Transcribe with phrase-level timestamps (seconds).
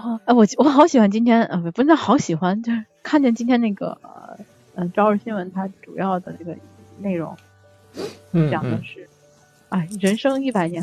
[0.00, 3.96] 哦，哎，我我好喜欢今天，呃，不是好喜欢，就是看见今天那个，
[4.74, 6.56] 呃，朝日新闻它主要的这个
[6.98, 7.36] 内容，
[8.50, 9.08] 讲的是，
[9.68, 10.82] 哎，人生一百年，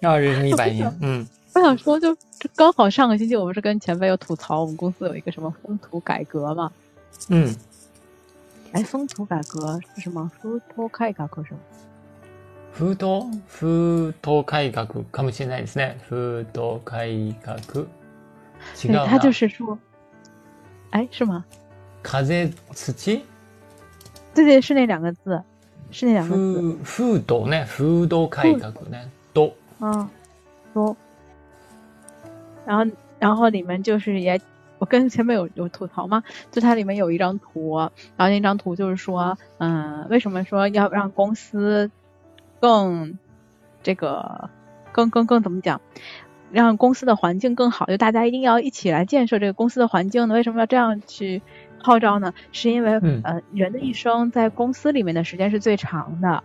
[0.00, 2.16] 啊，人生一百 年，嗯，我想说，就
[2.56, 6.72] 刚好上个星期我不是跟前辈有吐槽，我们公司有一个什么风土改革嘛，
[7.28, 7.54] 嗯，
[8.72, 10.30] 哎，风土改革是什么？
[10.42, 11.60] 风土改革是吗？
[12.76, 15.96] 風土風土改革かもしれないですね。
[16.10, 17.32] 風土改
[17.66, 17.86] 革。
[18.78, 19.78] 違う他就是说，
[20.90, 21.44] 哎，是吗？
[22.02, 23.22] 風土？
[24.34, 25.42] 对对，是那两个字，
[25.90, 26.78] 是那两个字。
[26.84, 29.52] 風土ね、風土改革ね、土。
[29.80, 30.08] 啊，
[30.72, 30.96] 土。
[32.66, 32.86] 然后，
[33.18, 34.40] 然后里面就是也，
[34.78, 36.22] 我跟前面有有吐槽吗？
[36.50, 37.78] 就它里面有一张图，
[38.16, 41.90] 然后那张图就是说，嗯，为什么说要让公司？
[42.60, 43.18] 更
[43.82, 44.48] 这个
[44.90, 45.78] 更更更怎么讲，
[46.51, 50.33] 让公司的环境更好，就大家一定要一起来建设这个公司的环境呢？
[50.33, 51.41] 为什么要这样去
[51.77, 52.33] 号召呢？
[52.51, 56.43] 是因为呃人的一生在公司里面的时间是最长的，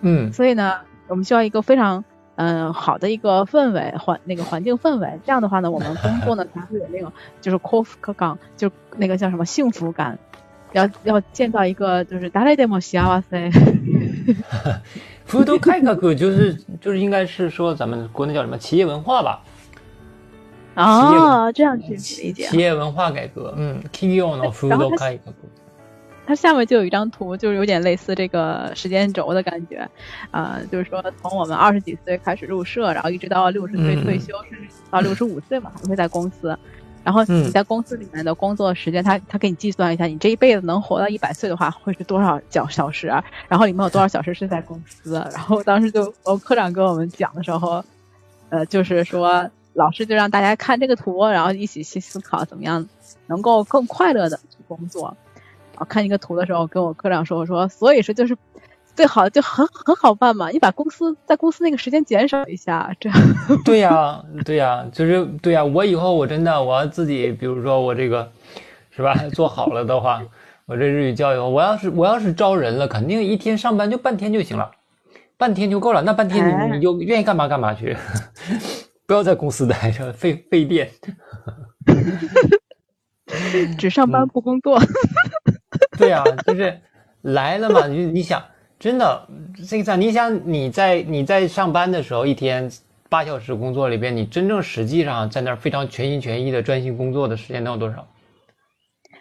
[0.00, 2.04] 嗯，所以呢，我们需要一个非常
[2.36, 10.18] 嗯好的一个氛围环那个环境氛围，这样的话呢，我们工作呢才会有那种就是 c o f 港，就那个叫什么幸福感，
[10.72, 13.50] 要要建造一个就是达雷德莫西阿瓦塞。
[15.32, 19.42] 福都改革就是 就是应该是说咱们国内叫什么企业文化吧？
[20.74, 22.44] 啊，这样去理解。
[22.48, 25.32] 企业文化改革，嗯，企业の福都改革。
[26.26, 29.88] 它下面就有一张图，就是有点类似这个时间轴的感觉，
[30.30, 36.56] 啊，就是说从我们二十几岁开始入社，然后一直到六十岁退休，甚至到六十五岁嘛，还会在公司。
[37.04, 43.06] 然后你在公司里面的工作时间，他他给你计算一下，你这一辈子能活到一百岁的话，会是多少小小时？
[43.48, 45.14] 然后里面有多少小时是在公司？
[45.32, 47.84] 然后当时就我科长跟我们讲的时候，
[48.50, 52.88] 呃，就是说老师就让大家看这个图，然后一起去思考怎么样
[53.26, 55.16] 能够更快乐的去工作。
[55.72, 58.36] 然后看一个图的时候，跟我科长说，我说所以说就是。
[58.94, 63.18] 最好就很很好办嘛，你把公司在公司那个时间减少一下，这样。
[63.64, 65.64] 对呀，对呀，就是对呀。
[65.64, 68.30] 我以后我真的我要自己，比如说我这个，
[68.90, 69.14] 是吧？
[69.32, 70.22] 做好了的话，
[70.66, 74.70] 我这日语教育，我要是我要是招人了，肯定一天上班就半天就行了，
[75.38, 76.02] 半天就够了。
[76.02, 77.96] 那半天你你就愿意干嘛干嘛去，
[79.08, 80.90] 不要在公司待着，费费电。
[83.78, 84.78] 只上班不工作。
[85.96, 86.78] 对呀，就是
[87.22, 88.42] 来了嘛，你你想。
[88.82, 89.28] 真的，
[89.68, 92.68] 这个你想你在你在上班的时候，一天
[93.08, 98.08] 八小时工作里边，你真正实际上在那儿非常全心全意的专心工作的时间能有多少？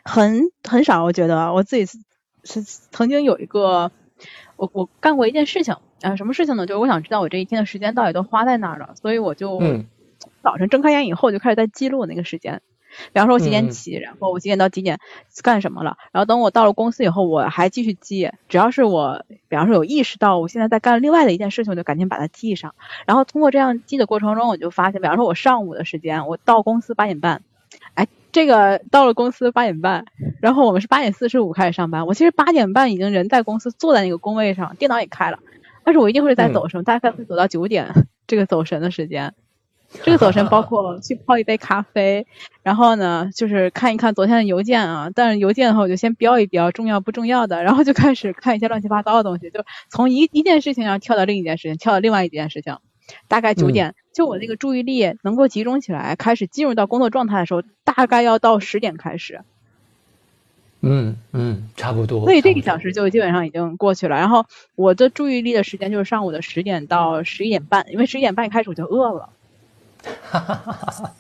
[0.04, 2.00] 很很少，我觉得我自己是
[2.44, 3.92] 是曾经有一个，
[4.56, 6.66] 我我干过一件事情啊，什么事情呢？
[6.66, 9.62] 就是我想知道我这一天的时间到底都花在哪儿了，所以我就
[10.42, 12.64] 早晨睁开眼以后就开始在记录那个时间。
[13.14, 15.00] 比方说，我几点起，然后我几点到几点
[15.42, 18.32] 干什么了，然后等我到了公司以后，我还继续记。
[18.50, 22.76] 只要是我，比方说有意识到我现在在干另外的一件事情，我就赶紧把它记上。
[23.06, 27.42] 然后通过这样记的过程中，我就发现，比方说我上午的时间，我到公司八点半，
[27.94, 30.06] 哎，这个到了公司八点半，
[30.42, 35.40] 然后我们是八点四十五开始上班，我其实八点半已经人在公司坐在那个工位上，电脑也开了，
[35.84, 39.34] 但是我一定会在走神，大概会走到九点这个走神的时间。
[40.04, 42.26] 这个早晨包括去泡一杯咖啡，
[42.64, 45.12] 然后呢，就是看一看昨天的邮件啊。
[45.14, 52.78] 但是邮件的话，我就先标一标重要不重要的，然后就开始看一些乱七八糟的东西，就从一一件事情上跳到另一件事情，跳到另外一件事情。
[53.28, 59.42] 大概九点，就我那个注意力能够集中起来，开始进入到工作状态的时候，大概要到十点开始。
[60.80, 62.24] 嗯嗯，差不多。
[62.24, 64.16] 所以这个小时就基本上已经过去了。
[64.16, 69.30] 然后我的注意力的时间就是上午的十点到十一点半，因为十一点半开始我就饿了。
[70.04, 71.14] 哈哈哈哈哈！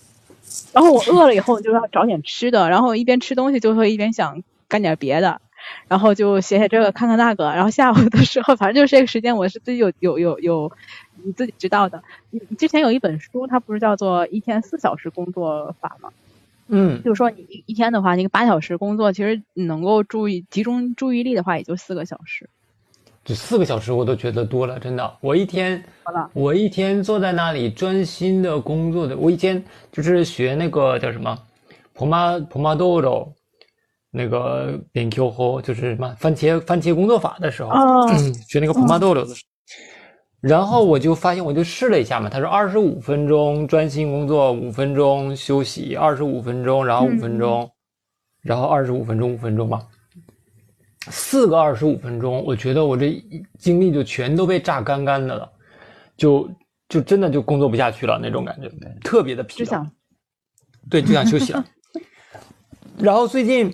[0.73, 5.41] 然后我饿了以后就要找点吃的，然后一边吃东西就会一边想干点别的，
[5.87, 10.71] 然后就写写这个看看那个，然后下午的时候反正就是这个时间我是自己有有有有
[11.23, 12.03] 你自己知道的。
[12.29, 16.09] 你之前有一本书，它不是叫做一天四小时工作法吗？
[16.67, 22.49] 嗯，就是说你一一天的话，那个八小时工作，其实你能够注意集中注意力的话，也就四个小时。
[23.31, 25.17] 这四个小时我都觉得多了，真的。
[25.21, 25.81] 我一天，
[26.33, 31.39] 我一天坐在那里专心的工作的，我一天就是学那个叫什么
[31.97, 33.33] m a d o r o
[34.09, 37.71] 那个研究后就是什么番茄番茄工作法的时候，
[38.49, 47.71] 学那个 Pomodoro 的时候，然后我就发现，我就试了一下嘛，他说二十五分钟专心工作，五分钟休息，二十五分钟，然后五分钟，
[48.41, 49.81] 然后二十五分钟五分钟嘛。
[51.09, 53.23] 四个二十五分钟，我觉得我这
[53.57, 55.51] 精力就全都被榨干干的了，
[56.15, 56.49] 就
[56.87, 58.69] 就真的就工作不下去了那种感觉，
[59.03, 59.85] 特别的疲劳。
[60.89, 61.65] 对，就想休息了。
[62.99, 63.73] 然后最近，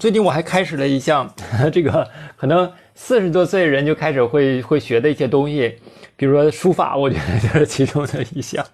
[0.00, 1.32] 最近我还开始了一项
[1.72, 5.76] 这个可能四十多岁人就开始会会学的一些东西，
[6.16, 8.64] 比如说书法，我觉得就是其中的一项。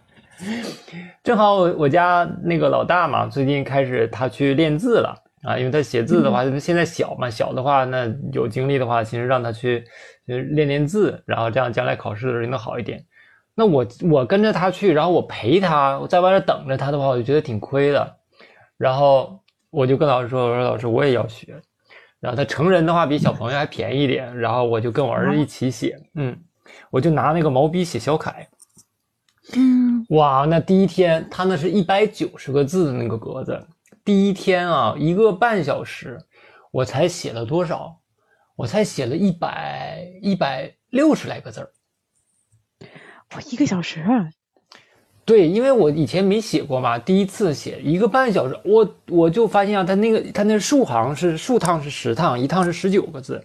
[1.22, 9.84] 正好我我家那个老大嘛，最近开始他去练字了啊，因为他写字的话，现在小嘛，小的话那有精力的话，其实让他去
[10.26, 13.04] 练练字，然后这样将来考试的时候能好一点。
[13.54, 18.16] 那我我跟着他去，然后我陪他，我在外面等着他的话，我就觉得挺亏的。
[18.76, 19.38] 然后
[19.70, 21.60] 我就跟老师说：“我说老师，我也要学。”
[22.20, 26.38] 然后他成人的话比小朋友还便宜一点，然后我就跟我儿子一起写，嗯，
[26.90, 28.46] 我就拿那个毛笔写小楷。
[29.56, 33.58] 嗯，哇，那第一天他那是一百九十个字的那个格子，
[34.10, 36.18] 第一天啊，一个半小时，
[36.72, 38.00] 我才写了多少？
[38.56, 41.70] 我才写了一百一百六十来个字儿。
[43.36, 44.04] 我一个小时，
[45.24, 53.40] 对，因为我以前没写过嘛，第一次写一个半小时，我我就发现啊，他那个他那数行是数趟是十趟，一趟是十九个字，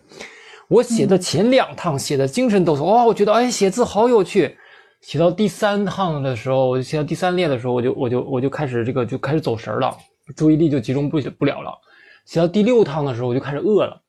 [0.67, 4.57] 我写的前两趟写的精神抖擞，哇，我觉得哎写字好有趣，
[5.01, 9.95] 写到第三趟的时候，我就写到第三列的时候，我就我就我就开始这个就开始走神了，
[10.35, 11.77] 注意力就集中不不了了，
[12.25, 14.01] 写到第六趟的时候，我就开始饿了，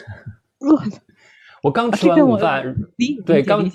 [0.60, 0.82] 饿了，
[1.62, 2.76] 我刚吃完午饭，
[3.24, 3.68] 对，刚。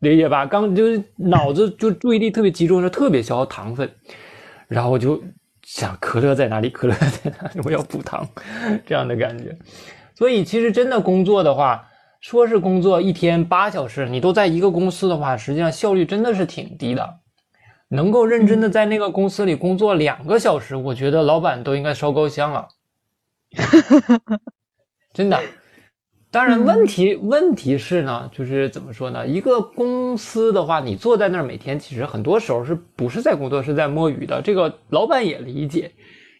[0.00, 0.46] 理解吧？
[0.46, 3.90] 刚就是脑子就注意力特别集中，是特别消耗糖分，
[4.68, 5.20] 然后我就
[5.64, 6.70] 想可乐在哪里？
[6.70, 7.60] 可乐在哪里？
[7.64, 8.24] 我要补糖，
[8.86, 9.58] 这样的感觉。
[10.14, 11.84] 所以其实真的工作的话，
[12.20, 17.18] 说是工作一天八小时，你都在一个公司的话，实际上效率真的是挺低的。
[17.88, 22.68] 能够认真的在那个公司里工作两个小时，我觉得老板都应该烧高香了。
[25.12, 25.40] 真的。
[26.30, 29.26] 当然，问题问题是呢，就是怎么说呢？
[29.26, 34.42] 一个公司的话，你坐在那儿每天，其实很多时候是不是在工作，是在摸鱼的。
[34.42, 35.90] 这个老板也理解，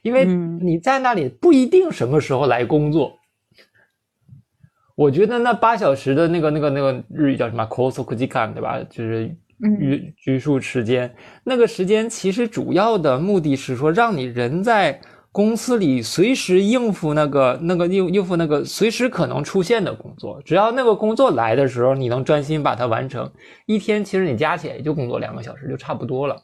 [0.03, 3.15] 因为你在那里不一定什么时候来工作。
[4.95, 8.79] 我觉得那八小时的那个那个那个日语叫什么 k o s o k u j i k a n 对吧？
[8.91, 11.15] 就是拘拘束时间，
[11.45, 15.01] 那个时间其实主要的目的是说，让你人在。
[15.31, 23.31] 公司里随时应付那个那个应应付那个随时可能出现的工作，只要那个工作来的时候，你能专心把它完成。
[23.67, 26.43] 一天其实你加起来也就工作两个小时就差不多了。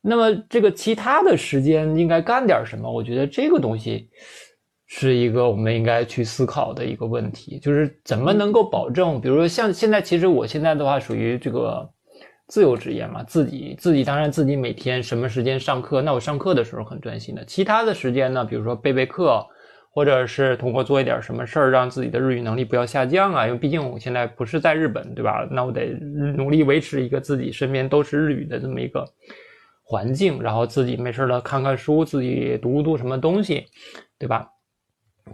[0.00, 2.90] 那么这个其他的时间应该干点什么？
[2.90, 4.08] 我觉得这个东西
[4.86, 11.90] 是一个我们应该去思考的一个问题，就是怎么能够保证，比如说像现在，其实我现在的话属于这个。
[12.48, 17.44] 自由职业嘛，自己自己当然自己每天什么时间上课，那我上课的时候很专心的。
[17.44, 19.46] 其他的时间呢，比如说备备课，
[19.90, 23.46] 或者是通过做一点什么事儿，让自己的日语能力不要下降啊。
[23.46, 25.46] 因为毕竟我现在不是在日本，对吧？
[25.50, 25.92] 那我得
[26.36, 29.04] 努力维持一个自己身边都是日语的这么一个
[29.82, 33.66] 环境，然后自己没事了看看书，自己读读什么东西，
[34.18, 34.48] 对吧？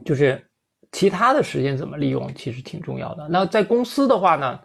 [0.04, 0.44] 就是
[0.90, 3.28] 其他的时间怎么利用，其实挺重要的。
[3.28, 4.58] 那在公司的话呢？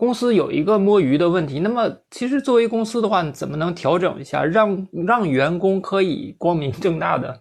[0.00, 7.38] 公司有一个摸鱼的问题，那么其实作为公司的话，怎么能调整一下，让让员工可以光明正大的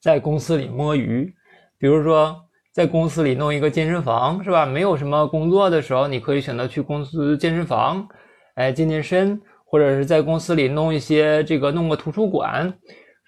[0.00, 1.30] 在公司里摸鱼？
[1.78, 2.34] 比如说
[2.72, 4.64] 在公司里弄一个健身房，是吧？
[4.64, 8.08] 没有什么工作的时候，你可以选择去公司健身房，
[8.54, 12.72] 哎，健健身，或者是在公司里弄一些这个弄个图书馆，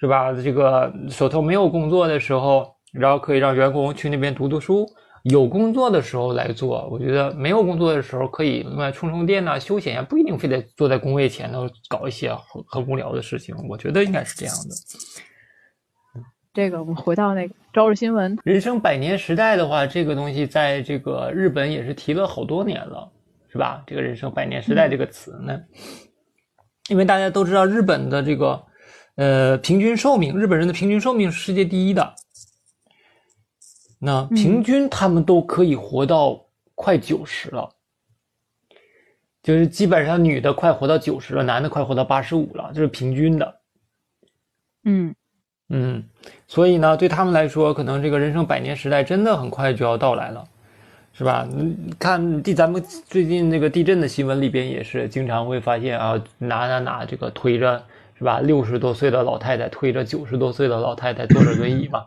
[0.00, 0.32] 是吧？
[0.32, 4.86] 这个手头没有工作的时候，然后可以让员工去那边读读书。
[5.22, 13.54] 有工作的时候来做，我觉得没有工作的时候可以用来充充电呐，休闲呀，不一定非得坐在工位前头搞一些很很无聊的事情。
[13.68, 16.22] 我觉得应该是这样的。
[16.54, 23.12] 这个我们回到那个朝日新闻，人生百年时代的话，这个东西在这个日本也是提了好多年了，
[23.52, 23.84] 是吧？
[23.86, 25.60] 这个人生百年时代这个词呢，
[26.88, 28.60] 因为大家都知道日本的这个
[29.16, 32.14] 呃平均寿命，日本人的平均寿命是世界第一的。
[34.02, 37.68] 那平均他们都可以活到快九十了，
[39.42, 43.60] 就是基本上女的快活到九十了，男的快活到八十五了，这是平均的。
[44.84, 45.14] 嗯
[45.68, 46.02] 嗯，
[46.48, 50.48] 所以呢，对他们来说，可能这个人生百年时代真的很快就要到来了，
[51.12, 51.46] 是吧？
[51.98, 57.84] 看地，咱们最近那个地震的新闻里边也是经常会发现啊，哪哪哪这个推着
[58.16, 62.06] 是吧，六十多岁的老太太推着九十多岁的老太太坐着轮椅嘛。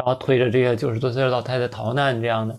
[0.00, 2.58] 然后推着这个九十多岁的老太太逃难这样的，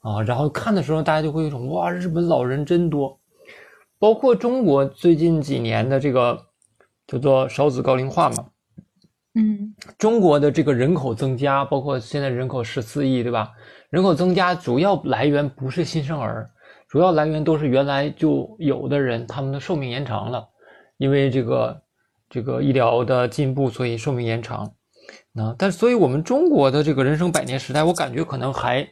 [0.00, 3.20] 啊，然后看的时候大家就会有一种哇，日本老人真多，
[3.98, 6.46] 包括中国最近几年的这个
[7.06, 8.46] 叫做少子高龄化嘛，
[9.34, 13.50] 嗯，中国的这个人口增加，包括现在人口十四亿，对吧？
[13.90, 16.48] 人口增加主要来源不是新生儿，
[16.88, 20.48] 主要来源都是原来就有的人他们的寿命延长了，
[20.96, 21.82] 因为这个。
[22.30, 24.70] 这个医疗的进步，所以寿命延长。
[25.38, 28.86] 那但所以我们中国的这个人生百年时代，我感觉可能还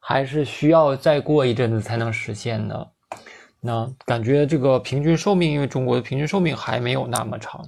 [0.00, 2.90] 还是需要再过一阵子才能实现的。
[3.60, 7.62] 那感觉这个平均寿命，因为中国的平均寿命还没有那么长。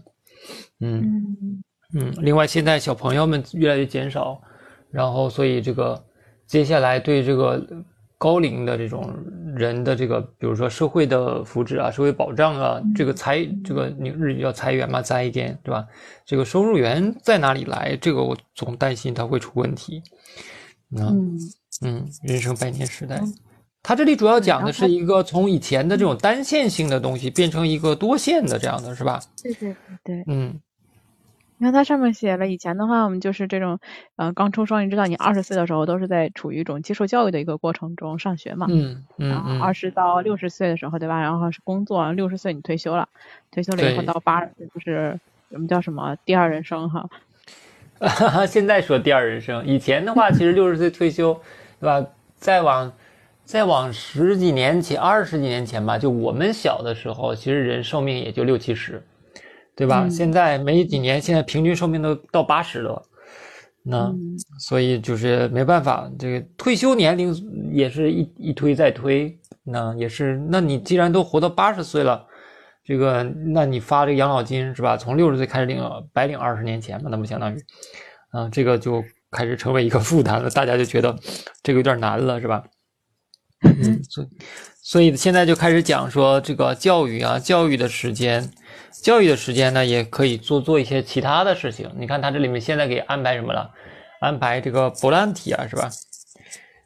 [0.80, 1.62] 嗯
[1.94, 4.40] 嗯，另外现在小朋友们越来越减少，
[4.90, 6.02] 然后所以这个
[6.46, 7.62] 接下来对这个
[8.22, 9.12] 高龄的这种
[9.56, 15.84] 人的这个，比如说社会的福祉啊、社会保障啊，这个裁这个你日语叫裁员嘛，裁一点对吧？
[16.24, 17.98] 这个收入源在哪里来？
[18.00, 20.00] 这个我总担心它会出问题。
[20.96, 21.36] 嗯
[21.84, 23.20] 嗯，人生百年时代。
[23.82, 29.20] 它这里主要讲的是一个从以前的这种单线性的东西变成一个多线的这样的是吧？
[29.42, 29.74] 对对
[30.04, 30.60] 对，嗯，
[31.62, 33.78] 你看它上面写了，以前的话我们就是这种，
[34.16, 41.20] 呃，刚出生，你知道你二十岁的时候都是在处于一种接受教育的一个过程中上学嘛，嗯嗯，然后二十到六十岁的时候对吧？
[41.20, 43.08] 然后是工作，六十岁你退休了，
[43.52, 45.16] 退休了以后到八十岁就是
[45.50, 47.08] 我们叫什么第二人生哈？
[48.44, 51.32] 现在说第二人生，以前的话其实六十岁退休，
[51.78, 52.04] 对吧？
[52.38, 52.92] 再往。
[53.44, 59.02] 再往十几年前、二十几年前吧，就我们小的时候，其实人寿命也就六七十，
[59.74, 60.08] 对吧？
[60.08, 63.02] 现在没几年，现在平均寿命都到八十了。
[63.84, 64.14] 那
[64.58, 67.34] 所以就是没办法，这个退休年龄
[67.72, 69.36] 也是一一推再推。
[69.64, 72.24] 那也是，那你既然都活到八十岁了，
[72.84, 74.96] 这个那你发这个养老金是吧？
[74.96, 77.58] 从六十岁开始领，白领二十年前嘛，那不相当于，
[78.30, 80.50] 啊，这个就开始成为一个负担了。
[80.50, 81.16] 大家就觉得
[81.62, 82.64] 这个有点难了，是吧？
[83.64, 84.26] 嗯，所
[84.82, 88.50] 所以现在就开始讲说这个教育啊，教育的时间，
[89.02, 91.90] 教育的时间呢，也可以做做一些其他的事情。
[91.96, 93.70] 你看他这里面现在给安排什么了？
[94.20, 95.88] 安排这个博兰体啊，是吧？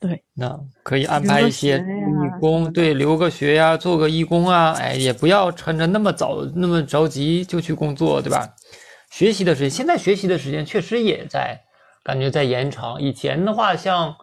[0.01, 8.55] 对，那可以安排一些义工，对，留个学呀，做个义工啊，哎，也不要趁着那么早那么着急就去工作，对吧？
[9.11, 11.61] 学习的时间，现在学习的时间确实也在
[12.05, 13.01] 感觉在延长。
[13.01, 14.15] 以前的话，像。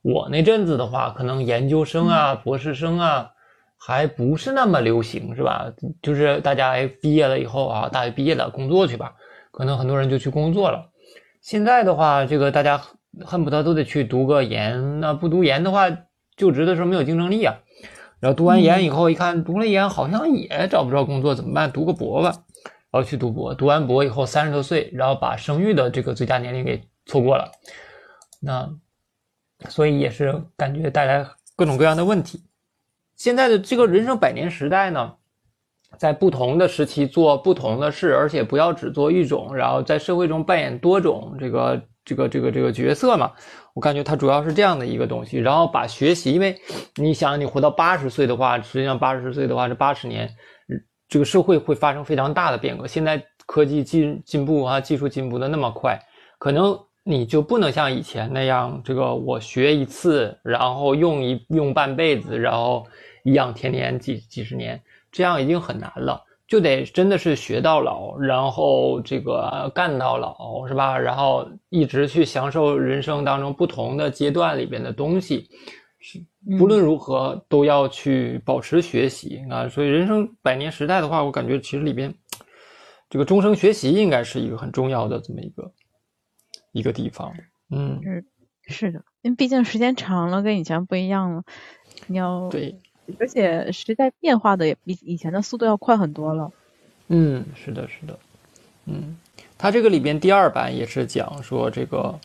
[0.00, 3.32] 我那阵子的话，可能研究生啊、博士生啊，
[3.78, 5.72] 还不是那么流行，是吧？
[6.02, 9.14] 就是大家毕业了以后啊，大学毕业了，工作去吧，
[9.50, 10.90] 可能很多人就去工作了。
[11.40, 12.82] 现在的话，这个大家
[13.24, 15.88] 恨不得都得去读个研，那不读研的话，
[16.36, 17.54] 就职的时候没有竞争力啊。
[18.20, 21.70] 然后读完研以后，一看读了研好像也找不着工作，怎么办？
[21.70, 22.30] 读个博吧，
[22.90, 23.54] 然后去读博。
[23.54, 27.50] 读完博以后三十多岁，然后把生育的这个最佳年龄给错过了，
[28.40, 28.68] 那。
[29.68, 32.40] 所以也是感觉带来各种各样的问题。
[33.18, 35.12] 现在的这个人生百年时代呢，
[35.98, 43.32] 在不同的时期做不同的事，而且不要只做一种，然后在社会中扮演多种这个这个这个这个角色嘛。
[43.74, 45.36] 我感觉它主要是这样的一个东西。
[45.36, 46.56] 然后把学习，因为
[46.94, 50.30] 你想你活到八十岁的话，实际上八十岁的话是八十年，
[51.08, 52.86] 这个社会会发生非常大的变革。
[52.86, 56.00] 现在科技进进步啊，技术进步的那么快，
[56.38, 56.78] 可能。
[57.04, 62.86] 你就不能像以前那样，这个我学一次，然后用一用半辈子，然后
[63.28, 64.80] 颐养天年几几十年，
[65.12, 70.98] 这样已经很难了，就得真的是学到老，然后这个干到老，是吧？
[70.98, 75.48] 然后一直去享受人生当中不同的阶段里边的东西，
[76.00, 76.18] 是
[76.58, 79.68] 不论如何都要去保持学习啊。
[79.68, 82.14] 所以人生百年时代的话，我感觉其实里边
[83.10, 85.72] 这个终生学习应该是一个很重要的这么一个。
[86.72, 87.32] 一个地方，
[87.70, 88.24] 嗯，是
[88.68, 91.42] 是的，因为毕竟时间长了，跟以前不一样了。
[92.06, 92.78] 你要对，
[93.18, 96.52] 而且时代变化的也比以前的速度要快很多了。
[97.08, 98.18] 嗯，是的，是的，
[98.86, 99.16] 嗯，
[99.56, 102.18] 它这个里边第二版也是讲说这个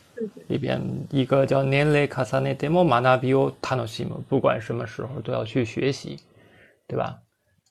[0.46, 6.18] 里边一个叫年累卡萨内 demo 马纳比欧塔诺西姆，不管什么时候都要去学习，
[6.86, 7.18] 对吧？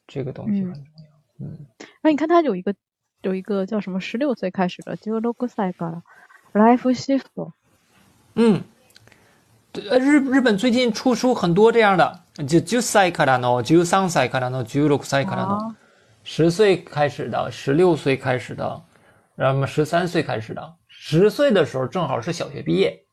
[0.07, 1.03] 这个东西很重要。
[1.39, 1.57] 嗯，
[2.01, 2.73] 那你看它有一个
[3.21, 6.03] 有一个叫什么十六岁开始的，就六个赛格了。
[6.53, 7.51] Life shift，
[8.35, 8.63] 嗯，
[9.73, 15.74] 呃，日日本最近出书很多这样的，就就歳からの、十三歳からの、十六歳からの，
[16.24, 18.82] 十岁开始的，十六岁开始的，
[19.34, 23.04] 然后十三岁开始的，十岁的时候正好是小学毕业，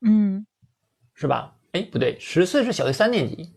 [0.00, 0.46] 嗯，
[1.14, 1.54] 是吧？
[1.72, 3.52] 哎，不对，十岁是小学三年级，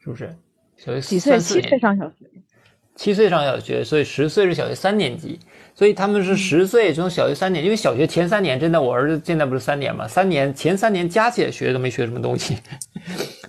[0.00, 0.34] 是不是？
[0.76, 1.38] 小学几岁？
[1.38, 2.14] 七岁上小学。
[2.96, 5.40] 七岁上小学，所以十岁是小学三年级。
[5.74, 12.56] 所以他们是十岁从小学三年，因为小学前三年真的，我儿子现在不是三年嘛，三年前三年加起来学都没学什么东西。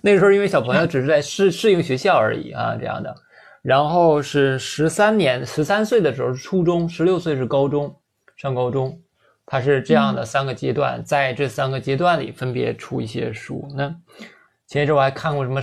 [0.03, 3.15] 那时候因为小朋友只是在适适应学校而已啊，这样的。
[3.63, 7.95] 然后是十三年，十三岁的时候是初中，十六岁是高中，
[8.37, 8.99] 上高中，
[9.45, 13.69] 他是这样的三个阶段，在这三个阶段里分别出一些书。
[13.77, 13.95] 那
[14.67, 15.61] 前一阵我还看过什么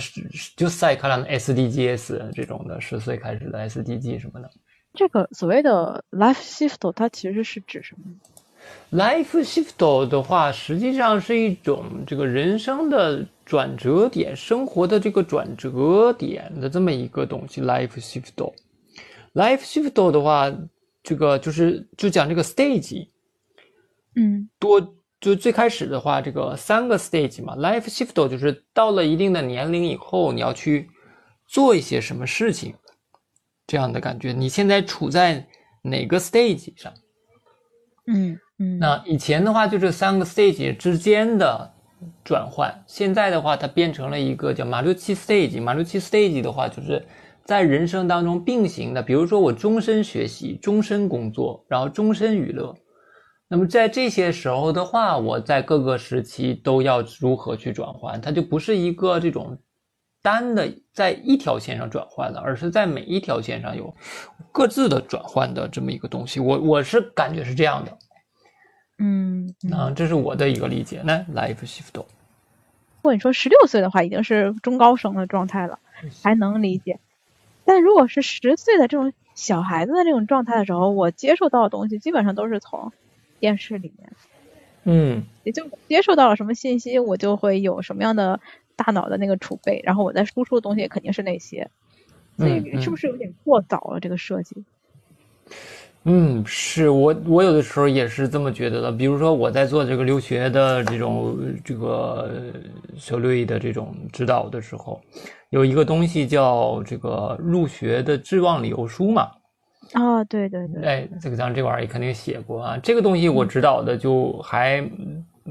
[0.55, 4.49] 就塞克兰的 SDGs 这种的，十岁开始的 SDG 什么的。
[4.93, 17.61] 这个所谓的 life shift，它其实是指什么？life shift 的话，实际上是一种这个人生的转折点，生活的这个转折点的这么一个东西。
[17.61, 20.53] life shift，life shift 的话，
[21.01, 23.07] 这个就是就讲这个 stage，
[24.17, 30.89] 嗯，多就最开始的话，这个三个 stage 嘛，life shift 就是到了一定的年龄以后，你要去
[31.47, 32.75] 做一些什么事情。
[33.65, 35.47] 这样的感觉，你现在处在
[35.83, 36.93] 哪个 stage 上？
[38.07, 38.77] 嗯嗯。
[38.77, 41.73] 那以前的话，就这三个 stage 之间的
[42.23, 45.61] 转换，现在的话，它变成了一个叫马六七 stage。
[45.61, 47.05] 马六七 stage 的话，就是
[47.43, 49.01] 在人生当中并行的。
[49.01, 52.75] 比如说，我终身学习，终身工作，然后终身娱乐。
[53.47, 58.19] 那么在这些时候的话，我在各个时期都要如何去转换？
[58.19, 59.57] 它就不是一个这种。
[60.19, 63.95] 单的在一条线上转换的，而是在每一条线上有
[64.51, 66.41] 各自的转换的这么一个东西。
[66.41, 67.97] 我我是感觉是这样的，
[68.97, 71.01] 嗯，啊，这是我的一个理解。
[71.05, 72.05] 那 life shift，如
[73.01, 75.79] 果你说十六岁的话，已经是中高生的状态了，
[76.23, 76.99] 还能理解。
[77.65, 82.91] 但如果是十岁的这种小孩子的这种状态的时候，我接受到的东西基本上都是从
[83.39, 84.11] 电视里面，
[84.83, 88.39] 嗯，也就接受到了什么信息，我就会有什么样的。
[88.77, 91.71] 大脑的那个储备，然后我在输出的东西也肯定是那些，
[92.37, 94.65] 所以是不是有点过早了这个设计？
[96.09, 98.91] 嗯，是我我有的时候也是这么觉得的。
[98.91, 102.29] 比如说我在做这个留学的这种这个
[102.95, 105.01] 小瑞的这种指导的时候，
[105.49, 109.29] 有一个东西叫这个入学的志望理由书嘛。
[109.93, 110.83] 啊，对对对。
[110.83, 112.77] 哎，这个咱这玩意儿也肯定写过啊。
[112.81, 114.89] 这个东西我指导的就还。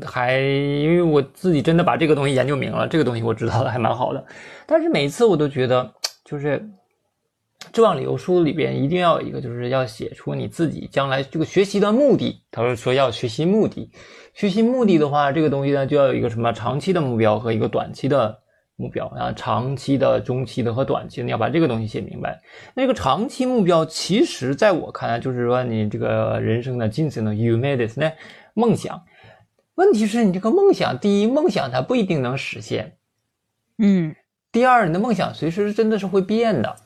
[0.05, 4.23] 还因为我自己真的把这个东西研究明了，这个东西我知道的还蛮好的。
[4.67, 5.91] 但是每次我都觉得，
[6.23, 6.63] 就是
[7.73, 12.41] 志望理由书里边一定要有一个，就是要写出你自己将来这个学习的目的。
[12.51, 13.91] 他说说要学习目的，
[14.35, 18.39] 学习目的的话，这个东西呢就要有一个什么长期的目标和一个短期的
[18.77, 22.41] 目标啊，长期的、中期的和短期的，你要把这个东西写明白。
[22.75, 28.11] 那个长期目标，其实在我看来，就是说你这个人生的精神的 you made it 呢
[28.55, 29.03] 梦想。
[29.75, 32.97] 问题是你这个梦想，第一，梦想它不一定能实现，
[33.79, 34.15] 嗯。
[34.53, 36.77] 第二，你的梦想随时真的是会变的，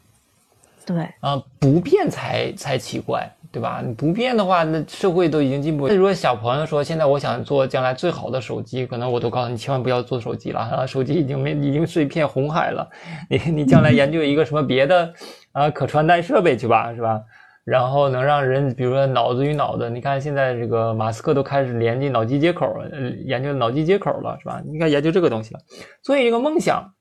[0.87, 3.83] 对啊，不变才才奇怪，对吧？
[3.85, 5.89] 你不变的话，那社会都已经进步。
[5.89, 12.89] 那如果小朋友说现在我想做将来最好的手机，可能我都告诉你千万不要做手机了啊， 手机已经没已经是一片红海了，
[13.29, 15.13] 你你将来研究一个什么别的
[15.53, 17.21] 啊可穿戴设备去吧，是吧？
[17.63, 24.61] 然后能让人，比如说脑子与脑子，你看现在这个马斯克都开始连接脑机接口，呃，研究脑机接口了，是吧？
[24.67, 25.61] 应该研究这个东西了。
[26.03, 26.95] 所以这个梦想，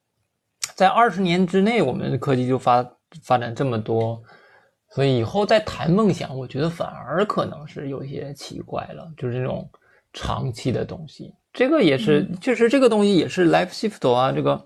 [0.76, 2.86] 在二十年之内，我们的科技就发
[3.24, 4.22] 发展这么多，
[4.90, 9.70] 所以以后再谈梦想，我觉得反而可能是有些奇怪了，就是这种
[10.14, 11.34] 长期的东西。
[11.54, 14.64] 这个也是，确实这个东西也是 life shift 啊，这个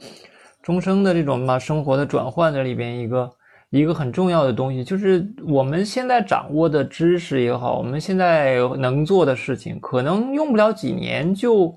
[0.62, 3.32] 终生的这种嘛生活的转换的里边一个。
[3.69, 11.75] 一个很重要的东西，就是我们现在掌握的知识也好，我们现在能做的事情，可能用不了几年就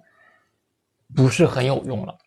[1.15, 2.19] 不是很有用了，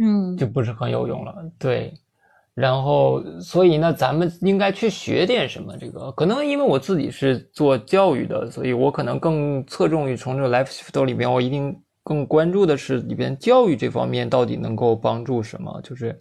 [0.00, 1.50] 嗯，就不是很有用了。
[1.58, 1.94] 对，
[2.54, 5.76] 然后所以呢，咱们应该去学点什么？
[5.76, 16.16] 这个可能因为我自己是做教育的，所以我可能更侧重于从这个 life shift 里边，我一定更关注的是里边教育这方面到底能够帮助什么，就是。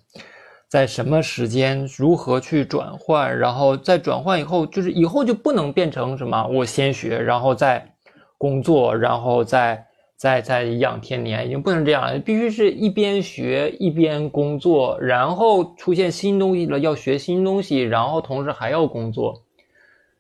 [0.69, 7.93] 在什么时间如何去转换，然后在转换以后，就是以后就不能变成什么我先学，然后再
[8.39, 9.85] 工作，然后再
[10.23, 19.43] 再再养天年，已经不能这样了，必须是一边学一边工作，然后出现新东西了要学新东西，然后同时还要工作，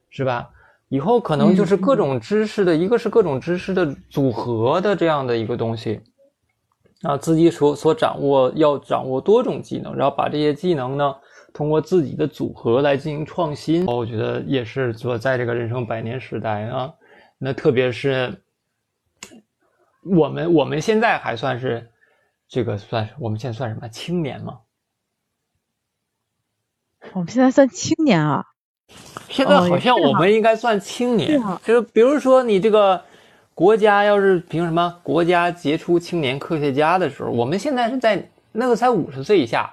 [0.09, 0.49] 是吧？
[0.89, 6.01] 以后可能就是各种知识的一个是各种知识的组合的这样的一个东西。
[7.03, 11.15] 啊，自己所所掌握要掌握多种技能，然后把这些技能呢，
[11.53, 13.85] 通过自己的组合来进行创新。
[13.85, 16.91] 我觉得也是说，在这个人生百年时代啊，
[17.37, 18.42] 那特别是
[20.05, 21.89] 我们我们现在还算是
[22.47, 24.59] 这个算是我们现在算什么青年吗？
[27.13, 28.45] 我们现在算青年啊？
[29.29, 33.03] 现在好像我们应该算青年，就是比如说你这个。
[33.55, 39.71] 国家要是凭什么国家杰出青年科学家的时候，我们现在是在那个才五十岁以下，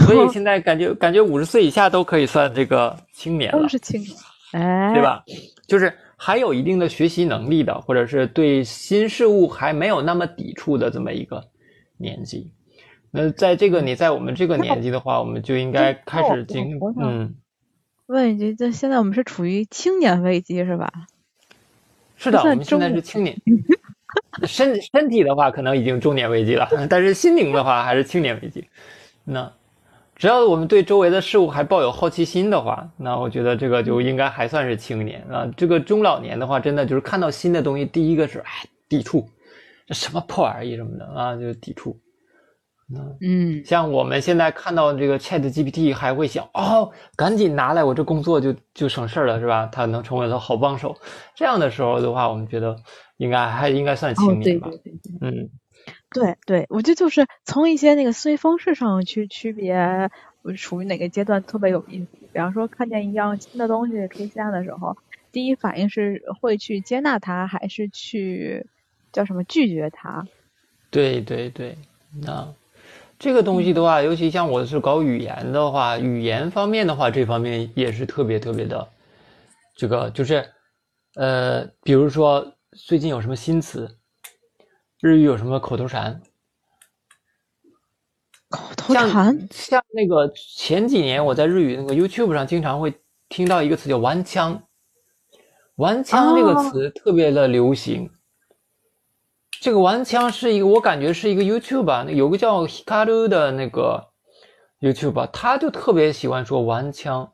[0.00, 4.12] 所以现在感觉感觉五十岁以下都可以算这个青年了，都是青年，
[4.52, 5.24] 哎，对吧？
[5.66, 11.48] 就是还有一定的学习能力的，或者是对新事物还没有那么抵触的这么一个
[11.98, 12.50] 年纪。
[13.10, 17.34] 那在这个你在我们这个年纪的话，我们就应该开始进， 嗯。
[18.06, 20.92] 问一句，这现在我们是处于青年危机是吧？
[22.16, 23.36] 是的，我们现在是青年。
[24.46, 28.66] 身身体的话，可能已经中年危机了，但是心灵的话，还是青年危机。
[29.24, 29.52] 那
[30.16, 35.46] 只要我们对周围的事物还抱有好奇心的话，那我觉得这个就应该还算是青年啊。
[35.56, 38.50] 这个中老年的话，真的就是看到新的东西，第一个是哎
[38.88, 39.28] 抵触，
[39.86, 41.96] 这什么破玩意什么的啊，就抵触。
[43.20, 49.68] 嗯，像我们现在看到这个 Chat GPT，还会想哦，赶紧拿来，我这工作就就省事了，是吧？
[49.72, 50.96] 它能成为了好帮手。
[51.34, 52.76] 这样的时候的话，我们觉得
[53.16, 54.70] 应该还应该算青年吧？
[55.20, 55.50] 嗯，
[56.16, 60.10] 对对，我觉得就是从一些那个思维方式上去区别，
[60.56, 62.06] 处于哪个阶段特别有意思。
[62.32, 64.96] 比方说，看见一样新的东西出现的时候，
[65.30, 68.66] 第一反应是会去接纳它，还是去
[69.12, 70.26] 叫什么拒绝它？
[70.90, 71.76] 对对对，
[72.22, 72.54] 那。
[73.18, 78.86] 这个东西的话，尤其像我是搞语言的话，语言方面的话，这方面也是特别特别的，
[79.74, 80.44] 这个就是，
[81.14, 83.96] 呃，比如说最近有什么新词，
[85.00, 86.22] 日语有什么口头禅，
[88.48, 92.94] 口头禅，像那个前几年我在日语那个 YouTube 上经常会
[93.28, 94.62] 听到一个词叫“玩枪
[95.76, 98.10] ”，“玩枪”这个词特别的流行。
[99.60, 104.12] 这个玩枪是一个，我感觉是一个 YouTube 啊，有个叫 Hikaru 的那个
[104.80, 107.32] YouTube，他就特别喜欢说玩枪。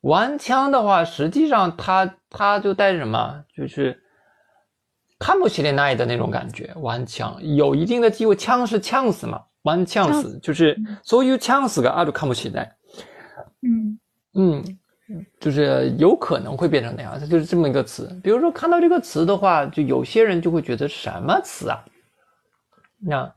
[0.00, 4.03] 玩枪的话，实际上他他就带着什么，就是
[5.24, 6.70] 看不起来那的那种感觉。
[6.76, 12.70] 玩枪有一定的机会，枪是呛死嘛，玩呛死就是所有呛死个啊，就看不起来。
[13.62, 13.98] 嗯
[14.34, 14.78] 嗯。
[15.38, 18.08] 就是有可能会变成那样，它就是这么一个词。
[18.22, 21.84] 比如说看到这个词的话，就有些人就会觉得什么词啊？
[22.98, 23.34] 那，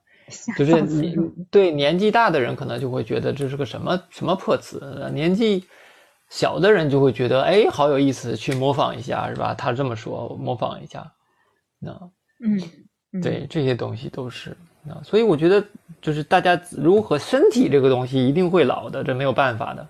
[0.57, 1.13] 就是你
[1.51, 5.65] 对年纪大的人可能就会觉得这是个什么什么破词，年纪
[6.29, 9.53] 小的人就会觉得哎好有意思，去模仿一下是吧？
[9.53, 11.05] 他这么说，模仿一下。
[11.79, 12.11] 那，
[12.43, 14.55] 嗯，对，这些东西都是。
[14.83, 15.63] 那所以我觉得
[16.01, 19.87] 就是大家如何身体这个东西一定会老的，这没有办法的。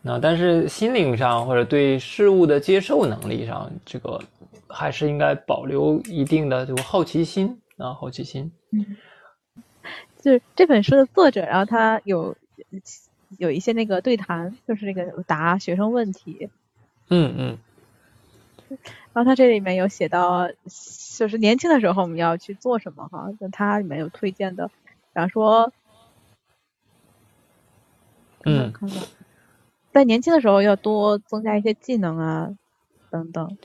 [0.00, 4.20] 那但是心灵上或者对事物的接受能力上，这个
[4.68, 8.52] 还是应该保留一定的这个好奇心啊，好奇心。
[8.70, 8.96] 嗯，
[10.22, 12.36] 就是这本书的作者，然后他有
[13.38, 16.48] 有一些那个对谈，就是那个答学生问题。
[17.10, 17.58] 嗯嗯。
[19.18, 20.48] 然后他这里面有写到，
[21.18, 23.28] 就是年轻的时候我们要去做什么哈？
[23.40, 24.72] 那他里面有推荐的，比
[25.14, 25.72] 方说，
[28.44, 29.02] 嗯，看看。
[29.90, 32.48] 在年轻的时候要多增加一些技能啊，
[33.10, 33.58] 等等。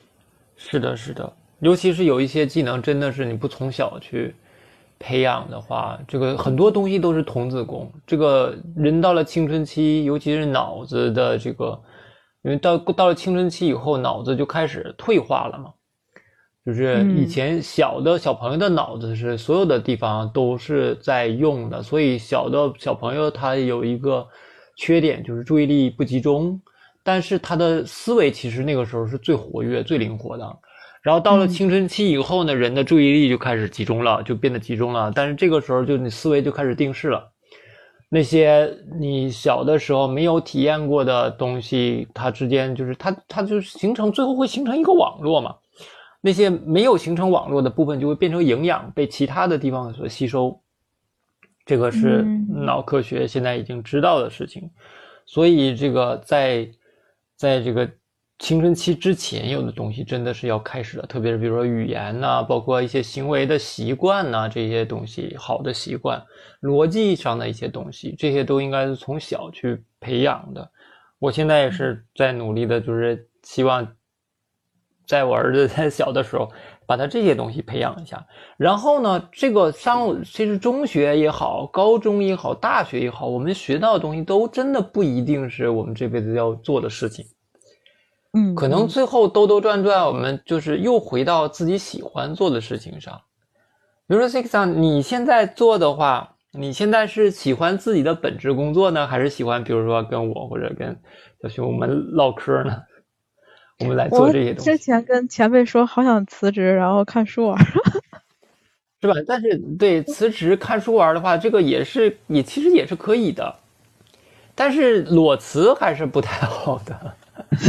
[0.58, 4.34] 是的，是的，尤其是有一些技能，真的是你不从小去
[4.98, 7.92] 培养的话，这个很多东西都是童子功。
[8.08, 11.80] 这个人到了青春期，尤其是脑子的这个，
[12.44, 15.74] 因为到到了青春期以后，脑子就开始退化了嘛。
[16.66, 24.28] 就是以前小的小朋友的脑子是所有的地方都是在用的，所以小的小朋友他有一个。
[24.76, 26.60] 缺点就是注意力不集中，
[27.04, 30.44] 但是他的思维其实那个时候是最活跃、最灵活的。
[31.04, 35.12] 然后到了青春期以后呢，人的注意力就开始集中了，就变得集中了。
[35.14, 37.32] 但是这个时候就你思维就开始定势了，
[38.16, 45.56] 那些你小的时候没有体验过的东西，它之间就是它它就形成最后会形成一个网络嘛。
[46.22, 50.62] 那些没有形成网络的部分就会变成营养，被其他的地方所吸收。
[51.66, 54.70] 这个是脑科学现在已经知道的事情，
[55.26, 56.70] 所以这个在
[57.36, 57.90] 在这个
[58.40, 66.22] 青春期之前，有的东西真的是要开始了，特别是比如说语言呐，包括一些行为的习惯呐，这些东西好的习惯、
[66.62, 70.70] 逻辑上的一些东西，这些都应该是从小去培养的。
[71.20, 73.88] 我现在也是在努力的，就是希望
[75.08, 76.52] 在我儿子 在小的时候。
[76.86, 87.26] 把他这些东西培养一下，然后呢，这个上其实中学也好，高中也好，大学也好，我们学到的东西都真的不一定是我们这辈子要做的事情。
[88.34, 93.22] 嗯，可能最后兜兜转转，我们就是又回到自己喜欢做的事情上。
[94.08, 101.00] 比如说，Six 你现在做的话，你现在是喜欢自己的本职工作呢，还是喜欢比如说跟我或者跟
[101.42, 102.82] 小熊我们唠嗑呢？
[103.80, 104.72] 我们来做这些东西。
[104.72, 107.58] 之前跟前辈说好想辞职，然后看书玩，
[109.02, 109.14] 是吧？
[109.28, 113.56] 但是对辞职看书玩的话，这个也是也其实也是可以的，
[114.56, 117.16] 但是裸辞还是不太好的。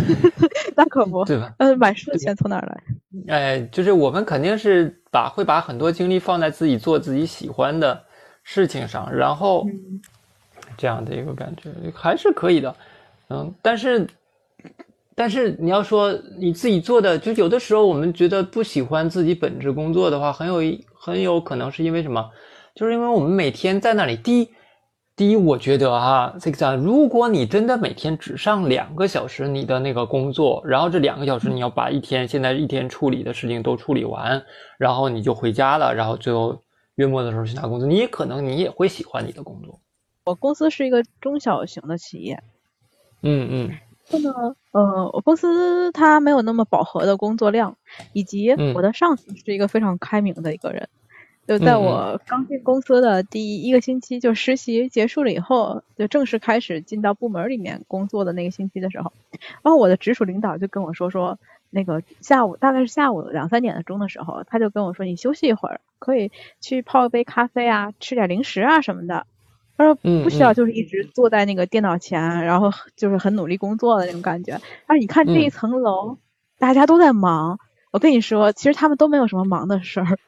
[0.77, 1.55] 那可不，对吧？
[1.59, 2.83] 呃，买书的钱从哪来？
[3.29, 8.03] 哎，就是我们肯定是把会把很多精力放在自己做自己喜欢的
[8.43, 9.67] 事情上，然后
[10.77, 12.75] 这样的一个感觉还是可以的。
[13.31, 14.07] 嗯，但是。
[15.17, 22.29] 但是你要说你自己做的，就有的时候我们觉得不喜欢自己本职工作的话，很有很有可能是因为什么？
[22.75, 24.17] 就是因为我们每天在那里。
[24.17, 24.51] 第一，
[25.17, 34.45] 第一，我觉得哈，这个如果你真的每天只上两个小时你的那个工作，然后这两个小时你要把一天现在一天处理的事情都处理完，
[34.77, 36.61] 然后你就回家了，然后最后
[36.97, 39.79] 月末的时候去拿工资，你也可能你也会喜欢你的工作。
[40.25, 42.43] 我公司是一个中小型的企业。
[43.23, 43.71] 嗯嗯。
[44.11, 47.77] 那么，呃，我公司它没有那么饱和的工作量，
[48.13, 50.89] 以及我的上司是一个非常开明的一个人。
[51.47, 59.13] 就在我刚进公司的第一个星期，就实习结束了以后，就正式开始进到部门里面工作的那个星期的时候，
[59.63, 61.39] 然后我的直属领导就跟我说说，
[61.71, 69.27] 那个下午大概是下午两三点的钟的时候，他就跟我说，你休息一会儿，可以去泡一杯咖啡啊，吃点零食啊什么的。
[69.77, 74.61] 他说不需要，就是一直坐在那个电脑前，然后就是很努力工作的那种感觉。
[74.87, 76.17] 但是你看这一层楼，
[76.59, 77.59] 大家都在忙。
[77.91, 80.19] 我跟你说，其实他们都没有什么忙的事儿，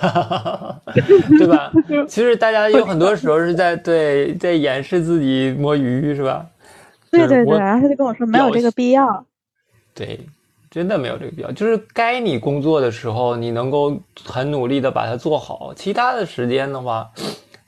[1.38, 1.72] 对吧？
[2.08, 6.46] 其实大家有很多时候是在对 在掩饰自己摸鱼，是吧？
[7.10, 9.24] 对对对，然后他就跟我说没有这个必要。
[9.94, 10.20] 对，
[10.70, 11.50] 真的没有这个必要。
[11.52, 15.72] 就是该你工作的时候，你能够很努力的把它做好。
[15.74, 17.10] 其他的时间的话。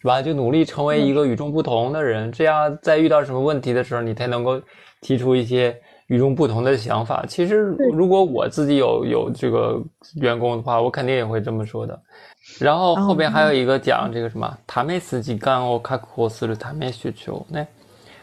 [0.00, 0.20] 是吧？
[0.20, 4.60] 就努力成为一个与众不同的人，这样在遇到什么问题的时候，你才能够
[5.00, 5.74] 提出一些
[6.08, 7.24] 与众不同的想法。
[7.26, 9.82] 其实，如果我自己有有这个
[10.16, 12.00] 员工的话，我肯定也会这么说的。
[12.58, 17.66] 然后后边还有一个讲这个什么，他们自己干哦，卡库斯的他们需求，那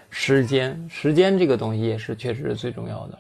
[0.09, 3.17] 时间，时间这个东西也是确实是最重要的。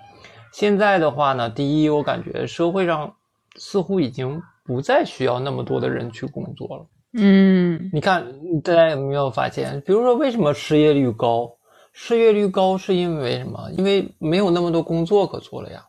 [0.53, 3.11] 现在的话呢，第一，我感觉社会上
[3.55, 6.85] 似乎已经不再需要那么多的人去工作了。
[7.13, 8.25] 嗯，你看，
[8.63, 9.81] 大家有没有发现？
[9.81, 11.49] 比如说，为什么失业率高？
[11.91, 13.69] 失业率高是因为什么？
[13.77, 15.85] 因为没有那么多工作可做了呀。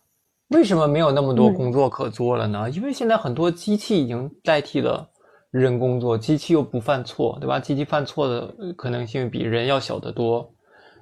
[0.48, 2.68] 为什么没有那么多工作可做了呢？
[2.70, 5.08] 因为现在很多机器已经代替了
[5.50, 7.58] 人工作，机器又不犯错，对吧？
[7.58, 10.52] 机器犯错的可能性比人要小得多。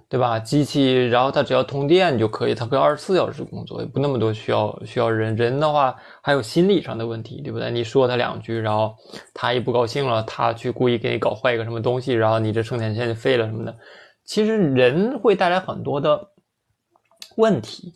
[0.08, 0.40] 对吧？
[0.40, 5.36] 机器，然后它只要通电就可以，它可以二十四小时工作，也不那么多需要需要人。
[5.36, 7.70] 人的话还有心理上的问题，对不对？
[7.70, 8.92] 你说他两句，然后
[9.32, 13.72] 他一不高兴了，他去故意给你搞坏一个什么东西，然后你这生产线就废了什么的。
[14.30, 16.28] 其实人会带来很多的
[17.36, 17.94] 问题，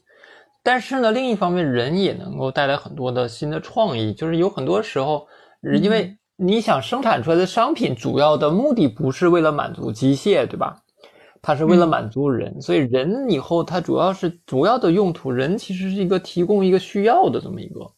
[0.65, 4.13] 但是呢，另一方面，人也能够带来很多的新的创意。
[4.13, 5.29] 就是有很多时候，
[5.81, 10.83] 因为你想生产出来的商品，主要的目的不是为了满足机械，对吧？
[11.41, 17.93] 它是为了满足人，所以人以后它主要是主要的用途，人其实是一个提供一个需要的这么一个，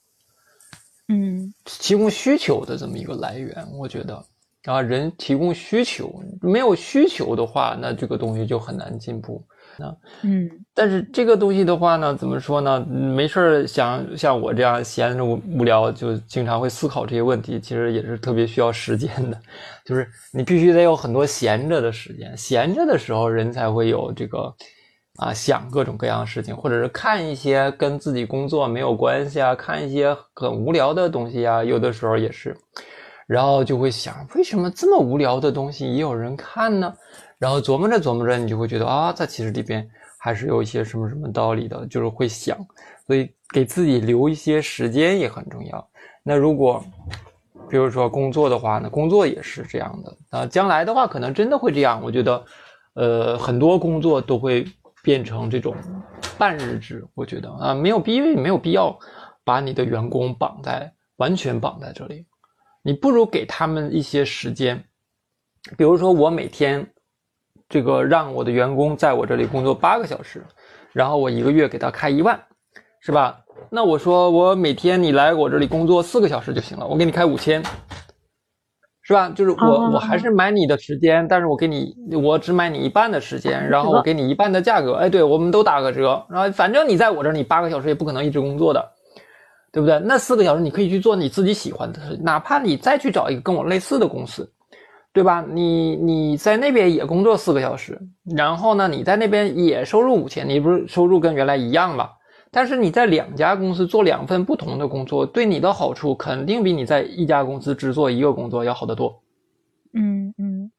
[1.08, 4.22] 嗯，提供需求的这么一个来源，我觉得，
[4.66, 9.42] 啊，人提供需求，没有需求的话，那这个东西就很难进步。
[9.78, 12.80] 那，嗯，但是这个东西的话呢，怎么说呢？
[12.88, 17.60] 没事儿想像我这样闲着无无聊，就经常会思考这些问题。
[17.60, 19.38] 其实也是特别需要时间的，
[19.84, 24.54] 就是你必须得有很多闲着的时间，闲着的时候人才会有这个
[25.16, 32.56] 啊想各种各样的事情，或者是看一些跟自己工作没有关系啊，看一些很无聊的东西啊，有的时候也是，
[33.26, 36.94] 然后就会想，为什么这么无聊的东西也有人看呢？
[37.38, 39.86] 然后琢磨着琢磨着，你就会觉得啊，它其实里边
[40.18, 42.56] 还是有一些什么什么道理的，就是会想，
[43.06, 45.88] 所以给自己留一些时间也很重要。
[46.22, 46.82] 那如果
[47.68, 52.00] 比如说工作的话呢，工作也是这样的啊，将来的话可能真的会这样。
[52.02, 52.44] 我觉得，
[52.94, 54.64] 呃，很多工作都会
[55.02, 55.74] 变成这种
[56.38, 57.04] 半日制。
[57.14, 58.96] 我觉得啊，没有必因为没有必要
[59.44, 62.24] 把你的员工绑在完全绑在这里，
[62.86, 64.84] 你不如给他们一些时间，
[65.76, 66.86] 比如说我每天。
[67.68, 70.40] 这个让我的员工在我这里工作八个小时，
[70.92, 72.40] 然后我一个月给他开一万，
[73.00, 73.40] 是吧？
[73.70, 77.60] 那我说我每天你来我这里工作四个小时就行了，我给你开五千，
[79.02, 79.28] 是吧？
[79.30, 84.94] 就是我我还是买你的时间，但是我给你我只买你一半的时间，然后我给你一半的价格。
[84.94, 88.92] 哎，对，我们都打个折，然后反正你在我这儿，你八个小时也不可能一直工作的，
[89.76, 89.98] 对不对？
[89.98, 94.50] 那四个小时你可以去做你自己喜欢的事，哪怕你再去找一个跟我类似的公司。
[95.12, 95.44] 对吧？
[95.50, 97.98] 你你在那边也工作四个小时，
[98.36, 102.10] 然后呢，你在那边也收入五千，你不是收入跟原来一样吗？
[102.50, 109.22] 但是你在两家公司做两份不同的工作，对你的好处肯定比你在一家公司只做一个工作要好得多。
[109.94, 110.70] 嗯嗯，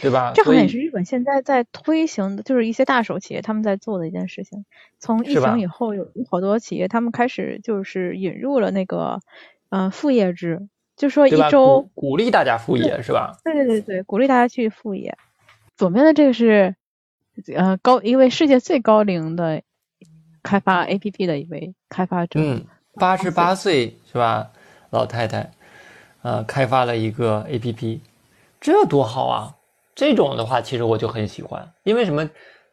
[0.00, 0.32] 对吧？
[0.34, 4.64] 这好像也是日本现在在推行的，就是一些大手企业他们在做的一件事情。
[4.98, 9.20] 从疫情以后，有好多企业他们开始就是引入了那个
[9.68, 10.68] 呃副业制。
[10.96, 13.32] 就说一周鼓励大家副业是吧？
[13.42, 15.16] 对对对对，鼓励大家去副业。
[15.74, 16.76] 左边的这个是
[17.56, 19.62] 呃高一位世界最高龄的
[20.42, 22.38] 开发 APP 的一位开发者。
[22.38, 24.50] 嗯，八十八岁是吧，
[24.90, 25.50] 老太太，
[26.20, 28.00] 呃，开发了一个 APP，
[28.60, 29.56] 这多好啊！
[29.94, 32.28] 这种的话，其实我就很喜欢，因为什么？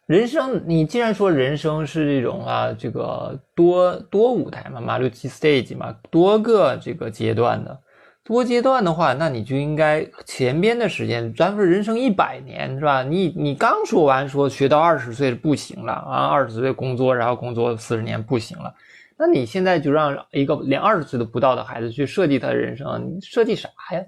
[0.06, 7.77] 人生，你既然说人生是这种啊，这个多多舞台嘛，马六七 stage 嘛，多个这个阶段的，
[8.23, 13.03] 多阶段的话，那你就应该前边的时间，咱说人生一百年是吧？
[13.03, 18.73] 你你刚说完说学到二十岁不行了啊，二十岁工作，然后工作四十年不行了，
[19.17, 24.01] 那你现在就让一个连二十岁都不到的孩子去设计他的人生，你设计啥呀？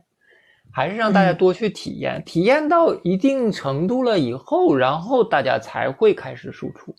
[0.79, 6.95] 还是让大家多去体验，体验到一定程度了以后，然后大家才会开始输出，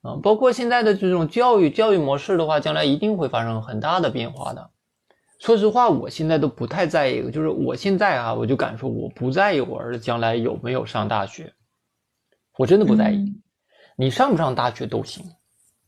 [0.00, 4.70] 啊，包括现在的这种教育教育模式的话，将来一定会发生很大的变化的。
[5.38, 11.52] 说实话，我现在都不太在意，就是我现在啊，我就敢说，我不在意我儿子将来有没有上大学，
[12.58, 13.40] 我真的不在意，
[13.94, 15.24] 你上不上大学都行。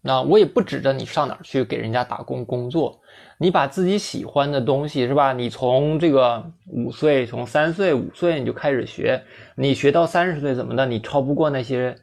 [0.01, 3.01] 那我也不指着你上哪儿去给人家打工工作，
[3.39, 5.33] 你把自己喜欢的东西是吧？
[5.33, 9.23] 你从这个五岁，从三岁、五岁你就开始学，
[9.57, 10.87] 你学到三十岁怎么的？
[10.87, 11.97] 你超不过那些，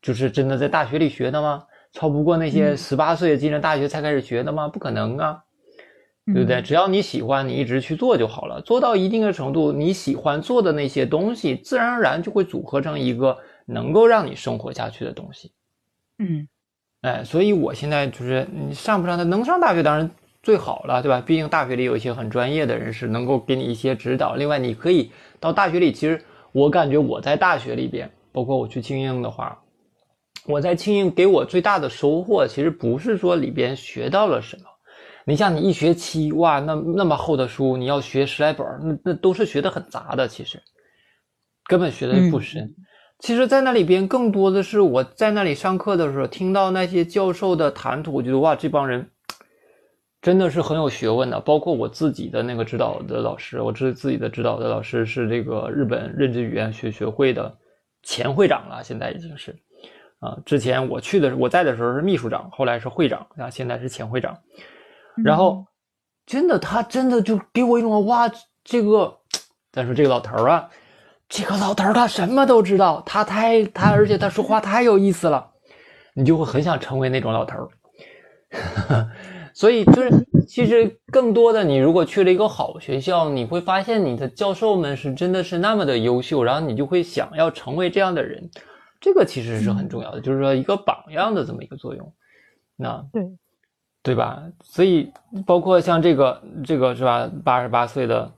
[0.00, 1.64] 就是真的在大学里学的吗？
[1.92, 4.66] 超不过那些十八岁进了大学才开始学的吗？
[4.66, 5.44] 不可能啊，
[6.26, 6.62] 对不对？
[6.62, 8.62] 只要你喜欢，你一直去做就好了。
[8.62, 15.52] 做到一定的程度，你喜欢做的那些东西，自然而然就会组合成一个能够让你生活下去的东西。
[16.18, 16.48] 嗯。
[17.02, 20.10] 哎，所以我现在就是你上不上的能上大学当然
[20.42, 21.22] 最好了，对吧？
[21.24, 24.34] 毕竟大学里有一些很专业的人士能够给你一些指导。
[24.34, 26.20] 另外，你可以到大学里，其实
[26.52, 29.62] 我感觉我在大学里边，包括我去庆应的话，
[30.46, 34.64] 我在庆应给我最大的收获，其实不是说里边学到了什么。
[35.24, 40.60] 你像你一学期哇，那那么厚的书，你要学十来本，那那都是学的很杂的，其实
[41.68, 42.74] 根本学的不深。
[43.20, 49.11] 其实，在那里边更多的是我在那里上课的时候，听到那些教授的谈吐，我觉得哇，这帮人
[50.22, 51.38] 真的是很有学问的。
[51.38, 57.54] 包括我自己的那个指导的老师，我自自己的指导的老师是这个日本认知语言学学会的
[58.02, 59.54] 前会长了，现在已经是
[60.20, 60.38] 啊。
[60.46, 64.38] 之前我去的我在的时候是秘书长，后来是会长啊，现在是前会长。
[65.22, 65.66] 然后
[66.24, 68.30] 真的，他真的就给我一种哇，
[68.64, 69.18] 这个
[69.72, 70.70] 咱说这个老头啊。
[71.28, 75.50] 这个老头他什么都知道，他太他，而且他说话太有意思了，
[76.12, 77.70] 你就会很想成为那种老头
[79.54, 80.10] 所以就是，
[80.46, 88.50] 其实更多的，你如果去了一个好学校，你会发现你的教授们是真的是那么的优秀，然后你就会想要成为这样的人。
[89.00, 92.12] 这个其实是很重要的，就是说一个榜样的这么一个作用。
[92.76, 93.22] 那对
[94.02, 94.42] 对吧？
[94.62, 95.12] 所以
[95.46, 98.32] 包括像这个这个是吧，八十八岁的。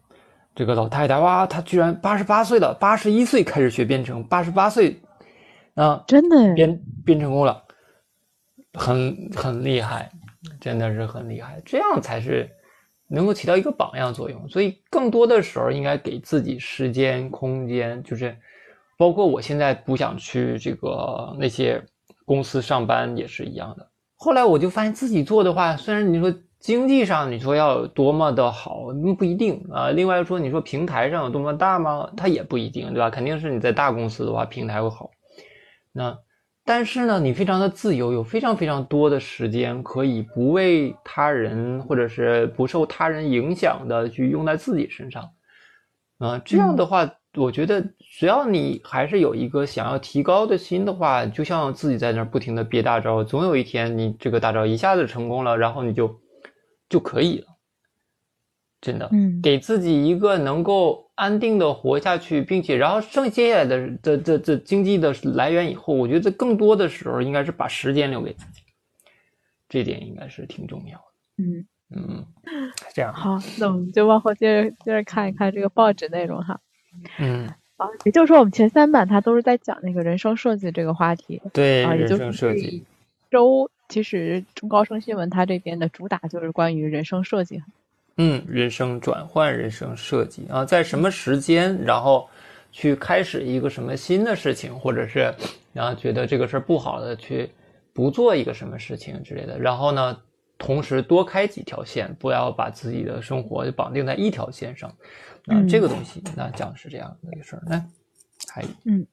[0.56, 5.02] 这个老太太哇，她居然八十八岁了，八十一岁开始学编程，八十八岁
[5.74, 7.60] 啊，真的编编成功了，
[8.74, 10.12] 很很厉害，
[10.60, 12.50] 真的是很厉害，这样才是
[13.08, 14.48] 能够起到一个榜样作用。
[14.48, 18.36] 所以更多的时候应该给自己时间空间，就是
[18.96, 21.82] 包括我现在不想去这个那些
[22.24, 23.88] 公司上班也是一样的。
[24.16, 26.34] 后来我就发现自己做的话，虽然你说。
[26.60, 29.90] 经济上你说要多么的好，那不一定啊。
[29.90, 32.08] 另外说，你说平台上有多么大吗？
[32.16, 33.10] 它也不一定，对吧？
[33.10, 35.10] 肯定是你在大公司的话，平台会好。
[35.92, 36.18] 那
[36.64, 45.28] 但是呢，你非常的自由，有非常非常多的时间可以不为他人或者是不受他人影响的去用在自己身上。
[46.18, 56.20] 啊，这样的话，我觉得只要你还是有一个想要提高的心的话，就像自己在那儿不停的憋大招，总有一天你这个大招一下子成功了，然后你就。
[56.86, 57.46] 就可以了，
[58.80, 68.62] 真的，嗯，给自己一个能够安定的活下去，并且然后剩接下来的这这这经济的来源以后，我觉得更多的时候应该是把时间留给自己，
[69.68, 71.04] 这点应该是挺重要的。
[71.38, 72.26] 嗯嗯，
[72.92, 76.60] 这样好，那我们就往后接着接着看一看这个报纸内容哈。
[77.18, 82.84] 嗯，啊，也就是说我们前三版它都是在讲那个人生设计这个话题，对，啊人生设计
[83.30, 83.70] 周。
[83.86, 87.62] 其实中高声新闻它这边的主打就是关于人生设计，
[88.16, 90.46] 嗯，人生转换、人生设计。
[90.48, 92.28] 啊，在什么时间，然后
[92.70, 95.34] 去开始一个什么新的事情，或者是
[95.72, 97.50] 然后觉得这个事儿不好的去
[97.92, 100.16] 不做一个什么事情之类的，然后呢，
[100.58, 104.88] 同时多开几条线，不要把自己的生活就绑定在一条线上。
[105.46, 107.84] 啊，这个东西那讲的是这样的一个事儿，来
[108.48, 109.06] 还嗯。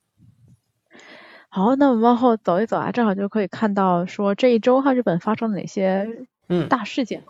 [1.49, 6.07] 好，那我们往后走一走啊，正好就可以看到说这一周哈，日本发生了哪些
[6.47, 6.69] 嗯。
[6.69, 7.23] 大事件？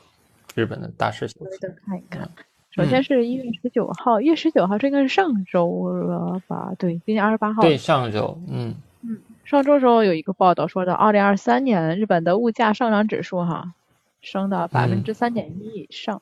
[0.55, 1.47] 日本的大事情，
[1.85, 2.29] 看一看。
[2.71, 6.73] 首先是一月十九号，一月十九号这应该是上周了吧？
[6.79, 7.61] 对，今年二十八号。
[7.61, 13.73] 对，上周，嗯嗯，上周时候有一个报道说的，二零二三年日本的物价上涨指数哈，
[14.21, 16.21] 升到百分之三点一以上。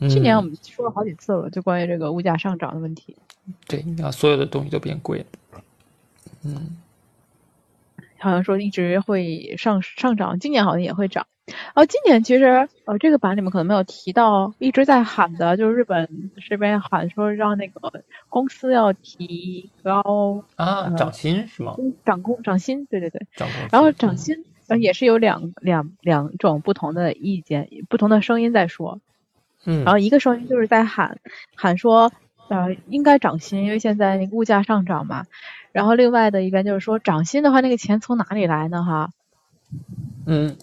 [0.00, 3.16] 去年我们说了好几次了，就关于这个物价上涨的问题。
[3.68, 5.60] 对，你看所有的东西都变贵了。
[6.44, 6.76] 嗯，
[8.18, 11.28] 好像说一直会上上涨，今年好像也会涨。
[11.74, 12.44] 哦，今年其实
[12.84, 21.74] 呃这个版里面可能没有提到，一直在喊的就是日本这边喊说让那个公司要提高啊涨薪是吗？
[22.04, 23.26] 涨工涨薪，对对对。
[23.34, 23.68] 涨工。
[23.72, 29.00] 然后涨薪呃也是有两两两种不同的意见，不同的声音在说。
[29.64, 29.82] 嗯。
[29.84, 31.18] 然后一个声音就是在喊
[31.56, 32.12] 喊说
[32.48, 35.24] 呃应该涨薪，因为现在那个物价上涨嘛。
[35.72, 38.84] 然后另外的一边就是说涨薪的话，那个钱从哪里来呢？
[38.84, 39.10] 哈。
[40.26, 40.56] 嗯。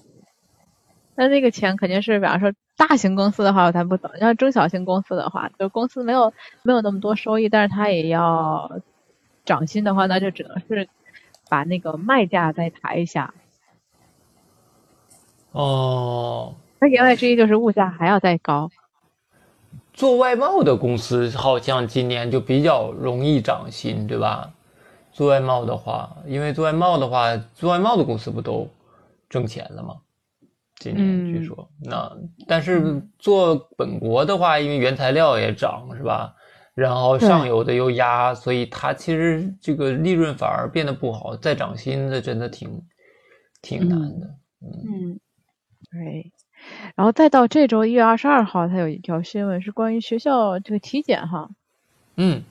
[1.19, 6.31] 那那个钱肯定是，比方说大型公司的话，我才不懂；要中小型公司的话，就公司没有
[6.63, 8.79] 没有那么多收益，但是他也要
[9.43, 10.87] 涨薪的话，那就只能是
[11.49, 13.33] 把那个卖价再抬一下。
[15.51, 16.55] 哦。
[16.79, 18.71] 那言外之意就是物价还要再高。
[19.91, 24.53] 做外贸的公司好像今年就比较容易涨薪，对吧？
[25.11, 28.69] 做外贸的话，因为做外贸的话，做外贸的公司不都
[29.27, 29.97] 挣钱了吗？
[30.79, 32.09] 今年据说，那
[32.47, 36.33] 但是做本国的话，因为原材料也涨，是吧？
[36.73, 41.35] 然后上游的又压，所以它其实这个利润反而变得不好。
[41.35, 42.81] 再涨新的真的挺
[43.61, 44.35] 挺难的。
[44.61, 45.19] 嗯，
[45.91, 46.31] 对。
[46.95, 51.49] 然后再到这周一月二十二号，它有一条新闻是关于学校这个体检哈。
[52.15, 52.43] 嗯，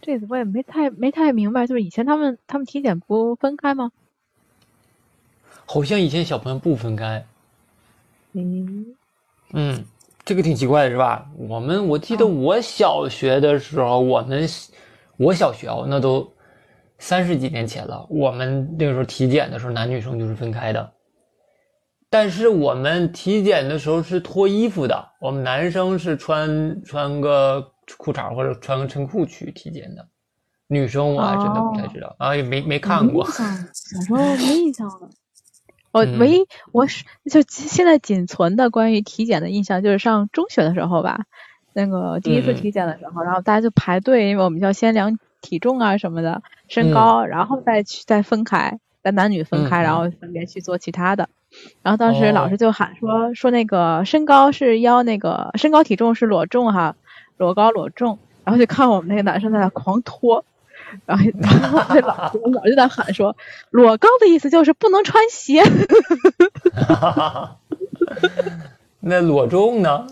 [0.00, 3.92] 这次我也没太没太明白，就是以前他们他们体检不分开吗？
[5.72, 7.24] 好像以前小朋友不分开，
[8.32, 8.94] 嗯，
[9.54, 9.84] 嗯，
[10.22, 11.26] 这个挺奇怪的是吧？
[11.48, 14.46] 我们我记得我小学的时候，我们
[15.16, 16.30] 我小学哦，那都
[16.98, 18.06] 三十几年前了。
[18.10, 20.92] 我们那个时候体检的时候，男女生就是分开的。
[22.10, 27.66] 但是我们体检的时候是脱衣服的，我们男生是穿穿个
[27.96, 30.06] 裤衩或者穿个衬裤去体检的，
[30.66, 33.24] 女生我还真的不太知道啊，也没没看过。
[33.24, 33.42] 小
[34.02, 35.08] 时候没印象了。
[35.92, 41.26] 我唯一我是就现在仅存的关于体检的印象，就是上中学的时候吧，
[41.74, 51.28] 那个第一次体检的时候，然后大家就排队，因为我们要先量体重啊什么的，身高，然后再去再分开，再男女分开，然后分别去做其他的。
[51.82, 56.96] 然后当时老师就喊说说那个身高是要那个身高体重是裸重哈，
[57.36, 60.46] 裸高裸重，然后就看我们那个男生在那狂脱。
[61.06, 62.00] 然后，然后那
[62.52, 63.36] 老就在喊说
[63.70, 65.62] ：“裸高的意思就是不能穿鞋。
[69.00, 70.06] ”那裸重呢？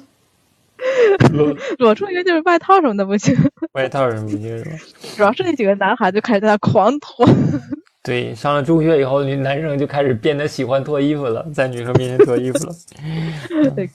[1.32, 3.36] 裸裸重应该就是外套什么的不行。
[3.74, 4.70] 外套什么不行是吧？
[5.16, 7.28] 主要是那几个男孩就开始在那狂脱。
[8.02, 12.74] 对，上了中学以后，女男生就开始变得喜欢脱衣服了，在女生面前脱衣服了。
[13.76, 13.90] 对，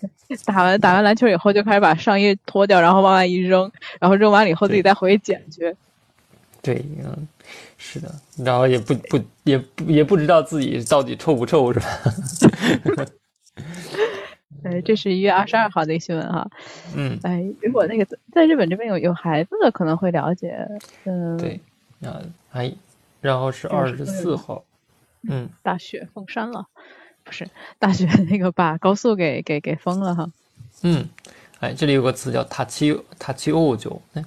[0.46, 5.76] 打完打完篮球以后，就开始把上衣脱掉，然后往外一扔，然后扔完了以后自己再回去捡去。
[6.66, 7.28] 对，嗯，
[7.78, 13.06] 是的，然后也不不也不也不知道自己到底臭不臭，是吧？
[14.64, 16.50] 哎， 这是一月二十二号的新闻哈。
[16.96, 17.20] 嗯。
[17.22, 20.68] 哎，如果那个在日本这边有有孩子的，可能会了解。
[21.04, 21.38] 嗯。
[21.38, 21.60] 对。
[22.02, 22.20] 啊，
[22.52, 22.74] 哎，
[23.22, 24.64] 然后是二十四号。
[25.30, 25.48] 嗯。
[25.62, 26.66] 大雪封山了，
[27.24, 27.48] 不是
[27.78, 30.32] 大雪那个把高速给给给封了哈。
[30.82, 31.08] 嗯。
[31.60, 34.02] 哎，这里有个词叫塔七塔七欧九。
[34.16, 34.26] 哎。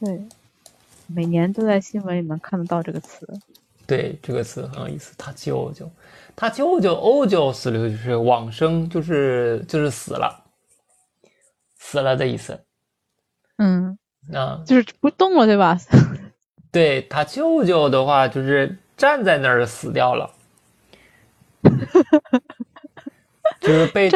[0.00, 0.20] 对。
[1.14, 3.26] 每年都在新闻里能看得到这个词，
[3.86, 5.12] 对这个词很有意思。
[5.18, 5.90] 他舅舅，
[6.36, 10.44] 他舅舅欧舅死了就是往生，就是就是死了，
[11.76, 12.58] 死了的意思。
[13.56, 13.98] 嗯，
[14.32, 15.78] 啊，就是不动了，对吧？
[16.70, 20.32] 对他舅舅的话，就是站在那儿死掉了，
[23.60, 24.08] 就是被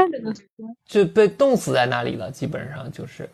[0.87, 3.29] 就被冻死在那里了，基本上就是。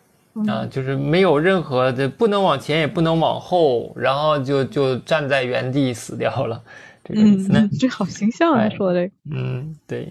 [0.47, 6.63] 啊，就是没有任何的，不能往前，也不能往后，然后就就站在原地死掉了，
[7.03, 7.51] 这个意思。
[7.51, 9.09] 那这好形象啊，说的。
[9.29, 10.07] 嗯，对，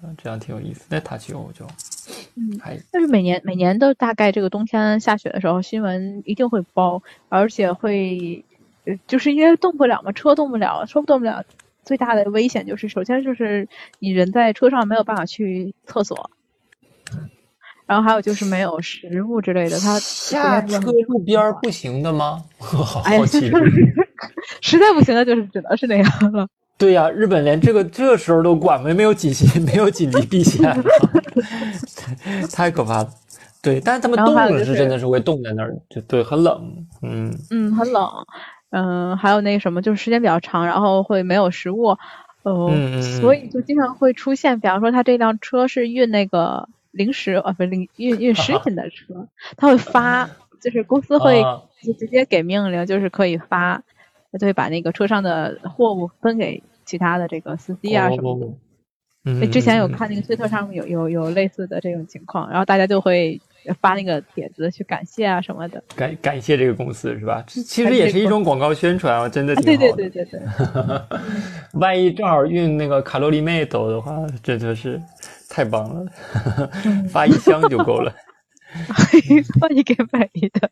[0.00, 0.86] 啊，这样挺有意思。
[0.88, 1.66] 那塔奇欧就，
[2.36, 2.78] 嗯，还。
[2.92, 8.44] 但是每年每年都大概这个冬天下雪的时候，新闻一定会报，而且会，
[9.08, 11.44] 就是因为动不了嘛，车动不了，车动不了，
[11.82, 16.30] 最大的危险就是，首先就是你人在车上没有办法去厕所。
[17.88, 20.78] 然后还有就是没有食物之类的，他下车
[21.08, 22.44] 路边不行的吗？
[22.60, 23.50] 我好奇，
[24.60, 26.46] 实在不行的，就是只能是那样了。
[26.76, 30.62] 对呀，日本连这个这时候都管没没有紧急没有紧急避险，
[32.54, 33.08] 太可怕了。
[33.60, 36.86] 对，但是他们冻了是真的是会冻在那儿，就对，很冷。
[37.02, 38.08] 嗯嗯，很冷。
[38.70, 41.96] 嗯，还有那什么，就是时间比较长，然后会没有食物，
[42.44, 50.28] 呃，所以就经常会出现，比方说他这辆车是运那个零食，啊，不是运运食品的车，他会发，
[50.60, 51.42] 就是公司会
[51.82, 53.82] 就直接给命令，就是可以发，
[54.32, 58.46] 他就会把那个车上的货物分给其他的这个司机啊什么的。
[59.24, 63.40] 嗯，之前有看那个推特上面有有有类似的这种情况，然后大家就会。
[63.82, 67.44] 发那个帖子去感谢啊什么的，感感谢这个公司是吧？
[67.46, 69.92] 这其实也是一种广告宣传啊，真的挺好的。
[69.94, 70.40] 对对对对对。
[71.78, 74.98] 万一正好运那个卡路里妹走的话，这就是
[75.58, 76.06] 太棒了，
[77.10, 78.14] 发一箱就够了。
[79.58, 80.70] 发一给美的。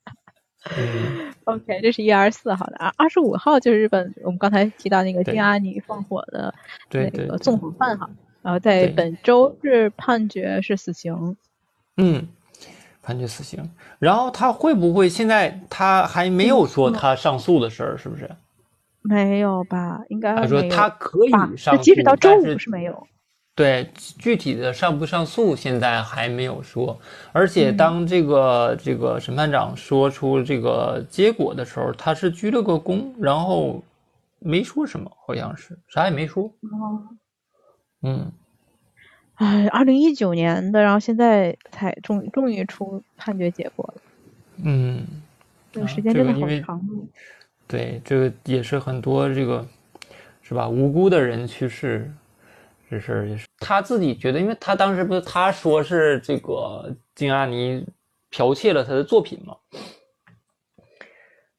[1.43, 6.55] OK，这是一二四号的啊，二十五号就是日本我们刚才提到那个金阿尼放火的
[6.93, 8.09] 那个纵火犯哈，
[8.43, 11.37] 然后在本周日判决是死刑。
[11.97, 12.29] 嗯。
[13.03, 13.69] 判决死刑，
[13.99, 18.31] 然后他会不会现在他还没有说他上诉的事儿，是不是？
[19.03, 20.03] 没有吧？
[20.11, 23.07] 应该他说他可以上诉，即使到周五是没有。
[23.57, 26.97] 对，具体的上不上诉现在还没有说。
[27.33, 33.83] 而且当这个这个审判长说出这个结果的时候，他是鞠了个躬，然后
[34.39, 36.53] 没说什么，好像是啥也没说。
[38.03, 38.31] 嗯。
[39.37, 44.03] 哎，二零一九年的，然后现在才终终于出判决结果了。
[44.65, 45.07] 嗯，
[45.73, 46.81] 这个时间真的好长。
[47.67, 49.67] 对，这个也是很多这个
[50.43, 50.69] 是吧？
[50.69, 52.11] 无辜的人去世，
[52.89, 57.87] 这事儿也是他自己觉得，因为他当时不是他说是这个金阿尼
[58.31, 59.57] 剽窃了他的作品嘛，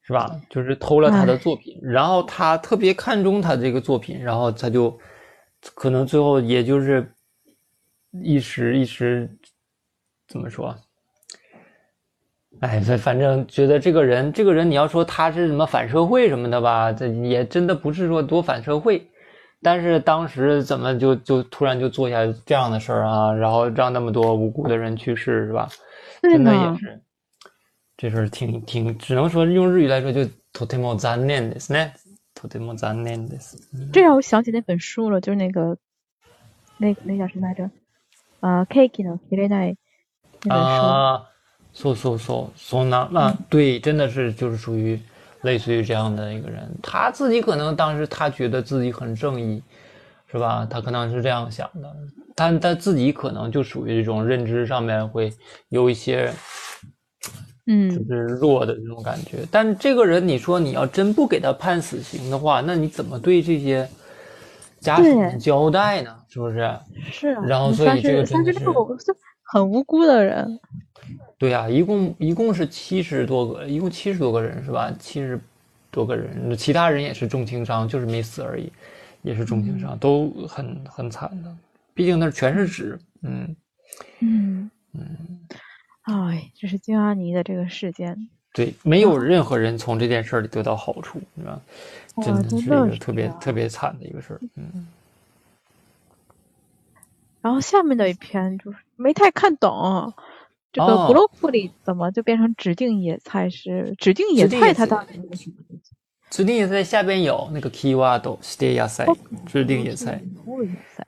[0.02, 0.40] 是吧？
[0.50, 4.98] 就是偷了他的作品，然后他特别看重他这个作品，然后他就
[5.76, 7.12] 可能最后也就是。
[8.24, 9.30] 一时一时，
[10.28, 10.76] 怎么说？
[12.62, 19.08] 哎，反反正觉得这个人，这个人，你要说他是什么反社会什么的吧，这也真的不是说多反社会。
[19.67, 23.33] 但是当时怎么就就突然就做下这样的事儿啊？
[23.33, 25.69] 然后让那么多无辜的人去世，是吧？
[26.23, 27.01] 真的也是，
[27.97, 31.93] 这事儿挺挺，只能说用日语来说，就とても残念ですね。
[32.35, 33.57] とても残念です。
[33.93, 35.77] 这让我想起那本书了，就是那个，
[36.79, 37.71] 那那叫什么来着？
[38.41, 39.21] 啊，cake 呢？
[39.31, 39.77] 切れない
[40.49, 41.27] 啊，
[41.73, 44.99] そうそうそう，そんな那对，真的是就是属于
[45.42, 49.62] 类似于这样的一个人，他自己可能当时他觉得自己很正义，
[50.32, 50.68] 是吧？
[50.70, 51.96] 他可能是这样想的，
[52.36, 55.32] 但他自己可能就属于这种认知上面会
[55.70, 56.34] 有一些，
[57.68, 59.46] 嗯，就是弱的这种感觉。
[59.52, 63.88] 但这个人，你说你要真不给他判死刑的话，那你怎么对这些？
[64.80, 66.72] 家属交代呢，是不是？
[67.12, 67.34] 是。
[67.48, 68.60] 然后，所以这个真的是
[69.52, 70.48] 很无辜的人。
[71.38, 74.92] 对呀，一共一共是七十多个，一共七十多个人是吧？
[75.00, 75.40] 七十
[75.92, 78.72] 多个人，其他人也是重轻伤，就是没死而已，
[79.22, 81.56] 也是重轻伤，都很很惨的。
[81.94, 83.56] 毕竟那全是纸，嗯
[84.20, 85.40] 嗯嗯。
[86.04, 88.30] 哎，这是金阿尼的这个事件。
[88.54, 91.62] 对，没有任何人从这件事里得到好处，是吧？
[92.24, 94.88] 真的是一个特别特别惨的一个事儿，嗯。
[97.42, 100.14] 然后下面的一篇就是没太看懂，
[100.73, 103.49] 这个 broccoli 怎么就变成指定野菜？
[103.51, 105.93] 是指定野菜，它到底是什么意思？
[106.31, 109.07] 指定野菜下边有那个 keyword 指定野菜，
[109.47, 110.23] 指定野菜。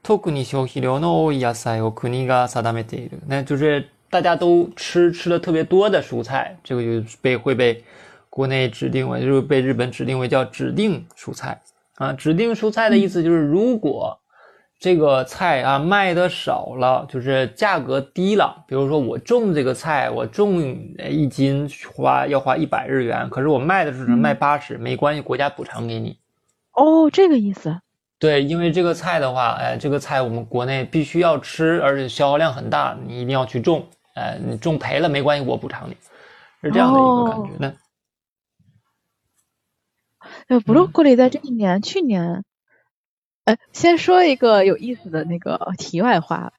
[0.02, 3.18] 特に消費量の多い野菜を国が定めている。
[3.26, 7.82] 那就是大家都吃吃的特别多的蔬菜，这个就被会被。
[8.34, 11.62] 国内指定为就是被日本指定为叫指定蔬菜
[11.94, 14.17] 啊，指定蔬菜的意思就是，如果
[14.79, 20.61] 这个菜啊卖的少了，就是价格低了，比如说我种这个菜，我种
[21.09, 26.17] 一斤花要花一百日元，可是我卖的时候卖八十，没关系，国家补偿给你。
[26.71, 27.81] 哦，这个意思。
[28.19, 33.85] 对，因为这个菜的话，哎，这个菜我们国内必须要吃，而且消耗量很大，你一定要去种。
[34.15, 35.97] 哎，你种赔了没关系，我补偿你，
[36.61, 37.49] 是这样的一个感觉。
[37.59, 37.73] 那。
[40.47, 42.43] 呃，broccoli 在这一年，去年，
[43.49, 46.53] 哎，先说一个有意思的那个题外话，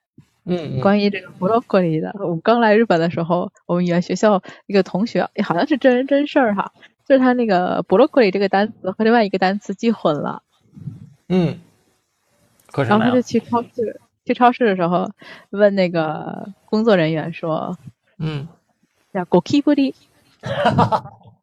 [0.45, 2.17] 嗯，关于这个 broccoli 的。
[2.19, 6.73] 我们刚来日本的时候，我们语言学校一个同学，好像是真人真事儿哈，
[7.07, 10.43] 就是他那个 broccoli 这个单词和另外一个单词记混了，
[11.29, 11.61] 嗯，
[12.75, 15.13] 然后他就去超市，去超市的时候
[15.51, 17.79] 问那个工作人员说，
[18.19, 18.49] 嗯，
[19.15, 19.95] 叫 g o k i b u r i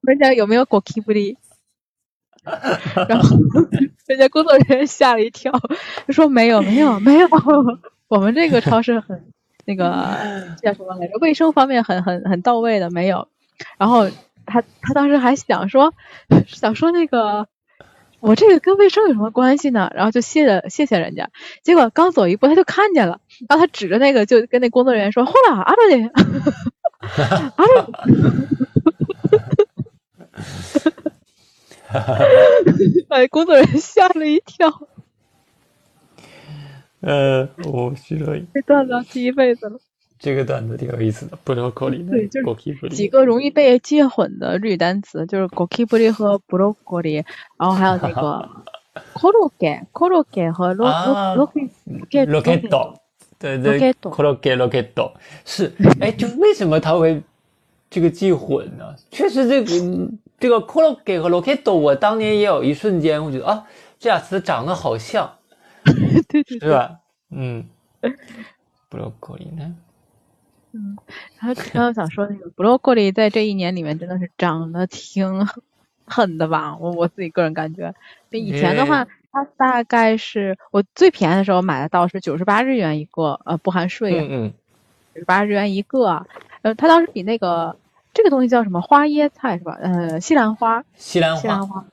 [0.02, 1.38] 问下有没有 g o k i b u r i
[3.10, 3.38] 然后
[4.06, 5.52] 人家工作人员吓了一跳，
[6.10, 7.28] 说没有没有没有，
[8.08, 9.26] 我们这个超市很
[9.66, 10.18] 那个
[10.64, 11.18] 叫什么来着？
[11.20, 13.28] 卫生方面很很很到位的，没有。
[13.78, 14.10] 然后
[14.45, 15.93] 他他当时还想说
[16.48, 17.48] 想说那个
[18.20, 19.91] 我这个跟卫生有什么关系呢？
[19.93, 21.30] 然后就谢了谢谢人家，
[21.64, 23.20] 结果刚走一步他就看见了，
[23.50, 26.12] 然后他指着那个就跟那工作人员说：“后来阿罗的，
[27.56, 27.91] 阿罗。”
[33.08, 34.88] 把 工作人员吓了一跳。
[37.02, 38.34] 呃，我知道。
[38.54, 39.80] 这段子记一辈子了。
[40.20, 42.00] 这个段子挺有意思的，不罗口里。
[42.10, 47.24] 对，就是几个容易被记混的日语单词，就是 goki 布里和 broccoli，
[47.60, 48.50] 然后还有那个
[49.14, 52.98] koroke，koroke 和 ro ro rocket，
[53.38, 55.12] 对对，koroke rocket
[55.46, 55.72] 是，
[56.02, 57.22] 哎，就为什么他会
[57.92, 58.96] 这个记混呢？
[59.12, 59.72] 确实，这个
[60.40, 63.66] 这个 koroke 和 rocket，我当年也有一瞬间，我觉得啊，
[63.98, 65.38] 这俩词长得好像。
[66.30, 67.00] 对对是吧？
[67.32, 67.66] 嗯
[68.90, 69.76] ，broccoli 呢？
[70.74, 70.98] 嗯，
[71.40, 75.48] 然后刚刚想说那个 broccoli 在这一年里面真的是长得挺
[76.06, 76.78] 狠的吧？
[76.78, 77.94] 我我自己个人感觉，
[78.32, 84.54] 以前的话，它大概是我最便宜的时候买的到是九十八日元一个，呃，不含税，嗯嗯，
[85.16, 86.26] 九十八日元一个，
[86.62, 87.78] 呃，它当时比那个
[88.18, 89.78] 这个东西叫什么花椰菜是吧？
[89.80, 91.86] 呃，西兰花，西兰花，西兰花。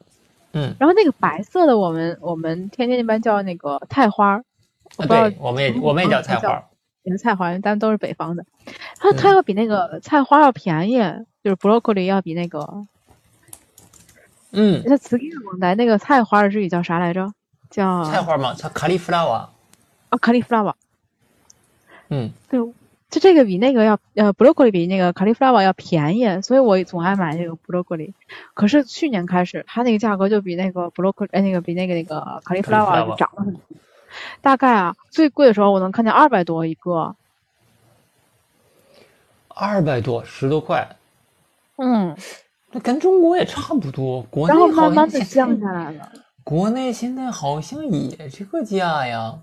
[0.55, 4.41] 嗯，然后那个白色的，我们我们天津那边叫那个菜花，
[4.97, 6.65] 我对，我们也我们也叫菜花，
[7.03, 8.47] 也是菜花，咱都是北方的。
[8.99, 10.97] 它它要比那个菜花要便宜，
[11.43, 12.87] 就是 broccoli 要比那个，
[14.53, 17.31] 嗯，那词典上来那个菜花的日语叫啥来着？
[17.69, 18.55] 叫菜花吗？
[18.55, 19.51] 叫卡利弗拉瓦。
[20.09, 20.75] 啊，卡利弗拉瓦。
[22.09, 22.59] 嗯，对。
[23.15, 28.13] 就这个比那个要呃，broccoli 比那个 cauliflower 要便宜，所以我总爱买这个 broccoli。
[28.55, 33.61] 可是去年开始，它那个价格就比那个 broccoli 哎，那个比那个那个 cauliflower 就涨了很多。
[34.41, 37.15] 大概啊，最贵的时候我能看见二百多一个。
[39.47, 40.97] 二百多，十多块。
[41.77, 42.17] 嗯，
[42.73, 44.23] 那跟中国也差不多。
[44.23, 46.11] 国内然后慢慢的降下来了。
[46.43, 49.39] 国内现在好像也这个价呀。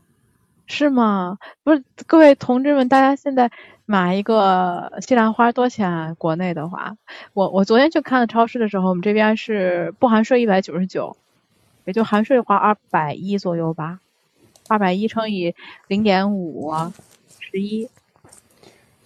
[0.72, 1.38] 是吗？
[1.63, 3.51] 不是，各位同志们，大家现在
[3.86, 6.15] 买一个西兰花多钱？
[6.15, 6.95] 国内的话，
[7.34, 11.17] 我我昨天去看了超市的时候，我们这边是不含税一百九十九，
[11.84, 13.99] 也就含税的话二百一左右吧，
[14.69, 15.53] 二百一乘以
[15.89, 16.74] 零点五，
[17.39, 17.89] 十一。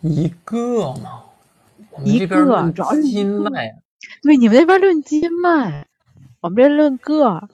[0.01, 1.23] 一个吗？
[2.03, 3.81] 一个，主要是斤卖。
[4.21, 5.87] 对，你们那边论斤卖，
[6.41, 7.49] 我们这论个。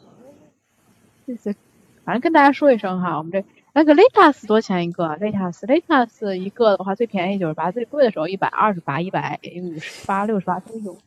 [1.26, 1.56] 谢谢，
[2.04, 3.46] 反正跟大家说一声哈，我们这。
[3.74, 10.98] 那个 lettuce 多钱一个？lettuce lettuce 一个的话，最便宜九十八，最贵的时候一百二十八、一百五十八、六十八都有。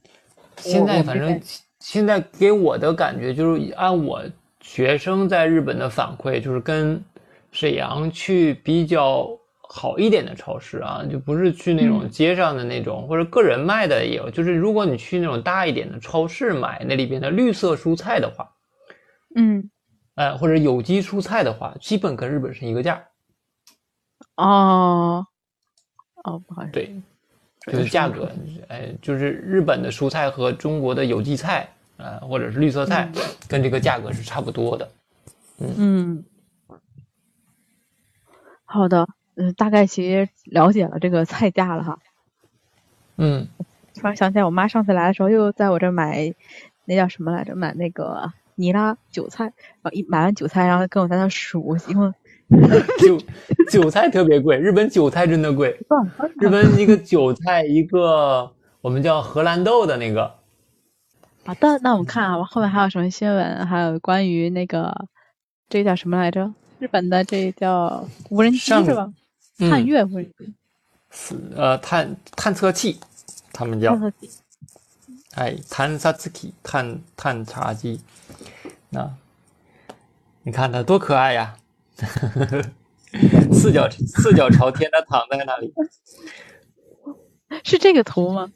[0.56, 1.38] 现在反正
[1.78, 4.22] 现在给我的感觉就是，按我
[4.60, 7.02] 学生在日本的反馈，就是跟
[7.52, 9.28] 沈阳去比较
[9.60, 14.30] 好一点的超市啊，就不是去那种街上的那种，或者个人卖的也有。
[14.30, 18.50] 就是如果你去那种大一点的超市买那里边的绿色蔬菜的话，
[19.34, 19.68] 嗯。
[20.14, 23.02] 呃，或者有机蔬菜的话，基本跟日本是一个价。
[24.36, 25.26] 哦，
[26.22, 27.02] 哦，不好意思，对，
[27.66, 28.30] 就是价格，
[28.68, 33.10] 哎，就是日本的蔬菜和中国的有机菜，呃，或者是绿色菜，
[33.48, 34.88] 跟这个价格是差不多的。
[35.58, 36.24] 嗯，
[38.64, 41.98] 好的，嗯，大概其实了解了这个菜价了哈。
[43.16, 43.48] 嗯，
[43.94, 46.34] 突然想起来，我妈上次来的时候又在我这买，
[46.84, 47.56] 那叫什么来着？
[47.56, 48.32] 买那个。
[48.56, 52.12] 尼拉韭菜，然后一买完韭菜，然后跟我在那数，因为
[53.00, 53.18] 韭
[53.70, 55.78] 韭菜特别贵，日本韭菜真的贵。
[56.40, 60.34] 日本一个韭菜，一个我们叫荷兰豆的那个。
[61.44, 63.66] 好的，那我们看啊，后面还有什么新闻？
[63.66, 64.94] 还有关于那个
[65.68, 66.52] 这叫什么来着？
[66.78, 69.12] 日本的这叫无人机是吧？
[69.58, 70.54] 探月无人机。
[71.56, 72.98] 呃，探探测器，
[73.52, 73.90] 他们叫。
[73.90, 74.30] 探测器。
[75.34, 78.00] 哎，探察机，探探查机。
[78.94, 79.14] 那，
[80.44, 81.56] 你看它多可爱呀！
[83.52, 85.72] 四脚四脚朝天的躺在那里，
[87.64, 88.52] 是这个图吗？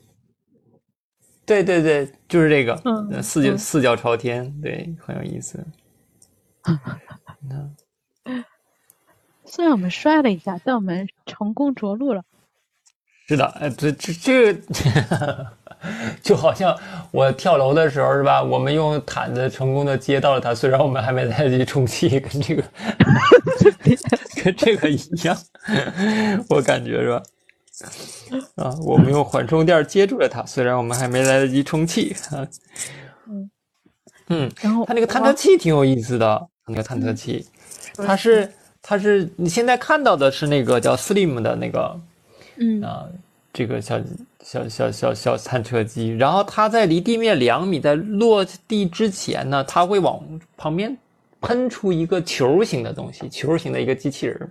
[1.47, 2.81] 对对对，就是这个。
[2.85, 5.65] 嗯，四脚四脚朝天，对，很有意思。
[9.45, 12.23] 虽然我们摔了一下，但我们成功着陆了。
[13.27, 15.58] 是的，哎，这这这个。
[16.23, 16.77] 就好像
[17.11, 18.43] 我跳楼的时候是吧？
[18.43, 22.65] 我们用毯子成功的接到了它，虽然我们还没来得及充气，跟这个
[24.43, 25.37] 跟这个一样，
[26.49, 27.23] 我感觉是吧？
[28.57, 32.47] 啊，我们用缓冲垫接住了它，虽然我们还没来得及充气啊。
[33.29, 33.51] 嗯
[34.31, 37.47] 嗯，然后它那个探测器挺有意思的，那个探测器，
[37.97, 38.53] 它是
[38.83, 42.01] 它是你现在看到的是那个叫 Slim 的那个，
[42.59, 43.07] 嗯啊。
[43.51, 43.99] 这个小
[44.45, 50.23] 小小小小探测机，然后它在离地面两米，在落地之前呢，它会往
[50.57, 50.97] 旁边
[51.41, 54.51] 喷出一个球形的东西，球形的一个机器人。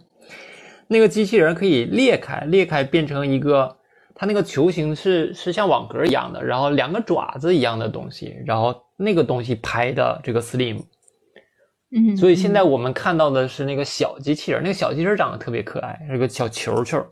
[0.88, 3.76] 那个机器人可以裂开，裂开变成一个，
[4.16, 10.82] 它那个球形是是像网格一样的，然后两个爪子一样的东西，然后那个东西拍的这个 Slim。
[11.92, 17.06] 嗯，所以现在我们看到的是那个小机器人，那个小机器人长得特别可爱，是个小球球，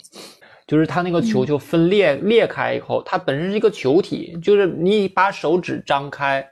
[0.67, 6.47] 就是它那个球球分裂裂开以后，它本身是一个球体，就是你把手指张开，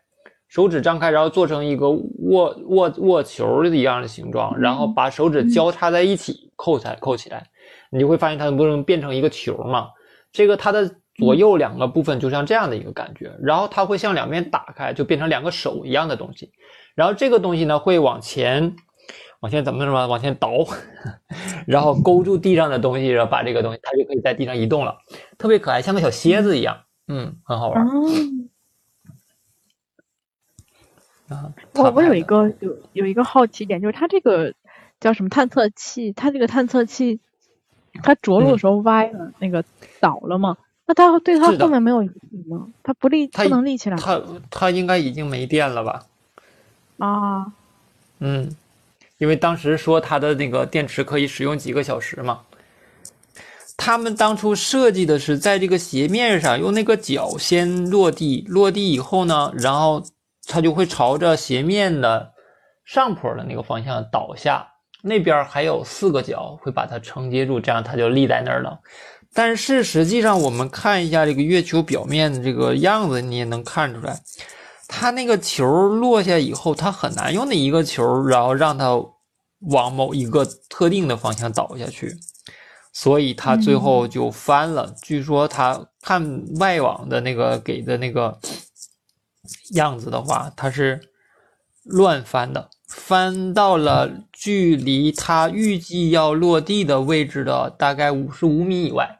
[0.47, 7.47] 手指张开，然后做成一个握握握球的一样的形状，然后把手指交叉在一起扣起来扣起来，
[7.91, 9.87] 你就会发现它不能变成一个球嘛？
[10.31, 16.51] 这个它的左右两个部分就像这样的一个感觉，然后它会向两边打开，就变成两个手一样的东西。
[16.95, 18.75] 然后这个东西呢，会往前，
[19.43, 20.07] 往前怎么怎么？
[20.07, 20.53] 往前倒，
[21.67, 24.99] 然后勾住地上的东西，然后把这个东西，它就可以在地上移动了，
[25.37, 27.85] 特别可爱，像个小蝎子一样，嗯，很好玩。
[31.27, 34.53] 啊，我我有一个有有一个好奇点，就是它这个
[35.01, 36.13] 叫什么探测器？
[36.13, 37.19] 它这个探测器，
[38.01, 39.65] 它着陆的时候歪了，那个
[39.99, 40.55] 倒了嘛？
[40.85, 42.69] 那它对它后面没有影响吗？
[42.81, 43.97] 它不立不能立起来？
[43.97, 46.05] 它它应该已经没电了吧？
[46.99, 47.51] 啊，
[48.19, 48.55] 嗯，
[49.23, 52.41] 因为当时说它的那个电池可以使用几个小时嘛。
[53.77, 60.03] 他们当初设计的是在这个斜面上用那个脚先落地，落地以后呢，然后
[60.45, 62.33] 它就会朝着斜面的
[62.83, 64.67] 上坡的那个方向倒下，
[65.01, 68.77] 那边还有四个脚会把它承接住，这样它就立在那儿了。
[69.33, 74.19] 但是实际上，我们看一下这个月球表面的这个样子，你也能看出来。
[74.87, 78.89] 它那个球落下以后，它很难用那一个球，然后让它
[79.69, 82.17] 往某一个特定的方向倒下去，
[82.91, 84.93] 所以他最后就翻了。
[85.01, 88.39] 据说他看外网的那个给的那个
[89.73, 90.99] 样子的话，他是
[91.83, 99.19] 乱翻的，翻到了距离他预计要落地的位置的大概五十五米以外，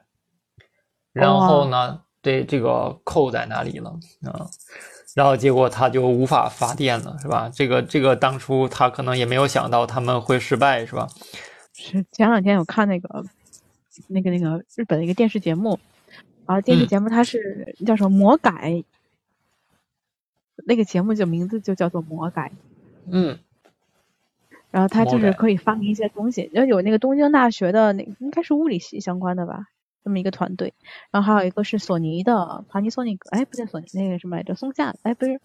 [1.12, 3.90] 然后呢，对这个扣在那里了
[4.22, 4.48] 啊。
[5.14, 7.48] 然后结果他就无法发电了，是吧？
[7.54, 11.08] 这个这个当初他可能也没有想到他们会失败，是吧？
[11.72, 13.24] 是前两天我看那个
[14.08, 15.78] 那个那个日本的一个电视节目，
[16.46, 18.82] 啊电视节目它是叫什么魔改，
[20.66, 22.50] 那个节目就名字就叫做魔改，
[23.06, 23.38] 嗯，
[24.70, 29.68] 然后他就是可以发明一些东西，要有那个东京大学的那应该是物理系相关的吧。
[30.04, 30.74] 这么一个团队，
[31.10, 34.54] 然后还有一个是索尼的，Panasonic，，哎，不对，索尼那个什么来着？
[34.54, 35.40] 松下，哎，不是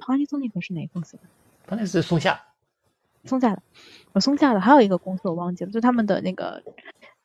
[0.00, 1.22] ，，Panasonic 是哪个公司的？
[1.68, 2.40] 那是松下，
[3.24, 3.62] 松下的，
[4.14, 6.62] 我松下的，还有一个公司我忘记了，就他们的那个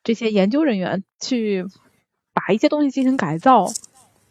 [0.04, 1.66] 这些研究人员去
[2.34, 3.68] 把一些东西进行改造，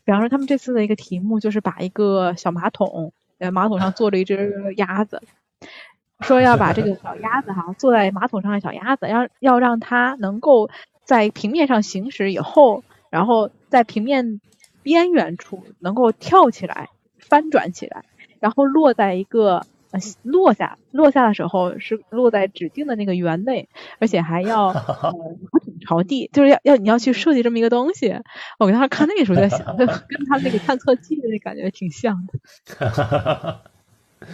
[0.04, 5.22] 比方说他们这次的一个题目就是把一个小马桶，呃，马桶上坐着一只鸭子，
[6.20, 10.68] 说要把这个小鸭子哈坐在马桶上的小鸭子，要要让它能够。
[11.08, 14.42] 在平面上行驶以后，然后在平面
[14.82, 18.04] 边缘处能够跳起来、翻转起来，
[18.40, 25.14] 然后落在一个呃落下落下的时候是落在指定的那个圆内，而且还要呃
[25.50, 28.14] 马桶朝地，就是要要你要去设计这么一个东西。
[28.58, 33.70] 我当时看那个时候在想，跟他那个探测器的那感觉挺像的。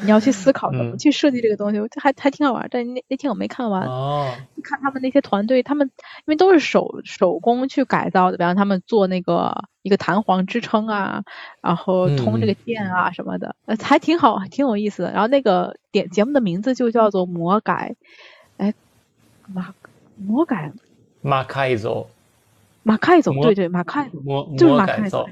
[0.03, 2.67] 你要去思考怎么去设计这个东西，这还还挺好玩。
[2.71, 3.83] 但那那天我没看完，
[4.63, 5.91] 看他们那些团队，他们
[6.27, 11.23] 因为都是手手工去改造的，比方他们做那个一个弹簧支撑啊，
[11.61, 15.13] 然后通这个电啊什么的，呃，还挺好，挺有意思的。
[15.13, 17.95] 然后那个点节目的名字就叫做魔改，
[18.57, 18.73] 哎，
[19.47, 19.75] 马
[20.17, 20.73] 魔改，
[21.21, 22.09] 马开走，
[22.83, 25.29] 马开走，对对，马开走，就是马开走。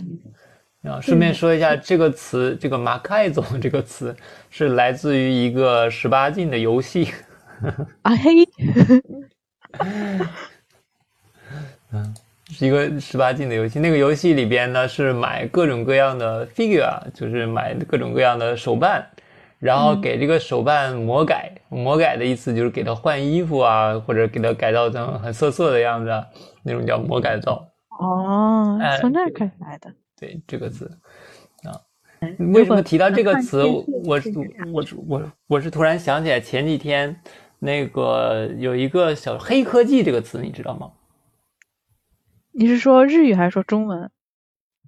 [0.83, 4.15] 啊，顺便说一下，这个词，这个“马凯总”这个词
[4.51, 7.09] 是来自于一个十八禁的游戏。
[8.03, 8.31] 啊嘿，
[11.93, 12.15] 嗯，
[12.51, 13.79] 是一个十八禁的游戏。
[13.79, 19.07] 那个游戏里边呢，是买各种各样的 figure，就是买各种各样的手办，
[19.61, 21.53] 然后给这个手办魔改。
[21.69, 26.11] 魔改的意思就是给它换衣服啊，或者给它改造成很色色的样子，
[26.65, 27.65] 那种叫魔改造。
[28.01, 29.89] 哦，从那儿开始来的。
[30.23, 30.89] 对这个词
[31.65, 31.75] 啊，
[32.39, 33.65] 为什么提到这个词？
[34.05, 34.33] 我是
[34.73, 37.21] 我我我是突然想起来，前几天
[37.59, 40.93] 那个有一个小黑科技这个词，你知道吗？
[42.53, 44.09] 你是说日语还是说中文？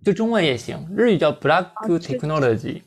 [0.04, 1.66] 就中文也行，日语叫 Black
[1.98, 2.82] Technology。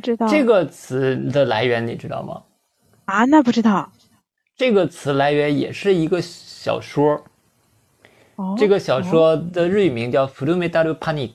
[0.00, 2.44] 知道这个词的来源你知道吗？
[3.06, 3.90] 啊，那不知道。
[4.54, 7.24] 这个词来源也是一个小说。
[8.56, 11.30] 这个小说的日语名叫《Full Metal Panic》，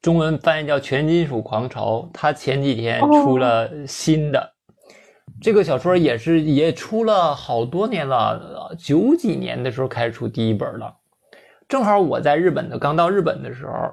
[0.00, 2.02] 中文翻译叫《全金属狂潮》。
[2.12, 4.52] 它前几天出了新的。
[5.40, 10.94] 这个小说也是也出了好多年了，九几年的时候开始出第一本了。
[11.68, 13.92] 正好我在日本的刚到日本的时候，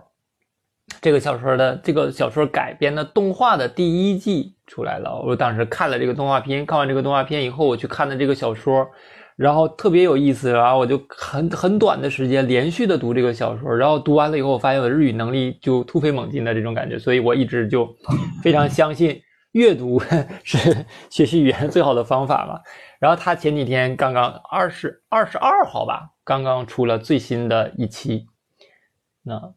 [1.02, 5.20] 这个小说的这个小说改编的动画的第一季出来了。
[5.26, 8.88] 我当时看了这个动画片，看完这个动画片以后，我去看的这个小说。
[9.36, 17.88] 然后特别有意思，然后我就很很短的时间连续的读这个小说，然后读完了以后，我发现我的日语能力就突飞猛进的这种感觉，所以我一直就
[18.44, 19.22] 非常相信
[19.54, 20.00] 阅读
[20.44, 22.60] 是学习语言最好的方法嘛。
[23.00, 28.28] 然后他前几天刚刚二十二十二号吧，刚刚出了最新的一期，
[29.24, 29.54] 那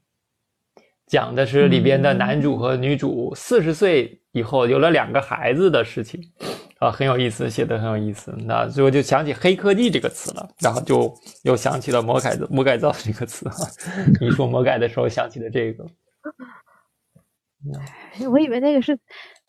[1.07, 6.21] 讲的是里边的男主和女主四十岁以后有了两个孩子的事情。
[6.79, 8.35] 啊，很有意思，写的很有意思。
[8.37, 11.11] 那最后就想起“黑科技”这个词了，然后就
[11.43, 13.51] 又想起了“魔改造”“魔改造”这个词。
[14.21, 15.87] 你说“魔改”的时候想起的这个，
[18.31, 18.99] 我以为那个是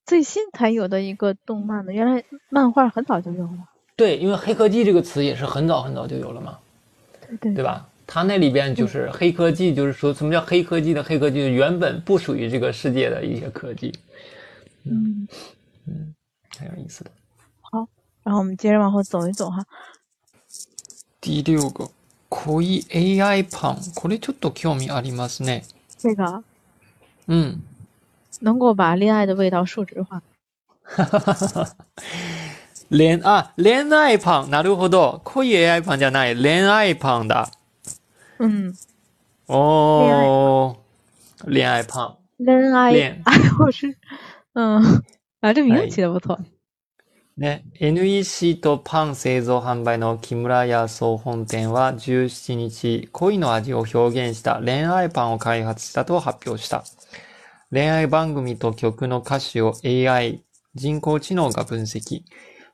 [0.06, 3.58] 最新才有的一个动漫呢，原来漫画很早就有了。
[3.98, 6.58] 对，因为“黑科技”这个词也是很早很早就有了嘛，
[7.28, 7.90] 对对，对吧？
[8.08, 13.92] 它那里边就是“黑科技”，就是说什么叫“黑科技”的“黑科技”，原本不属于这个世界的一些科技。
[14.86, 15.28] 嗯
[15.88, 16.14] 嗯。
[16.58, 17.12] 很有意思的。
[18.27, 19.65] 好，然后我们接着往后走一走哈。
[21.21, 21.91] 第六个
[22.29, 25.65] 恋 AI パン，これちょっと興味ありますね。
[25.99, 26.43] 这个，
[27.27, 27.61] 嗯，
[28.41, 30.23] 能够把恋爱的味道数值化。
[30.83, 31.77] 哈哈哈哈哈。
[32.91, 35.21] 恋啊，恋愛パン、なるほど。
[35.25, 37.51] 恋 AI パンじゃない、恋愛パンだ。
[38.39, 38.75] 嗯。
[39.47, 40.77] 哦。
[41.45, 42.45] 恋愛パン。
[42.45, 42.95] 恋愛。
[43.01, 43.23] 哎，
[43.59, 43.97] 我是，
[44.55, 45.03] 嗯。
[45.41, 46.39] あ、でも名字不错。
[47.38, 56.84] ね、NEC とパン製造販売の木村屋総本店は17日、恋の味を表現した恋愛パンを開発したと発表した。
[57.72, 60.42] 恋愛番組と曲の歌詞を AI、
[60.74, 62.24] 人工知能が分析。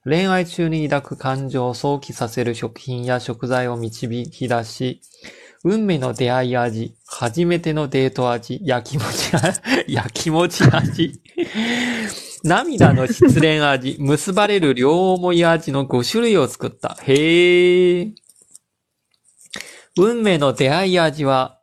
[0.06, 5.02] 恋愛中に抱く感情を想起させる食品や食材を導き出し、
[5.66, 9.34] 運命の出会い味、初めてのデート味、焼きもち、
[9.92, 11.20] 焼きもち味。
[12.44, 16.98] 涙の失恋味、 結ばれる両思い味の5種類を作った。
[17.04, 18.12] へえ。
[19.98, 21.60] 運命の出会い味は、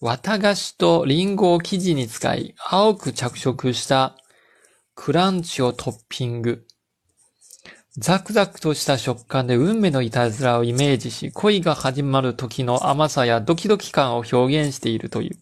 [0.00, 4.16] 綿菓子とリンゴを生地に使い、青く着色した
[4.96, 6.66] クランチをトッピング。
[7.96, 15.38] ザクザクとした食感で運命のいたずらをイメージし、恋が始まる時の甘さやドキドキ感を表現しているという。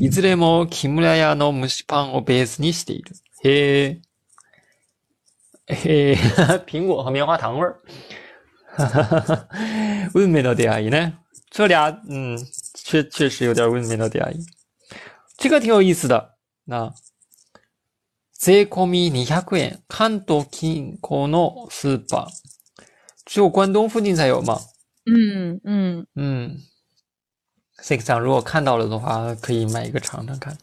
[0.00, 3.14] いずれも木村屋の蒸しパンをベースにしている。
[3.41, 4.01] 嘿，
[5.67, 6.15] 嘿，
[6.65, 7.79] 苹果和棉花糖味儿，
[8.75, 9.47] 哈哈哈哈
[10.15, 11.13] 运命的电影呢？
[11.49, 12.37] 这俩，嗯，
[12.73, 14.45] 确确实有点运命的电影。
[15.37, 16.35] 这个挺有意思的。
[16.65, 16.93] 那
[18.39, 22.29] 税込み二百円、関東近郊のスーパー，
[23.25, 24.59] 只有关东附近才有吗？
[25.05, 26.57] 嗯嗯嗯。
[27.81, 30.57] 这个如果看到了的话，可以买一个尝尝看。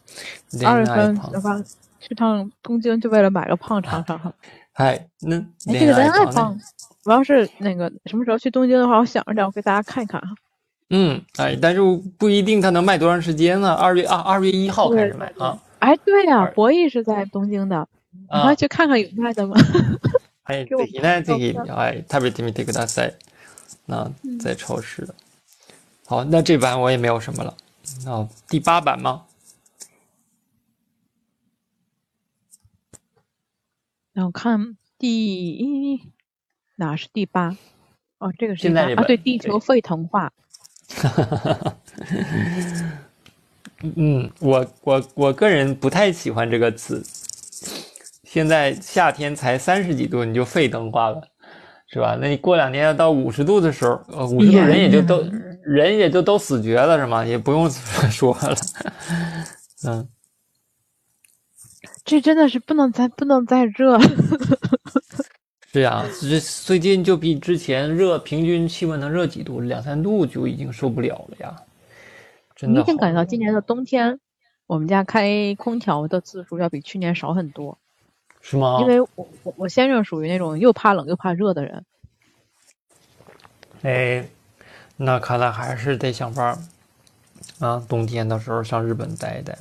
[0.65, 1.63] 二十分，好吧。
[1.99, 4.33] 去趟东京就为了买个胖尝尝哈。
[4.73, 6.57] 哎，那这个恋爱胖，
[7.05, 10.27] 我要是那个什么时候去东京的话，我想着点，我给大家看一看哈。
[10.89, 11.81] 嗯，哎，但是
[12.17, 13.73] 不一定它能卖多长时间呢？
[13.73, 15.57] 二月啊，二月一号开始卖啊。
[15.79, 19.55] 哎，对呀，博弈是在东京的，你快去看看有卖的吗？
[20.43, 23.13] 哎，ぜひね、ぜひ哎食べてみてください。
[23.87, 25.15] 那在超市的。
[26.05, 27.55] 好，那这版我也没有什么了。
[28.05, 29.23] 那第八版吗？
[34.20, 35.98] 然后看第
[36.76, 37.56] 哪是第八？
[38.18, 40.30] 哦，这个是啊，对，地球沸腾化。
[43.96, 47.02] 嗯，我我我个人不太喜欢这个词。
[48.24, 51.26] 现在夏天才三十几度，你就沸腾化了，
[51.90, 52.18] 是吧？
[52.20, 55.24] 那你过两年要到五十度的时候，呃，五十度人也就都
[55.62, 57.24] 人也就都死绝了，是吗？
[57.24, 57.70] 也不用
[58.12, 58.54] 说了。
[59.88, 60.06] 嗯。
[62.10, 63.96] 这真的是不能再不能再热。
[65.70, 69.60] 是呀，这最近就比之前热，平均气温能热几度？
[69.60, 71.54] 两三度就已经受不了了呀。
[72.56, 72.80] 真的。
[72.80, 74.18] 明显感觉到今年的冬天，
[74.66, 77.78] 我们家开空调的次数要比去年少很多。
[78.40, 78.80] 是吗？
[78.80, 81.84] 因为我我我先生属于那种又怕冷又怕热的人。
[83.82, 84.26] 哎，
[84.96, 86.58] 那看来还是得想法
[87.60, 89.56] 啊，冬天的时候上日本待一待。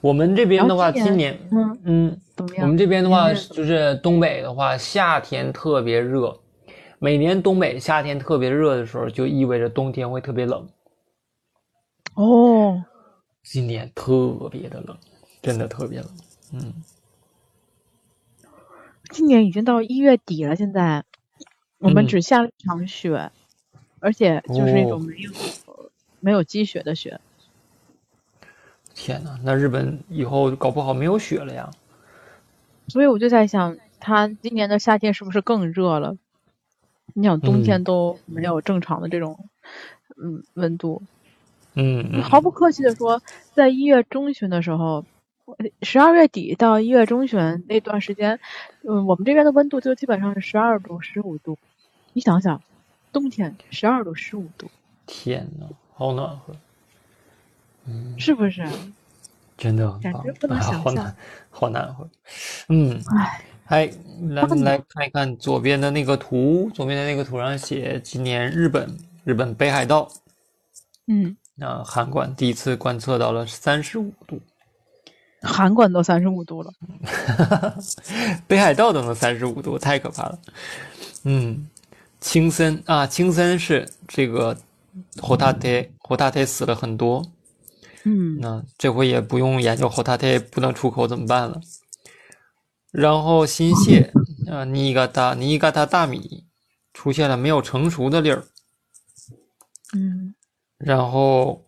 [0.00, 1.80] 我们这边的话，今年，嗯。
[1.84, 2.20] 嗯，
[2.58, 6.38] 我们这边的话，就是东北的话，夏天特别热，
[6.98, 10.68] 每年东北夏天特别热的时候，就意味着冬天会特别冷。
[12.14, 12.84] 哦，
[13.42, 14.96] 今年特别的冷，
[15.42, 16.08] 真的特别冷。
[16.52, 16.74] 嗯，
[19.10, 21.04] 今年已经到一月底了，现在。
[21.82, 23.30] 我们只下了一场雪，
[24.00, 25.32] 而且就是那种没有
[26.20, 27.18] 没有积雪的雪。
[29.02, 31.70] 天呐，那日本以后搞不好没有雪了呀！
[32.88, 36.18] 所以我就在想，它今年的夏天是不是更热了？
[37.14, 39.48] 你想，冬天都没有正常的这种
[40.22, 41.02] 嗯温度。
[41.72, 43.22] 嗯，毫不客气的说，
[43.54, 45.06] 在一月中旬的时候，
[45.80, 48.38] 十二月底到一月中旬那段时间，
[48.86, 51.56] 嗯，我们这边的温度就基本上是十二度、十五度。
[52.12, 52.60] 你想想，
[53.12, 54.70] 冬天十二度、十五度，
[55.06, 56.54] 天呐，好暖和。
[57.86, 58.66] 嗯，是不是？
[59.56, 61.14] 真的，感觉不能想象，
[61.50, 62.10] 好难，好难。
[62.68, 62.98] 嗯，
[63.66, 63.90] 哎，
[64.30, 70.10] 来来看一看左边的那个图，左边的那个图上写今年日本日本北海道，
[71.08, 74.40] 嗯，那函馆第一次观测到了三十五度，
[75.42, 76.72] 函馆都三十五度了，
[78.48, 80.38] 北海道都能三十五度，太可怕了。
[81.24, 81.68] 嗯，
[82.18, 84.56] 青森啊，青森是这个
[85.20, 87.22] 火大铁火大铁死了很多。
[88.04, 91.60] 嗯，那这回也不用研究后它它不能出口怎么办了。
[92.90, 94.10] 然后新泻
[94.50, 96.46] 啊，尼嘎达尼嘎达大米
[96.92, 98.44] 出现了没有成熟的粒儿。
[99.92, 100.34] 嗯，
[100.78, 101.64] 然后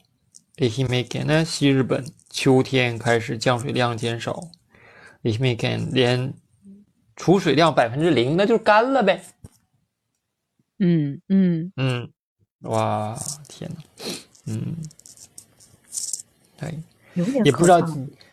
[0.57, 4.49] 爱媛県呢，西日本秋天开始降水量减少，
[5.23, 6.35] 爱媛県连
[7.15, 9.23] 储水量百分之零，那就是干了呗。
[10.79, 12.11] 嗯嗯嗯，
[12.63, 13.17] 哇
[13.49, 13.77] 天呐，
[14.47, 14.77] 嗯。
[17.45, 17.81] 也不知道，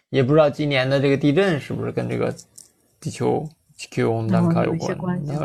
[0.10, 2.34] 也不知道今年的这个地震是不是跟这个
[3.00, 4.98] 地球地球温暖化有关，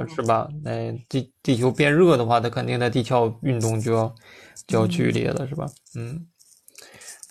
[0.08, 0.48] 是吧？
[0.62, 4.14] 那地地球变热的话，它肯定在地壳运动就要
[4.66, 5.66] 就要剧烈了，是吧？
[5.94, 6.26] 嗯，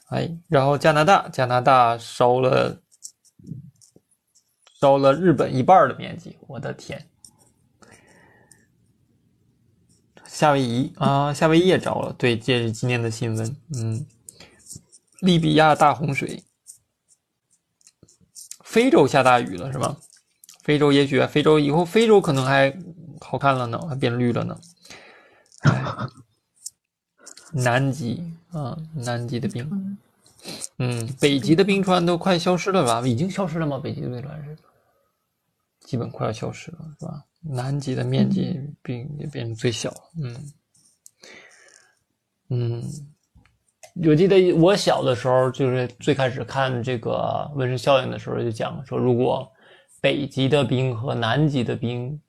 [0.09, 2.81] 哎，然后加拿大，加拿大烧了
[4.79, 7.07] 烧了日本一半的面积，我的天！
[10.25, 14.05] 夏威夷啊，夏威夷也着了，对，这是今天的新闻，嗯。
[15.23, 16.43] 利比亚大洪水，
[18.61, 19.95] 非洲下大雨了是吧？
[20.61, 22.77] 非洲也许非洲以后非洲可能还
[23.21, 24.59] 好看了呢，还变绿了呢。
[27.53, 28.21] 南极
[28.51, 29.97] 啊，南极的冰，
[30.77, 33.07] 嗯，北极的冰川都快消失了吧？
[33.07, 33.79] 已经消失了吗？
[33.79, 34.57] 北极的冰川是
[35.79, 37.23] 基本快要消失了，是吧？
[37.39, 40.51] 南极的面积冰也变成最小，嗯
[42.49, 43.12] 嗯。
[44.07, 49.47] 我记得我小的时候，就是最开始看这个温室效应的时候，就讲说，如果
[50.01, 52.19] 北极的冰和南极的冰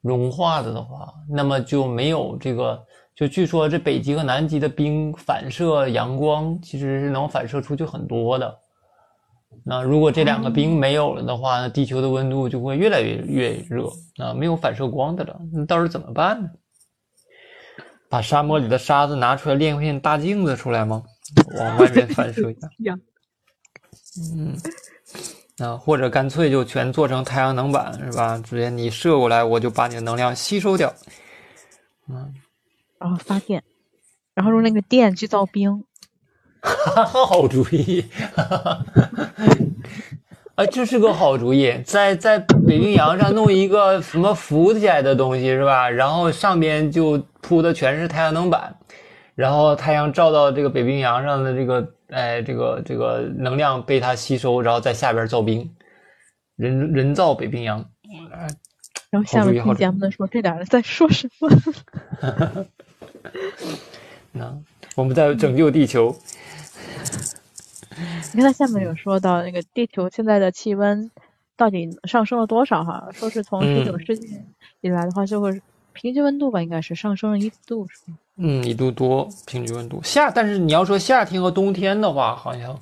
[0.00, 2.84] 融化了的话，那么就没有这个。
[3.14, 8.58] 就据说这北极和南极的冰反射阳光，其实是能反射出去很多的。
[9.64, 13.88] 那如果这两个冰没有了的话，那地球的温度就会越来越越热。
[14.18, 16.48] 那没有反射光的了，那到时候怎么办呢？
[18.14, 21.02] 把沙漠里的沙子拿出来，练片大镜子出来吗？
[21.58, 22.96] 往外面反射 一下。
[24.36, 24.56] 嗯，
[25.58, 28.38] 啊，或者干脆就全做成太阳能板，是吧？
[28.38, 30.94] 直接你射过来，我就把你的能量吸收掉。
[32.08, 32.32] 嗯，
[33.00, 33.64] 然后发电，
[34.32, 35.82] 然后用那个电去造冰。
[36.62, 38.08] 好主意。
[40.54, 45.88] 啊， 这是个好主意，在在北冰洋上弄一个什么浮起来的东西是吧？
[45.88, 48.76] 然后上边就铺的全是太阳能板，
[49.34, 55.74] 然后太阳照到这个北冰洋上的这个，哎，这个这个能量被它吸收，然后在下边造冰，
[56.56, 57.84] 人人造北冰洋。
[59.10, 61.50] 然后下面听节目的说这俩人在说什么？
[64.32, 64.58] 那
[64.96, 66.16] 我们在拯救地球。
[68.32, 71.10] 你看它下面有说到那个地球现在的气温
[71.56, 73.08] 到底上升了多少哈？
[73.12, 74.40] 说是从十九世纪
[74.80, 75.60] 以来的话，就会
[75.92, 78.18] 平均温度吧，应该是上升了一度，是吗？
[78.36, 82.80] 嗯，一度多平均温度夏，但是你要说夏天和冬天的话，好像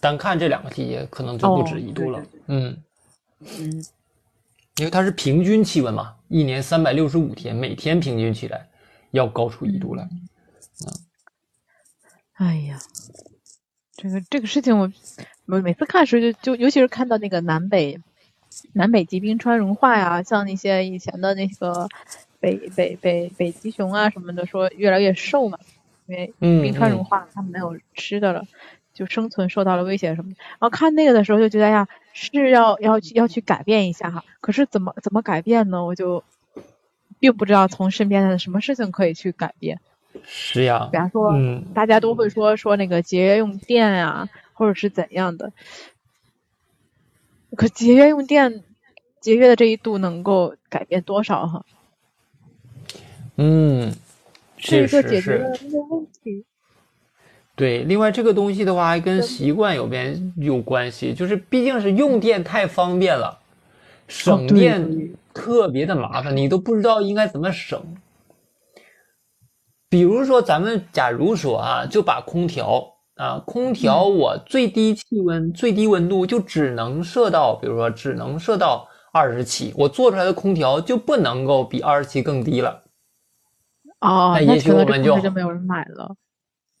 [0.00, 2.24] 单看这两个季节可能就不止一度了。
[2.46, 2.76] 嗯
[3.40, 3.84] 嗯，
[4.76, 8.68] 因为它是平均气温嘛，一年三百六十五天，每天平均起来
[9.10, 10.08] 要高出一度来。
[10.86, 10.92] 嗯，
[12.34, 12.80] 哎呀。
[13.96, 14.90] 这个这个事情，我
[15.46, 18.00] 我每次看的时候就就尤其是看到那个南北
[18.72, 21.88] 南北极冰川融化呀，像那些以前的那个
[22.40, 25.58] 北北北北极熊啊什么的，说越来越瘦嘛，
[26.06, 28.44] 因为冰川融化，它们没有吃的了，
[28.92, 30.36] 就生存受到了威胁什么的。
[30.38, 35.84] 然后看那个的时候就觉得呀，是要要去要去改变一下哈，可是怎么怎么改变呢？
[35.84, 36.22] 我就
[37.18, 39.80] 并不知道从身边的什么事情可以去改变。
[40.22, 45.52] 是呀，比方说，嗯，大家都会说说那个节约用电呀，或者是怎样的。
[47.54, 48.64] 可节约用电，
[49.20, 51.66] 节约的这一度能够改变多少哈？
[53.36, 53.94] 嗯，
[54.56, 55.58] 是一个解决的
[55.90, 56.44] 问题。
[57.56, 63.38] 对，另外这个东西的话还跟习惯有边有关系，就是毕竟是用电太方便了，
[64.08, 67.96] 省电特别的麻烦，你都不知道应该怎么省。
[69.88, 82.82] 比如说，咱们假如说啊，就把空调啊，空调我最低气温、最低温度就只能设到，比如说只能设到二十七，我做出来的空调就不能够比二十七更低了。
[84.00, 86.14] 哦，那也许我们就就没有人买了。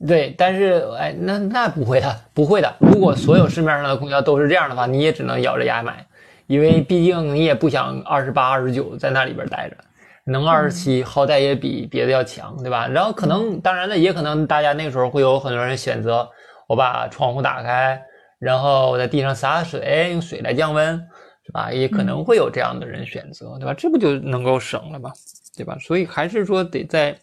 [0.06, 2.74] 对，但是哎，那那不会的，不会的。
[2.80, 6.04] 如果所有市面上的空调都是这样的话，你也只能咬着牙买，
[6.48, 9.76] 因为毕竟你也不想二十八、二十九在那里边待着，
[10.24, 12.86] 能二十七，好歹也比别的要强，对吧？
[12.86, 16.28] 然后可能，当然了，也可能大家那时候会有很多人选择，
[16.68, 18.02] 我把窗户打开，
[18.38, 20.96] 然后我在地上洒水，用水来降温，
[21.44, 21.72] 是吧？
[21.72, 23.74] 也可能会有这样的人选择，对吧？
[23.74, 25.10] 这不就能够省了吗？
[25.56, 25.76] 对吧？
[25.78, 27.16] 所以还是说得在。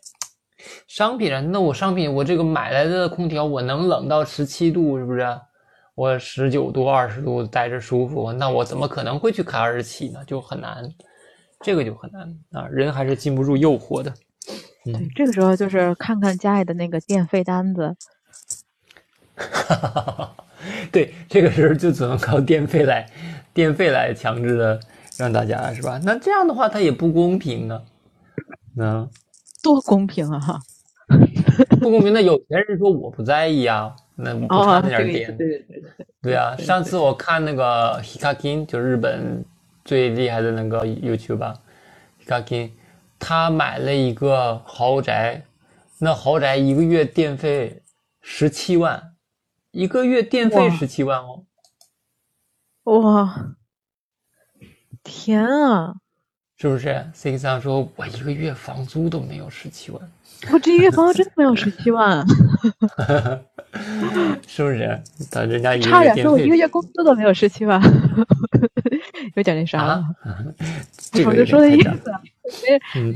[0.86, 5.26] 商品上，那我商品我这个买来的空调，我能冷到十七度，是不是？
[5.96, 10.20] 我十九度、二十度待着舒服，那我怎么可能会去开二十七呢？
[10.28, 10.88] 就很难，
[11.64, 12.68] 这个就很难啊！
[12.68, 14.14] 人还是禁不住诱惑的。
[14.84, 17.96] 对，这个时候就是看看家里的那个电费单子。
[20.92, 23.08] 对，这个时候就只能靠电费来，
[23.54, 24.80] 电费来强制的
[25.18, 26.00] 让大家是吧？
[26.04, 27.82] 那这样的话，它也不公平呢。
[28.76, 29.08] 那。
[29.64, 30.40] 多公平啊！
[30.40, 30.60] 哈，
[31.80, 32.12] 不公平。
[32.12, 35.38] 那有钱人说我不在意啊，那不差那点点。
[35.38, 36.06] 对对对对。
[36.20, 39.46] 对啊，上次我看那个 Hikakin，就日本
[39.84, 41.60] 最厉害的那个 YouTube 吧
[42.26, 42.72] ，Hikakin，
[43.20, 45.46] 他买了一个豪宅，
[46.00, 47.84] 那豪宅一个月电费
[48.22, 49.16] 十七万，
[49.72, 51.46] 一个月电费十七万哦。
[52.84, 53.56] 哇！
[55.04, 55.96] 天啊！
[56.58, 60.12] 是不是？C 三说：“我一个月房租都没有十七万，
[60.50, 62.26] 我这一个月房租真的没有十七万，
[64.48, 65.02] 是不是？
[65.30, 67.80] 他人家差点说我一个月工资都没有十七万，
[69.36, 70.04] 有点那啥了。
[71.26, 72.02] 我就说的意思，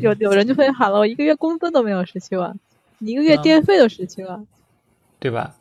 [0.02, 2.58] 有有人就会喊了，我一个月工资都没有十七万，
[3.00, 4.46] 你一个月电费都十七万，
[5.20, 5.56] 对吧？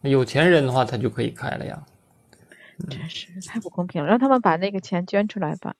[0.00, 1.82] 有钱人的话，他就可以开了呀。
[2.88, 5.74] 真是太不公平了，让他们把那个钱捐出来吧。”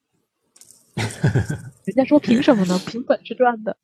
[0.95, 2.79] 人家说凭什么呢？
[2.87, 3.77] 凭本事赚的。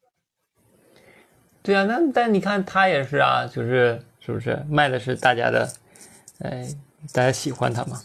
[1.63, 5.71] 对啊，那但你看他也是啊，就是是不是卖的是大家的，
[6.39, 6.67] 哎，
[7.13, 8.01] 大家喜欢他嘛。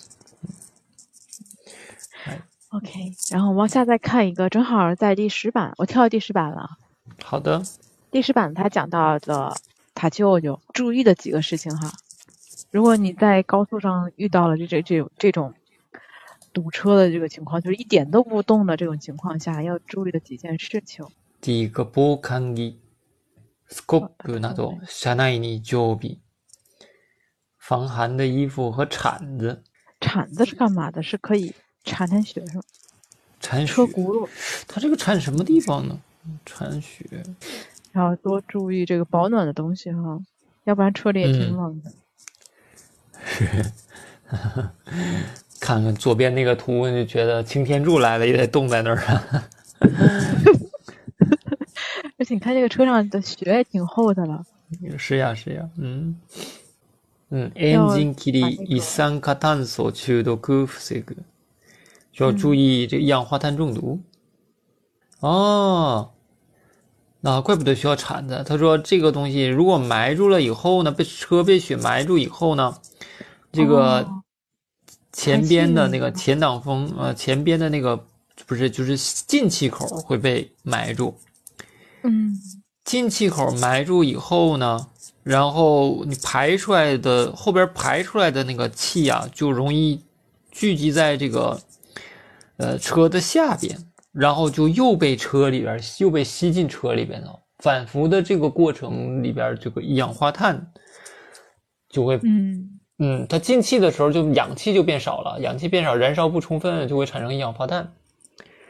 [2.70, 2.90] OK，
[3.32, 6.72] 然后往下再看一个，正好在第十版，我跳到第十版了。
[7.24, 7.64] 好的。
[8.12, 9.56] 第十版他讲到的
[9.94, 11.92] 他舅舅注意的几个事情哈，
[12.72, 15.54] 如果你在高速上遇到了这这这种这种。
[16.54, 21.06] 堵车的这个情况，就是一点都不动的这种情况下，要注意的几件事情。
[21.42, 21.84] 第一个，
[23.69, 26.19] 防寒衣、scope など車内に常備。
[27.57, 29.63] 防寒的衣服和铲子。
[30.01, 31.03] 铲子是干嘛的？
[31.03, 31.55] 是可以
[31.85, 32.63] 铲铲雪是吗？
[33.41, 34.29] 铲车轱辘。
[34.67, 36.01] 它这个铲什么地方呢？
[36.45, 37.05] 铲雪。
[37.93, 40.21] 要多注意这个保暖的东西哈，
[40.65, 41.93] 要不然车里也挺冷的。
[43.25, 43.73] 是。
[45.61, 49.49] 看看左边那个图，就觉得擎天柱来了也得冻在那儿啊！
[52.19, 54.45] 而且你看这个车上的雪也挺厚的了。
[54.97, 56.17] 是呀，是呀，嗯
[57.31, 57.51] 嗯。
[57.55, 61.17] エンジン切り一酸化炭素中毒防ぐ，
[62.13, 64.01] 需要注意这一氧化碳中毒。
[65.21, 66.11] 哦，
[67.21, 68.45] 那怪不得需要铲子。
[68.47, 72.77] 他说这个东西如果埋住了以后呢，被车被雪埋住以后呢，
[73.53, 74.09] 这个。
[75.13, 77.97] 前边的那个前挡风，呃，前边的那个
[78.47, 81.13] 不是，就是进气口会被埋住。
[82.06, 82.34] 嗯，
[82.84, 84.88] 进气口埋住以后呢，
[85.24, 90.02] 然后你排出来的后边排出来的那个气啊，就容易
[90.52, 91.60] 聚集在这个
[92.58, 93.78] 呃车的下边，
[94.12, 97.40] 然后就又被车里边又被吸进车里边了。
[97.60, 100.72] 反复的这个过程里边，这个一氧化碳
[101.90, 102.72] 就会嗯。
[102.98, 107.92] 嗯，它进气的时候就氧气就变少了，氧气变少，燃烧不充分就会产生一氧化碳，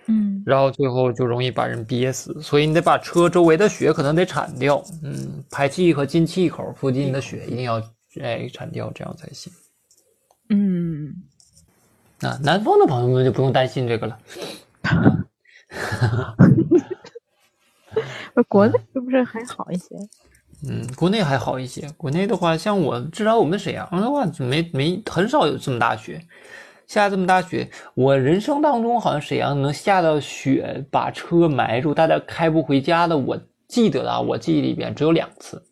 [0.07, 2.41] 嗯，然后最后就容易把人憋死。
[2.41, 7.81] 所以你得把车周围的雪可能得铲掉，嗯，排气和进气口附近的雪一定要
[8.21, 9.51] 哎铲掉，这样才行。
[10.49, 11.13] 嗯，
[12.21, 14.19] 啊南方的朋友们就不用担心这个了。
[18.47, 19.95] 国内是不是还好一些？
[20.67, 21.89] 嗯，国内还好一些。
[21.97, 26.21] 国内的话，像我至少我们沈阳的话，没没很少有这么大雪，
[26.87, 27.69] 下这么大雪。
[27.93, 35.65] 我人生当中好像沈阳能下到雪把车埋住，大家开不回家的，我记得啊，我记忆里边只有两次。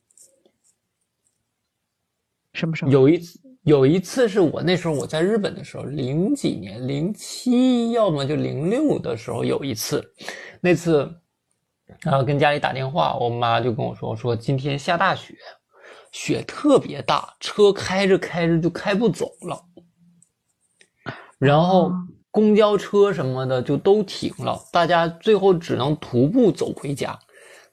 [2.53, 2.91] 什么时候？
[2.91, 10.03] 有一次，有一次是我那时候我在日本的时候，零几年，零七，要么就零六的时候有一次，
[10.61, 11.11] 那次。
[11.99, 15.35] 然后跟家里打电话，我妈就跟我说：“说今天下大雪，
[16.11, 19.63] 雪特别大，车开着开着就开不走了。
[21.43, 21.91] 然后
[22.31, 27.19] 公交车什么的就都停了，大家最后只能徒步走回家。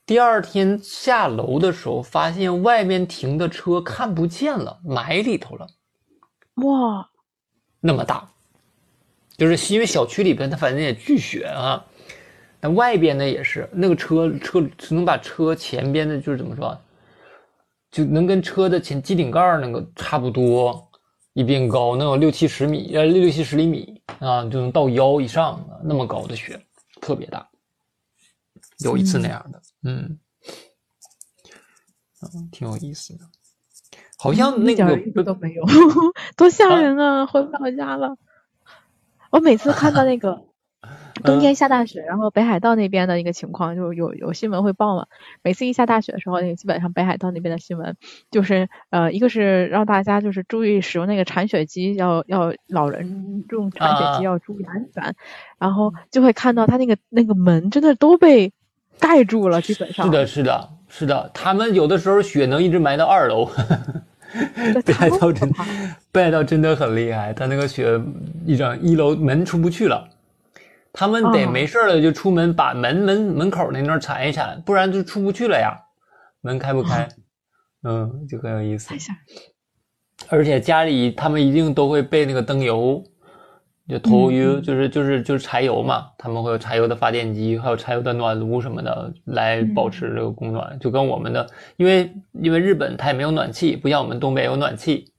[0.05, 5.69] 第二天下楼的时候，发现外面停的车看不见了，埋里头了。
[6.57, 7.09] 哇，
[7.81, 8.29] 那么大，
[9.37, 11.87] 就是因为小区里边它反正也巨雪啊。”
[12.63, 16.77] 那外边的也是，那个车车只能把车前边的，就是怎么说，
[17.91, 20.90] 就能跟车的前机顶盖那个差不多，
[21.33, 26.61] 一边高，能有六七十米，呃，六七十厘米啊，就能到腰以上那么高的雪，
[27.01, 27.49] 特别大。
[28.79, 30.19] 有一次那样的，嗯，
[32.23, 33.25] 嗯，挺有意思的，
[34.19, 35.65] 好像那个都没有，
[36.37, 37.27] 多吓人啊！
[37.27, 38.17] 回不了家了。
[39.31, 40.50] 我每次看到那个。
[41.23, 45.07] 冬天下大雪，然后北海道那边的一个情况，就有有新闻会报嘛。
[45.43, 47.97] 每次一下大雪的时候，那个基本上北海道那边的新闻
[48.31, 55.15] 就是，呃，一个是让大家就是注意使用那个铲雪机，要要老人用铲雪机要注意安全，
[55.59, 58.53] 然后就会看到他那个那个门真的都被
[58.99, 60.07] 盖住了，基本上。
[60.07, 63.51] 是的，是的，是的，他们有的时候雪能一直埋到二楼。
[64.87, 65.51] 北海道真
[66.13, 68.01] 北海道真的很厉害，他那个雪
[68.47, 70.09] 一整一楼门出不去了。
[70.93, 75.77] 他们得没事了就出门把门门门口那那铲一铲，不然就出不去了呀。
[76.43, 77.07] 门开不开，
[77.83, 78.95] 嗯，就很有意思。
[80.29, 83.03] 而且家里他们一定都会备那个灯油，
[83.89, 86.07] 就头油，就是就是就是柴油嘛。
[86.17, 90.79] 他们会有柴油的发电机，还有柴油的暖炉什么的来保持这个供暖。
[90.79, 91.47] 就跟我们的，
[91.77, 95.13] 因为因为日本它也没有暖气，不像我们东北有暖气。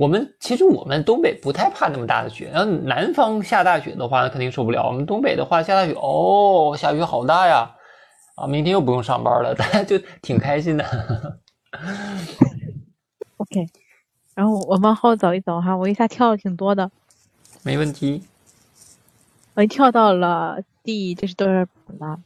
[0.00, 4.86] 我们其实我们东北不太怕那么大的雪，然后南方下大雪的话，那肯定受不了。
[4.86, 7.70] 我们东北的话下大雪，哦，下雨好大呀，
[8.34, 10.86] 啊，明天又不用上班了，大家就挺开心的。
[13.36, 13.66] OK，
[14.34, 16.90] 然后我往后走一走哈，我一下跳了挺多的。
[17.62, 18.22] 没问题。
[19.52, 21.66] 我一跳到了第这是多少
[21.98, 22.18] 版了？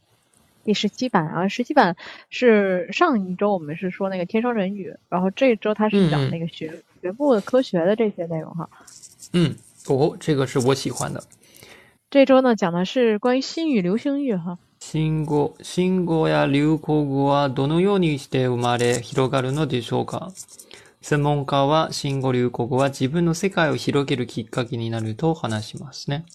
[0.64, 1.96] 第十七版啊，十七版
[2.28, 6.82] 是上一周我们是说那个天生人语，然后这周它是讲那个学。
[7.02, 8.68] 学部的科学的这些内容哈，
[9.32, 9.56] 嗯，
[9.86, 11.24] 哦，这个是我喜欢的。
[12.10, 14.58] 这周呢讲的是关于新语、流行语哈。
[14.80, 20.30] 新語、新語や流行語はどのようにして生まれ広がるのでしょうか
[21.00, 26.26] 専門家は新語・流行語は自分の世界を広げるきっかけになると話しますね。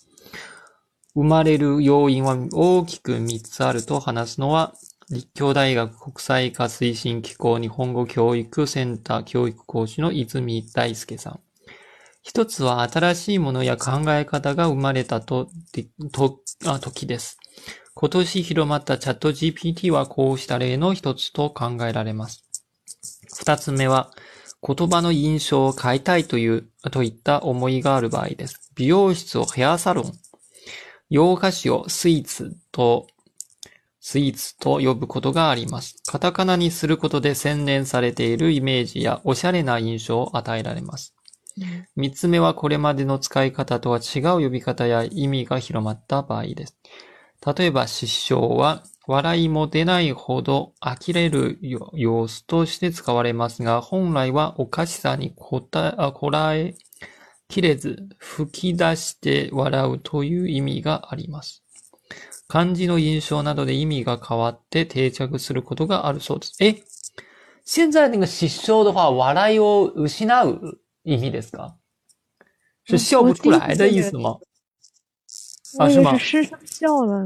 [1.14, 4.74] 生まれる要因は大きく3つあると話すのは、
[5.10, 11.40] 立教大学国際化推進機構日本語教育センター教育講師の泉大輔さん。
[12.22, 15.48] 一つは新しいものや考え方が生まれたと、
[16.12, 16.40] と、
[16.80, 17.38] 時です。
[17.94, 22.44] 今年広まったチャット GPT はこうした例の一つと考えられます。
[23.36, 24.10] 二つ目は、
[24.62, 28.70] 言葉の印象を変えたいという、といった思いがある場合です。
[28.76, 30.12] 美容室をヘアサロン、
[31.10, 33.06] 洋菓子をスイーツと
[34.00, 35.96] スイーツと呼ぶことがあります。
[36.06, 41.14] カタカナにすることで洗練されているイメージやおしゃれな印象を与えられます。
[41.96, 46.78] 三つ目はこれまでの使い方とは違う呼び方や意味が広まった場合です。
[47.44, 56.74] 例えば失笑は笑いも出ないほど呆れる様子として使われますが、本来はおかしさにこたこらえ
[57.50, 61.62] きれず吹き出して笑うという意味があります。
[62.48, 66.56] 漢字の印象などで意味が変わって定着することがあるそうです。
[66.60, 66.82] え
[67.64, 71.74] 现在那个失笑的话，笑いを失う意味ですか？
[72.86, 74.38] 是笑不出来的意思吗？
[75.78, 76.18] 啊，是吗？
[76.18, 77.24] 失笑了。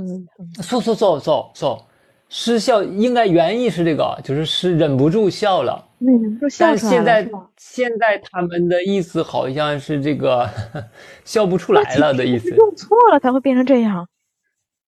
[0.62, 1.94] そうそうそうそうそう。
[2.28, 5.86] 失笑应该原意是这个，就是是忍不住笑了。
[6.58, 10.48] 但现在现在他们的意思好像是这个
[11.24, 12.50] 笑不出来了的意思。
[12.50, 14.08] 用错了才会变成这样。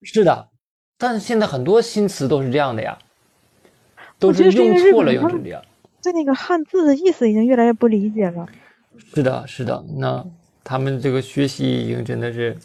[0.02, 0.48] 是的，
[0.98, 2.98] 但是现在很多新词都是这样的呀，
[4.18, 5.62] 都是用错了用成这样。
[6.02, 8.46] 对那个汉字的意思已经越来越不理解了。
[8.96, 10.24] 是的，是的，那
[10.62, 12.56] 他们这个学习已经真的是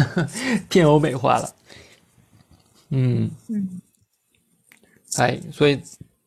[0.70, 1.48] 偏欧美化了。
[2.90, 3.80] 嗯嗯，
[5.18, 5.80] 哎，所以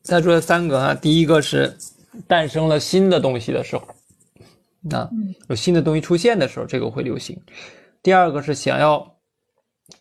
[0.04, 1.76] 他说三个啊，第一个是
[2.26, 3.82] 诞生了新的东西的时候，
[4.90, 5.08] 啊，
[5.48, 7.40] 有新的东西出现的时候，这个会流行。
[8.02, 9.16] 第二个是想要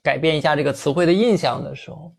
[0.01, 2.13] 改变一下这个词汇的印象的时候，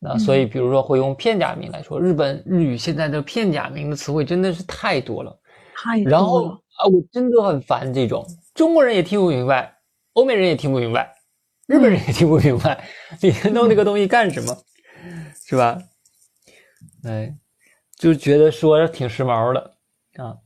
[0.00, 5.38] 那所以比如说会用片假名来说，日本日语现在的片假名的词汇真的是太多了，
[5.76, 6.10] 太多了。
[6.10, 9.72] 然后啊，我真的很烦这种，中国人也听不明白，
[10.14, 11.14] 欧美人也听不明白。
[11.68, 12.84] 日本人也听不明白，
[13.20, 14.58] 你弄那个东西干什么，
[15.46, 15.80] 是吧？
[17.04, 17.34] 哎，
[17.96, 19.60] 就觉得说挺时髦的
[20.16, 20.36] 啊，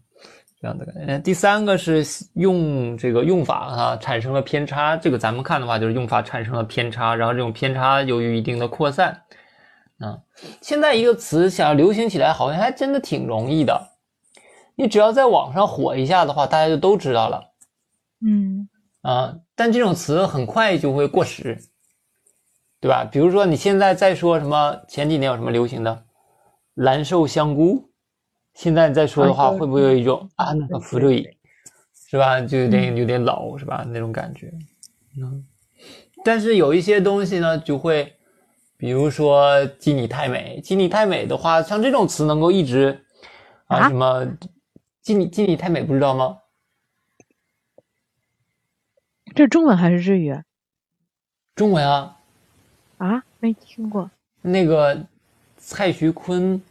[0.61, 1.19] 这样的感觉。
[1.19, 2.05] 第三个是
[2.35, 9.23] 用这个用法哈产生了偏差，这个咱们看的话就是用法产生了偏差，然后这种偏差由于一定的扩散
[9.99, 10.19] 啊。
[10.61, 13.91] 现在一个词想要流行起来，好像还真的挺容易的，
[14.75, 17.53] 你只要在网上火一下的话，大家就都知道了。
[18.27, 18.69] 嗯。
[19.03, 21.57] 啊，但这种词很快就会过时，
[22.81, 23.05] 对吧？
[23.05, 26.06] 比如说你现在在说什么，前几年有什么流行的
[26.77, 27.91] “蓝瘦香菇”，
[28.55, 31.37] 现在再说的话，会不会有一种啊那个福瑞，
[32.09, 32.41] 是吧？
[32.41, 33.85] 就有点有点老，是吧？
[33.87, 34.51] 那种感觉。
[35.19, 35.45] 嗯，
[36.25, 38.15] 但是有一些东西呢，就会，
[38.77, 43.05] 比如说“基你太美”，“基你太美”的话，像这种词能够一直
[43.67, 44.27] 啊什么
[45.03, 46.39] “基你基你太美”，不知道吗？
[49.35, 50.35] 这是中文还是日语？
[51.55, 52.19] 中文啊！
[52.99, 54.11] 啊，没听过。
[54.41, 55.07] 那个
[55.69, 56.63] 蔡徐坤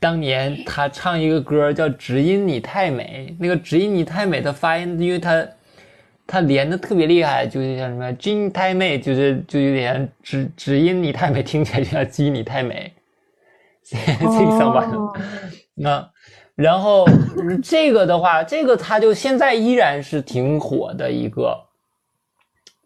[0.00, 5.46] 当年他唱一个歌叫《只因你太美》，那个“只因你太美”的发音，因为他
[6.26, 12.92] 他连的特别厉害，就是像什么“金太美”，就是就有点“只只因你太美”，听起来就像“鸡你太美”。
[13.84, 15.12] 这个上班了，
[15.74, 16.10] 那。
[16.56, 17.06] 然后
[17.62, 21.56] 这个的话，这个他就现在依然是挺火的一个。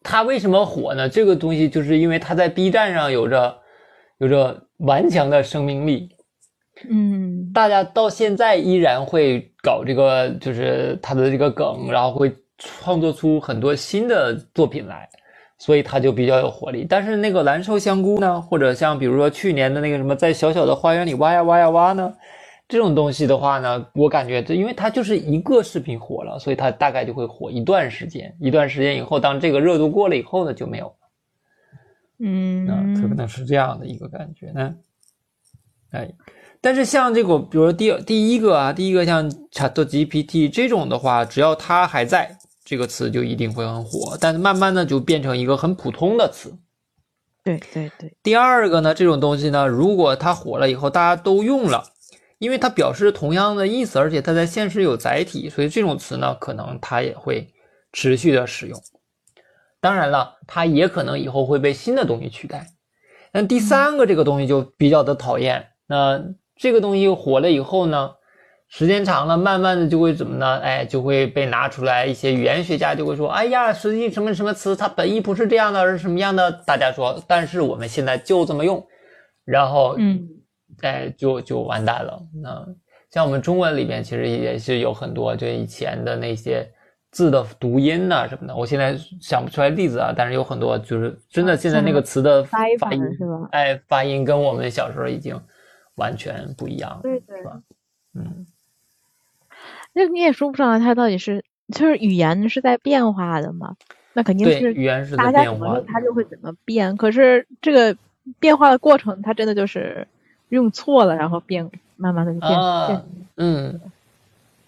[0.02, 1.08] 他为什么火呢？
[1.08, 3.58] 这个东西就是因为他在 B 站上有着
[4.18, 6.08] 有着顽强的生命力。
[6.90, 15.08] 嗯，大家到现在依然会搞这个，就是他的这个梗，然后会创作出很多新的作品来，
[15.56, 16.86] 所以他就比较有活力。
[16.86, 22.12] 但是那个蓝瘦香菇呢，或者像比如说去年的那个什么，在小小的花园里挖呀挖呀挖呢？
[22.68, 28.36] 这种东西的话呢，我感觉这因为它就是一个视频火了，所以它大概就会火一段时间。
[28.38, 31.05] 一段时间以后，当这个热度过了以后呢，就没有了。
[32.18, 34.74] 嗯，啊，可能是这样的一个感觉呢。
[35.90, 36.12] 哎，
[36.60, 44.16] 但是像这个，比如说第第一个啊，第一个像 ChatGPT 这种的话，只要它还在，这个词就一定会很火。
[44.20, 46.52] 但是慢慢的就变成一个很普通的词。
[47.44, 48.16] 对对对。
[48.22, 51.92] 第二个呢，这种东西呢，如果它火了以后，大家都用了。
[52.38, 57.48] 因为它表示同样的意思，而且它在现实有载体，所以这种词呢，可能它也会
[57.94, 58.78] 持续的使用。
[59.86, 62.66] 当然了，它也可能以后会被新的东西取代。
[63.32, 65.64] 那第三个这个东西就比较的讨厌。
[65.86, 66.20] 那
[66.56, 68.10] 这个东西火了以后呢，
[68.66, 70.58] 时间长了，慢慢的就会怎么呢？
[70.58, 78.84] 哎，就会被拿出来，一些语言学家就会说：“哎呀，实际什么什么词，它本意不是这样的，而是什么样的？”大家说，但是我们现在就这么用，
[79.44, 80.26] 然后嗯。
[80.82, 82.20] 哎，就就完蛋了。
[82.42, 82.66] 那
[83.10, 86.70] 像我们中文里边，其实也是有很多就以前的那些
[87.10, 88.54] 字的读音呐什么的。
[88.54, 92.78] 我现在想不出来例子啊，但是有很多就是真的现在那个词的发音
[93.16, 93.48] 是吧？
[93.52, 95.40] 哎，发音跟我们小时候已经
[95.96, 97.36] 完全不一样了，对对？
[98.14, 98.46] 嗯，
[99.92, 103.76] 那你也说不上来，它到底是就是语言是在变化的嘛？
[104.12, 106.96] 那肯定是语言是在变化，它就会怎么变。
[106.96, 107.96] 可是这个
[108.38, 110.06] 变化的过程，它真的就是。
[110.48, 112.50] 用错了，然后变，慢慢的就变
[112.86, 113.02] 变。
[113.34, 113.80] 嗯，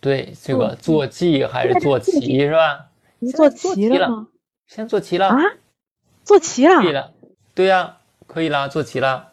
[0.00, 2.86] 对，这个坐骑还是坐骑是吧？
[3.34, 4.28] 坐骑了吗？
[4.66, 5.38] 先坐骑了啊？
[6.24, 6.82] 坐骑了？
[6.82, 7.12] 可以了，
[7.54, 7.96] 对呀，
[8.26, 9.32] 可以啦，坐骑了。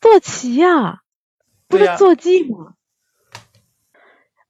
[0.00, 1.02] 坐骑呀？
[1.66, 2.74] 不是坐骑吗？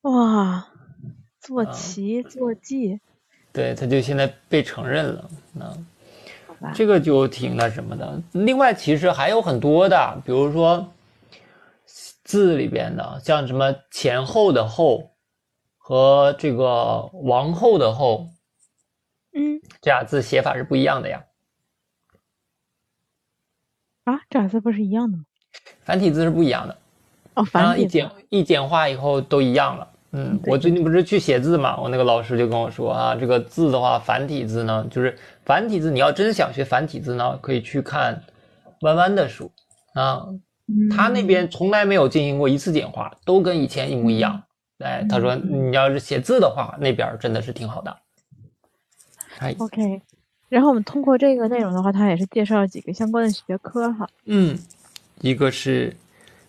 [0.03, 0.69] 哇，
[1.41, 3.01] 坐骑坐骑。
[3.53, 5.77] 对，他就现在被承认了，那。
[6.75, 8.21] 这个就挺那什么的。
[8.33, 10.93] 另外，其实还有很多的，比如说
[12.29, 15.17] 字里边的，像什么前后的后
[15.79, 18.27] 和这个王后的后，
[19.33, 21.25] 嗯，这俩字写法是不一样的呀。
[24.05, 25.25] 啊，这俩字不是一样的吗？
[25.81, 26.77] 繁体字是不一样的。
[27.33, 29.91] 哦，繁体一简一简化以后都一样了。
[30.11, 38.23] 嗯，我最近不是去写字嘛，我那个老师就跟我说啊，这个字的话，繁体字呢，就是繁体字，你要真想学繁体字呢，可以去看
[38.83, 39.51] 弯弯的书
[39.95, 40.27] 啊，
[40.95, 44.43] 他那边从来没有进行过一次简化，都跟以前一模一样。
[44.79, 47.97] 哎，他说你要是写字的话，那边真的是挺好的。
[49.59, 50.03] OK，
[50.49, 54.09] 然后我们通过这个内容的话，他也是介绍了几个相关的学科哈。
[54.27, 54.59] 嗯，
[55.21, 55.97] 一个是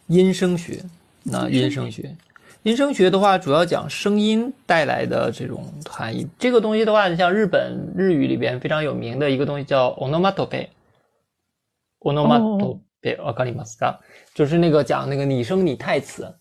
[0.07, 0.83] 音声学，
[1.23, 2.15] 那音声学。
[2.63, 6.27] 音声学的话，主要讲声音带来的这种含义。
[6.37, 10.67] 这个东西的话，你像日本日语里边非常有名的一个东西叫 onomatope。
[12.01, 13.65] onomatope，我告诉你们，
[14.39, 16.33] 就是那个讲那个拟声拟态词。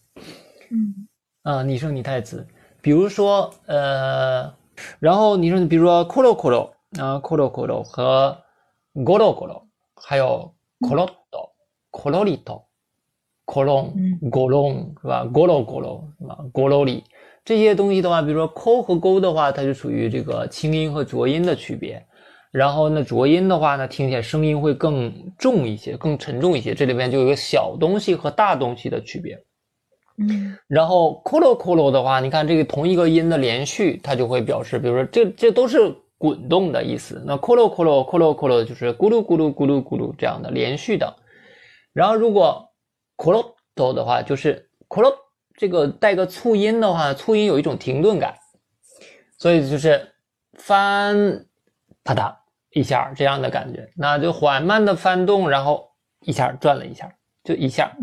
[0.70, 1.08] 嗯。
[1.42, 2.46] 啊，拟声拟态词，
[2.80, 4.54] 比如说呃，
[5.00, 8.38] 然后你说，比如说 koro 啊 koro 和
[8.94, 9.62] goro goro，
[9.96, 11.50] 还有 koro do
[11.90, 12.62] koro li do。
[13.46, 15.72] g o l o n g o l o n 是吧 g o l o g
[15.72, 17.02] o l o 是吧 g o l o l i
[17.44, 22.06] 这些东西的话，比如说 ko 和 go 的话，它就属于这个清音和浊音的区别。
[22.50, 26.74] 然后呢，浊音的话呢，听起来声音会更重一些，更沉重一些。
[26.74, 29.38] 这里边就有个小东西和大东西的区别。
[30.16, 30.56] 嗯。
[30.66, 37.22] 然后 kolo kolo 的话，你看这个同一个音的连续，它就会表示，比如说这这都是滚动的意思。
[37.26, 41.14] 那 kolo kolo kolo kolo 就是咕噜咕噜咕噜咕噜这样的连续的。
[41.92, 42.66] 然后如果
[43.16, 43.44] koro
[43.74, 45.12] do 的话，就是 koro
[45.56, 48.34] 这个带个促音的话，促音有一种停顿感，
[49.36, 50.12] 所以就是
[50.54, 51.44] 翻
[52.08, 52.34] 啪嗒
[52.70, 55.90] 一下这样的感觉，那就缓慢的翻动，然后
[56.20, 57.12] 一下转了一下，
[57.44, 57.94] 就一下。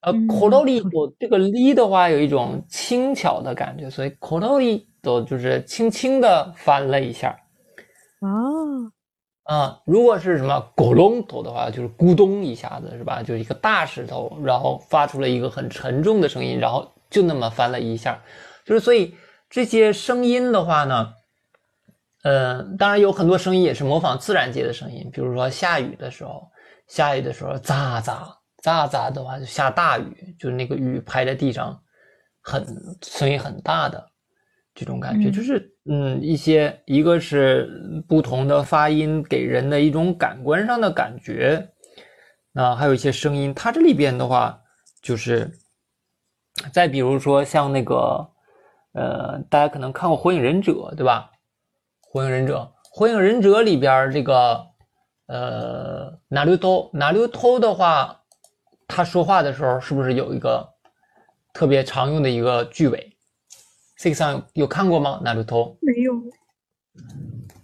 [0.00, 7.38] 呃，koro li do 这个 li 的话有一种轻巧的感觉，所以 koro li do 就是轻轻的翻了一下。
[8.20, 8.90] 哦。
[9.44, 13.22] 啊，如果是什么咕隆头的话，就是咕咚一下子，是吧？
[13.22, 18.20] 就一个大石头，然后发出了一个很沉重的声音，然后就那么翻了一下，
[18.64, 19.14] 就是所以
[19.50, 21.12] 这些声音的话呢，
[22.22, 26.48] 呃，当然有很多声音也是模仿自然界的声音，比如说下雨的时候，
[26.86, 28.28] 下雨的时候咋咋
[28.62, 31.82] 咋咋的话就下大雨，就是那个雨拍在地上，
[32.40, 32.64] 很
[33.02, 34.08] 声音很大的。
[34.74, 41.68] 这种感觉就是，嗯，一些一个是不同的发音给人的一种感官上的感觉，
[42.52, 43.52] 那还有一些声音。
[43.52, 44.58] 它这里边的话，
[45.02, 45.50] 就是
[46.72, 48.26] 再比如说像那个，
[48.92, 51.30] 呃，大家可能看过《火影忍者》，对吧？
[52.12, 52.58] 《火影忍者》
[52.90, 54.66] 《火影忍者》里边这个，
[55.28, 58.20] 呃，哪流偷哪流偷的话，
[58.86, 60.68] 他说话的时候是不是有一个
[61.54, 63.16] 特别常用的一个句尾？
[63.96, 65.22] 这个上有看过吗？
[65.24, 65.74] 哪流偷？
[65.80, 66.12] 没有。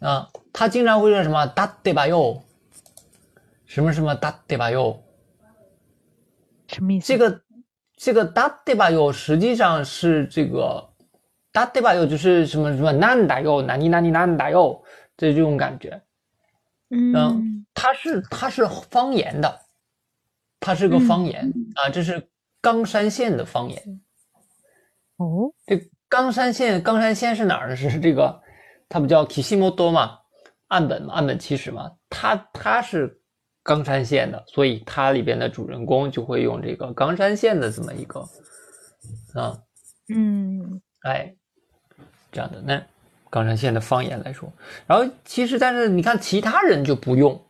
[0.00, 2.42] 啊，他经常会说什么“哒对吧哟”，
[3.68, 4.98] 什么什么“哒对吧哟”，
[6.68, 7.06] 什么意思？
[7.06, 7.40] 这个
[7.98, 10.88] 这个“打对吧哟”实际上是这个
[11.52, 14.82] “打对吧有”就是什么什么“难打哟”，哪里哪里难打哟，
[15.16, 16.00] 这这种感觉。
[16.90, 19.60] 嗯，它是它是方言的，
[20.60, 22.28] 它是个方言啊，这是
[22.60, 24.00] 冈山县的方言。
[25.16, 25.90] 哦，这。
[26.10, 27.76] 冈山县，冈山县是哪儿呢？
[27.76, 28.40] 是这个，
[28.88, 30.18] 它不叫 Kishimoto 嘛？
[30.68, 31.92] 岸本嘛，岸本齐史嘛。
[32.08, 33.20] 它它是
[33.62, 38.20] 冈山县的，所以它里边的主人公就会用这个冈山县的这么一个
[39.34, 39.60] 啊，
[40.08, 41.34] 嗯，哎，
[42.32, 42.82] 这样的那
[43.30, 44.52] 冈山县的方言来说，
[44.86, 47.40] 然后其实但是你看其他人就不用。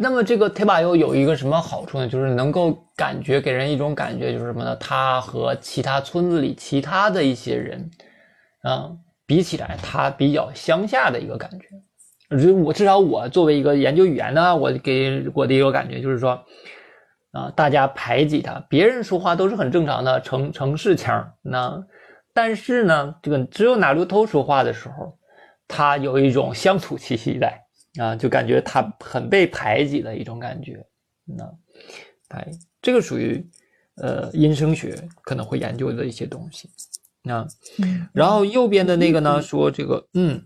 [0.00, 2.06] 那么这个 t e b a 有一个什么好处呢？
[2.06, 4.76] 就是能够感觉给人一种感觉，就是什么呢？
[4.76, 7.90] 他和其他村子里其他的一些人，
[8.62, 8.92] 啊，
[9.26, 11.66] 比起来，他比较乡下的一个感觉。
[12.52, 16.44] 我至少我作为一个研究语言的，我给我的一个感觉就是说，
[17.32, 21.82] 啊，大家排挤他，别人说话都是很正常的城城市腔，那
[22.33, 25.17] 但是呢，这个只有哪路头说话的时候，
[25.67, 27.61] 他有一种乡土气息在。
[27.99, 30.83] 啊，就感觉他很被排挤的一种感觉，
[31.25, 31.45] 那，
[32.29, 32.49] 哎，
[32.81, 33.47] 这个属于
[33.97, 36.67] 呃音声学可能会研究的一些东西，
[37.29, 37.47] 啊，
[38.11, 40.43] 然后右边的那个呢，说这个，嗯，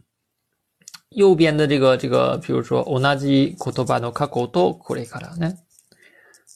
[1.11, 5.55] 右边的这个这个，比如说同じ言葉の過去とこれからね、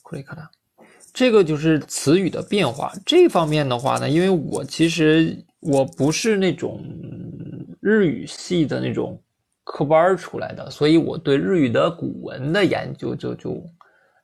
[0.04, 0.52] これから，
[1.17, 2.93] 这个就是词语的变化。
[3.05, 6.81] 这方面的话呢，因为我其实我不是那种
[7.81, 9.21] 日语系的那种。
[9.69, 13.61] 科班出来的，所以我对日语的古文的研究就就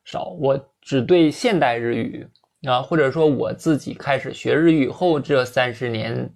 [0.05, 2.25] 少，我只对现代日语
[2.65, 6.33] 啊，或者说我自己开始学日语后这三十年，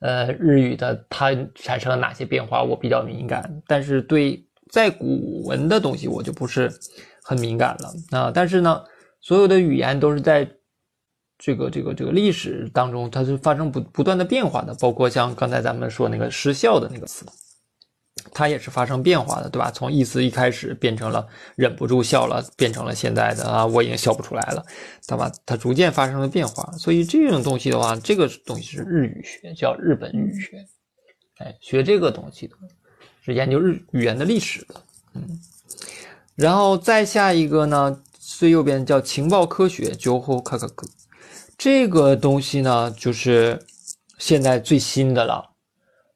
[0.00, 3.62] 呃，日语的它产生了哪些变化，我比较敏感。
[3.66, 6.70] 但是对在古文的东西，我就不是
[7.24, 8.30] 很敏感了啊。
[8.32, 8.84] 但是呢，
[9.22, 10.46] 所有的语言都是在
[11.38, 17.24] 这个这个这个历史当中，它是发生不不断的变化的，包括像刚才咱们说那个失效的那个词。
[18.34, 19.70] 它也是发生变化的，对吧？
[19.70, 21.26] 从意思一开始变成了
[21.56, 24.64] 忍不住笑了，变成了现在的啊，我已经笑不出来了，
[25.08, 25.32] 对吧？
[25.44, 30.64] 它逐渐发生了变化，所以这种东西的话，这个东西是日语学，叫日本语学，
[31.38, 32.54] 哎，学这个东西的
[33.24, 34.74] 是研究日语言的历史的
[35.14, 35.40] 嗯，
[36.36, 38.02] 然后再下一个呢，
[38.42, 40.42] 最右边叫情报科学，就后
[41.56, 43.64] 这个东西呢，就是
[44.18, 45.50] 现在最新的了，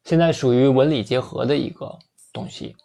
[0.03, 1.99] 现在属于文理结合的一个
[2.33, 2.75] 东西。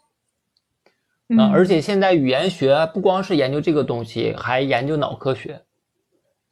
[1.36, 5.64] 啊，而且现在语言学不光是研究这个东西，还研究脑科学。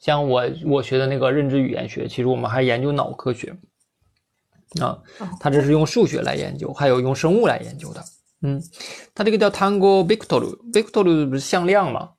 [0.01, 3.57] 像我我学的那个认知语言学，其实我们还研究脑科学。
[4.81, 4.99] 啊，
[5.39, 8.05] 它这是用数学来研究，还有用生物来研究的。
[8.43, 8.61] 嗯，
[9.15, 12.15] 它这个叫 Tango Victor，Victor 不是向量吗？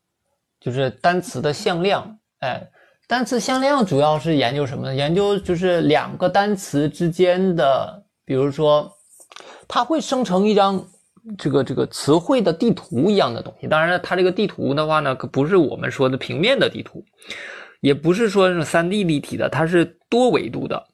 [0.61, 2.17] 就是单词的向量。
[2.39, 2.65] 哎，
[3.07, 4.95] 单词向量主要是研究什么呢？
[4.95, 8.89] 研究就是两个单词之间的，比如说，
[9.67, 10.87] 它会生成一张
[11.37, 13.67] 这个这个词汇的地图一样的东西。
[13.67, 17.03] 当然了，它这个地图的话呢，可不是我们说的平面的地图，
[17.81, 20.87] 也不是说是三 D 立体的，它是多维度的。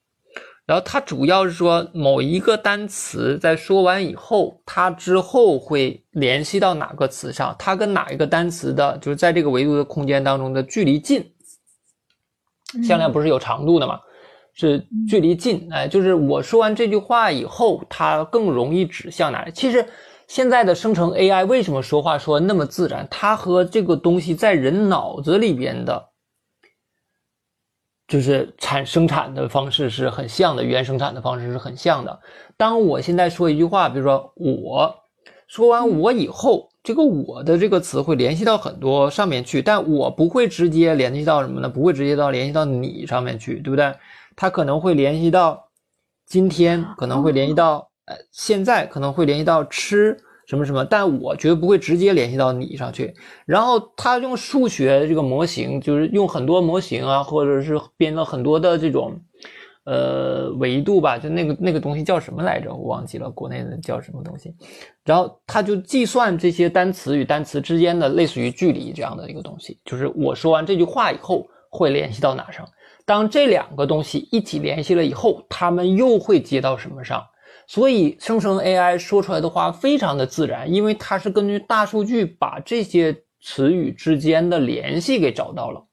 [0.67, 7.55] 然后它主要是说某一个单词在说完以后，它之后会联系到哪个词上？
[7.57, 11.25] 它跟哪一个单词的，就是在这个维度的空间当中的距离近？
[12.85, 13.97] 向量不是有长度的吗？
[14.53, 19.51] 是距离近，哎，就是我说完这句话以后，它更容易指向哪里？
[19.53, 19.85] 其实
[20.27, 23.07] 现在的生成 AI 为什么说话说那么自然？
[23.09, 26.09] 它和这个东西在人脑子里边的。
[28.07, 32.19] 就是产生产的方式是很像的，语言生产的方式是很像的。
[32.55, 34.95] 当我现在说一句话，比如说我
[35.47, 41.67] 说完我以后，这个我的这个词会联系到很多上面去，但我不会直接联系到什么呢？
[41.67, 43.93] 不会直接到联系到你上面去，对不对？
[44.35, 45.67] 它可能会联系到
[46.25, 50.17] 今天，可能会联系到呃现在，可能会联系到吃。
[50.47, 53.13] 什么什么，但我绝对不会直接联系到你上去。
[53.45, 59.19] 然后他用数学这个模型，就是用很多模型啊，或者是编了很多的这种，
[59.83, 62.73] 呃，维度吧，就那个那个东西叫什么来着？
[62.73, 64.55] 我忘记了，国内的叫什么东西。
[65.03, 72.65] 然后他就计算这些单词与单词之间的类似于距离这样的一个东西，就是我说完这句话以后会联系到哪上。
[73.05, 77.21] 当这两个东西一起联系了以后，他们又会接到什么上？
[77.67, 85.83] 所以生成 AI 说出来的话非常的自然，因为它是根据大数据把这些词语之间的联系给找到了。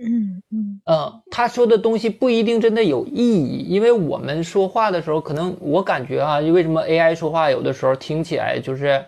[0.00, 9.04] 嗯嗯嗯，他说的东西不一定真的有意义，因为我们说话的时候，可能我感觉啊，为什么 AI 说话有的时候听起来就是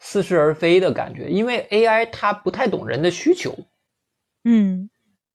[0.00, 1.28] 似是而非的感觉？
[1.28, 3.54] 因为 AI 它不太懂人的需求。
[4.44, 4.88] 嗯。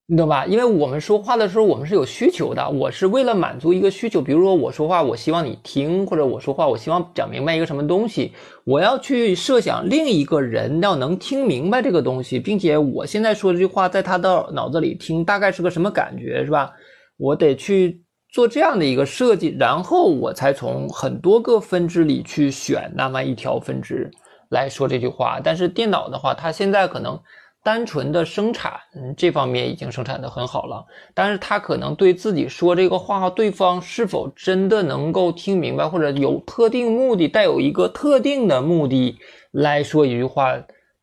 [0.09, 0.45] 你懂吧？
[0.45, 2.69] 因为我们说话的时候，我们是有需求的。
[2.69, 8.31] 我是为了满足一个需求，比如说我说话，我希望你听，或者我说话，我希望讲明白一个什么东西。
[8.63, 16.71] 我要去设想另一个人要能听明白这个东西，并且我现在说这句话，在他的脑子里听大概是个什么感觉，是吧？
[17.17, 18.01] 我得去
[18.31, 24.09] 做这样的一个设计，然后我才从很多个分支里去选那么一条分支
[24.47, 25.41] 来说这句话。
[25.43, 27.19] 但是电脑的话，它现在可能。
[27.67, 28.79] 单纯的生产
[29.17, 39.17] 这方面已经生产的很好了，但是他可能对自己说这个话，对方是否真的能够听明白，或者有特定目的，带有一个特定的目的
[39.51, 40.57] 来说一句话，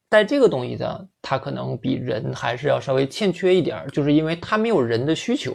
[0.09, 5.53] 在这个东西上，他可能比人还是要稍微欠缺一点，就是因为他没有人的需求，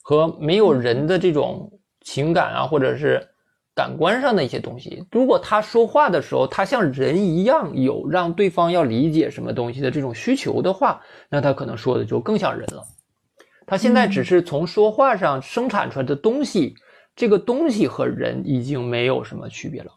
[0.00, 1.70] 和没有人的这种
[2.00, 3.28] 情感啊，或者是。
[3.74, 11.00] 感官上的一些东西，如果他说话的时候，他像人一样有让对方要理解什么东西的这种需求的话，
[11.30, 12.84] 那他可能说的就更像人了。
[13.66, 16.74] 他现在只是从说话上生产出来的东西，
[17.16, 19.92] 这个东西和人已经没有什么区别了。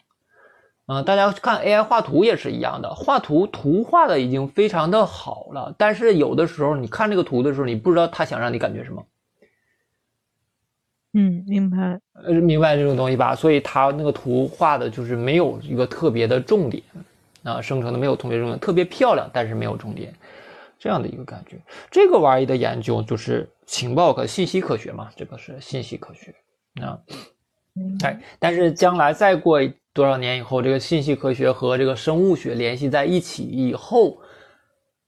[0.87, 9.03] 嗯，大家看 AI 画图也是一样的，画图图画的已经非常的好了，但是有的时候你看这个图的时候，你不知道他想让你感觉什么。
[11.17, 13.33] 嗯，明白，呃，明白这种东西吧？
[13.33, 16.83] 所以它那个图画的就是没有一个特别的重点，
[17.43, 20.13] 啊，生成的没有特别重点，特别漂亮，但是没有重点，
[20.77, 21.55] 这样的一个感觉。
[21.89, 26.35] 这个玩意的研究就是情报和信息科学嘛，这个是信息科学
[26.83, 26.99] 啊。
[28.03, 29.61] 哎，但是将来再过
[29.93, 34.17] 多少年以后，这个信息科学和这个生物学联系在一起以后，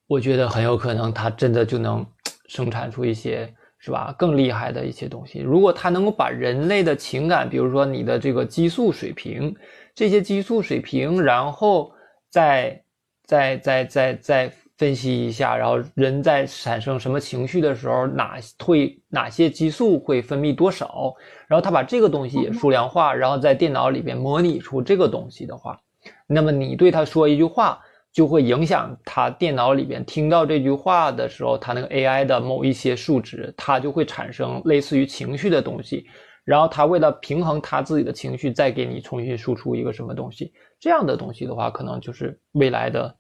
[0.08, 2.06] 我觉得很有可能它真的就能
[2.48, 3.54] 生产出一些。
[3.80, 4.14] 是吧？
[4.18, 9.56] 更厉害的一些东西，如果它能够把人类的情感，比如说你的这个激素水平，
[9.94, 11.92] 这些激素水平，然后
[12.30, 12.84] 再
[13.24, 21.14] 再再再再分析一下，然后人在产生什么情绪的时候，哪会哪些激素会分泌多少，
[21.48, 25.80] 然后他把这个东西也数量化，然后在电脑里边模拟出这个东西的话，
[26.26, 27.80] 那么你对他说一句话。
[28.18, 36.08] 就会影响他电脑里边听到这句话的时候，他那个 AI 的某一些数值，它就会产生类似于情绪的东西。
[36.44, 43.16] 然后他为了平衡他自己的情绪，再给你重新输出一个什么东西，这样的东西的话，可能就是未来的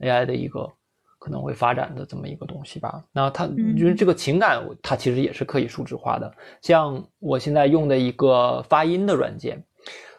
[0.00, 0.68] AI 的一个
[1.20, 3.04] 可能会发展的这么一个东西吧。
[3.12, 6.28] 那它就是这个情感，它其实也是可以数值化的。
[6.60, 9.64] 像我现在用的一个发音的软件，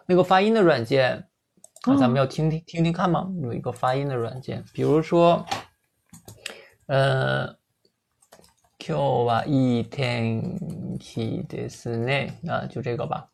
[0.06, 1.22] 那个发音的软件，
[1.87, 3.29] 那咱们要听听听听看吗？
[3.43, 5.47] 有一个发音的软件，比如说，
[6.87, 7.57] 呃。
[8.79, 10.61] 今日はいい天
[11.01, 12.35] 気ですね。
[12.45, 13.33] 那就这个吧。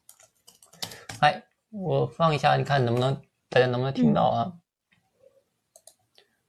[1.20, 3.20] 哎，我放一下，你看能不能
[3.51, 4.55] 大家能不能听到啊？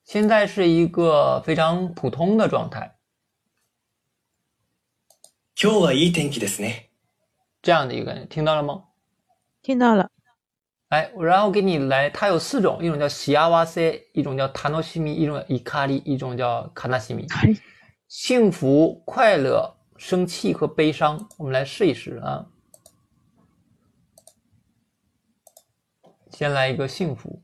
[0.06, 2.98] 现在是一个非常普通的状态。
[5.54, 6.92] 今日はいい天気ですね。
[7.62, 8.86] 这样的一个，听到了吗？
[9.62, 10.12] 听到了。
[10.90, 17.26] 哎，然后给你来，它有四种，一种叫喜阿瓦塞，一种叫塔诺西米，一种伊卡利，一种叫卡纳西米。
[18.08, 22.46] 幸福、快乐、生气和悲伤，我们来试一试啊。
[26.30, 27.42] 先来一个幸福。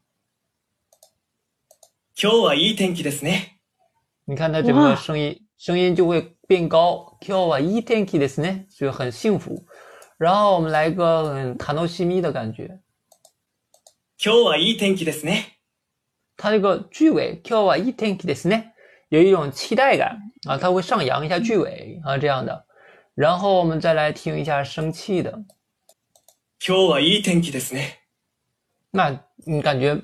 [2.14, 3.60] 今日はいい天気ですね。
[4.26, 7.18] 你看它整个声音，声音就会变高。
[7.22, 9.66] 今日はいい天気ですね，就很幸福。
[10.18, 12.80] 然后我们来一个很塔诺西咪的感觉。
[14.27, 15.59] 今日はいい天気ですね。
[16.39, 18.73] 它这个句尾今日はいい天気ですね。
[19.11, 20.19] 有一种期待感
[20.49, 22.65] 啊，它会上扬一下句尾啊，这样的。
[23.15, 25.45] 然后我们再来听一下生气的。
[26.59, 27.99] 今日はいい天気ですね。
[28.93, 29.15] 那
[29.45, 30.01] 你感觉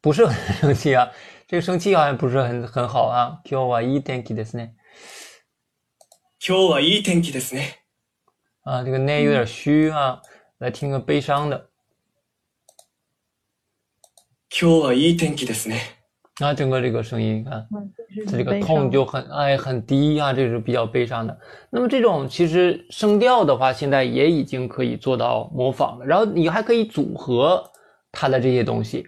[0.00, 1.10] 不是很生气啊？
[1.48, 3.40] 这个生气好像不是很很好啊。
[3.42, 4.76] 今日はいい天気ですね。
[6.38, 7.80] 今日はいい天気ですね。
[8.62, 10.22] 啊，这个呢有点虚啊。
[10.58, 11.71] 来听个悲伤的。
[14.51, 15.77] 今日はいい天気ですね。
[16.39, 17.67] 那整个这个声音，看
[18.27, 21.35] 它这个痛就很哎很低啊，这是比较悲伤的。
[21.71, 26.05] 那么这种其实声调的话，现在也已经可以做到模仿了。
[26.05, 27.63] 然后你还可以组合
[28.11, 29.07] 它的这些东西。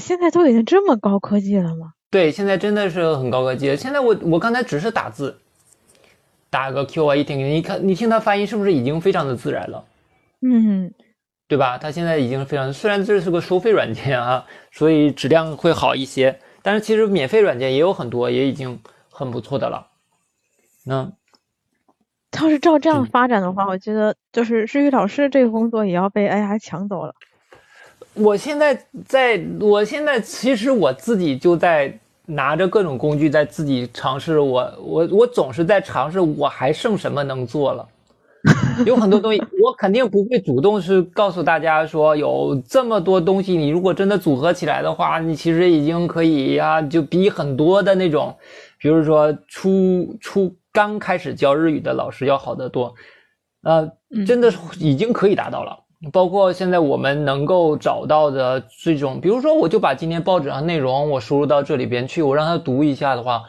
[0.00, 1.92] 现在都已经这么高科技了吗？
[2.10, 3.76] 对，现在真的是很高科技。
[3.76, 5.38] 现在我我刚才只是打字，
[6.48, 9.84] 打个 Q 啊，一听你看你听它发音是不是已经非常的自然了？
[10.40, 10.90] 嗯，
[11.47, 11.77] 对吧？
[11.77, 16.37] 它现在已经非常，虽然这是个收费软件啊，所以质量会好一些。
[16.61, 18.77] 但是其实免费软件也有很多，也已经
[19.09, 19.87] 很不错的了。
[20.83, 21.09] 那
[22.41, 27.13] 要是照这样发展的话，我觉得就是日语老师这个工作也要被 AI 抢走了。
[28.13, 37.87] 我现在在，我现在其实我自己就在拿着各种工具在自己尝试，我我我总是在尝试，我还剩什么能做了。
[38.85, 48.35] 有很多东西， 我肯定不会主动是告诉大家说有这么多东西，你如果真的组合起来的话，你其实已经可以啊，就比很多的那种，
[48.79, 52.93] 比如说初初刚开始教日语的老师要好得多，
[53.63, 53.91] 呃，
[54.25, 55.77] 真的已经可以达到了。
[56.13, 63.43] 包括现在我们能够找到的这种，比如说我就把今天报纸上内容我输入到这里边去，我让他读一下的话。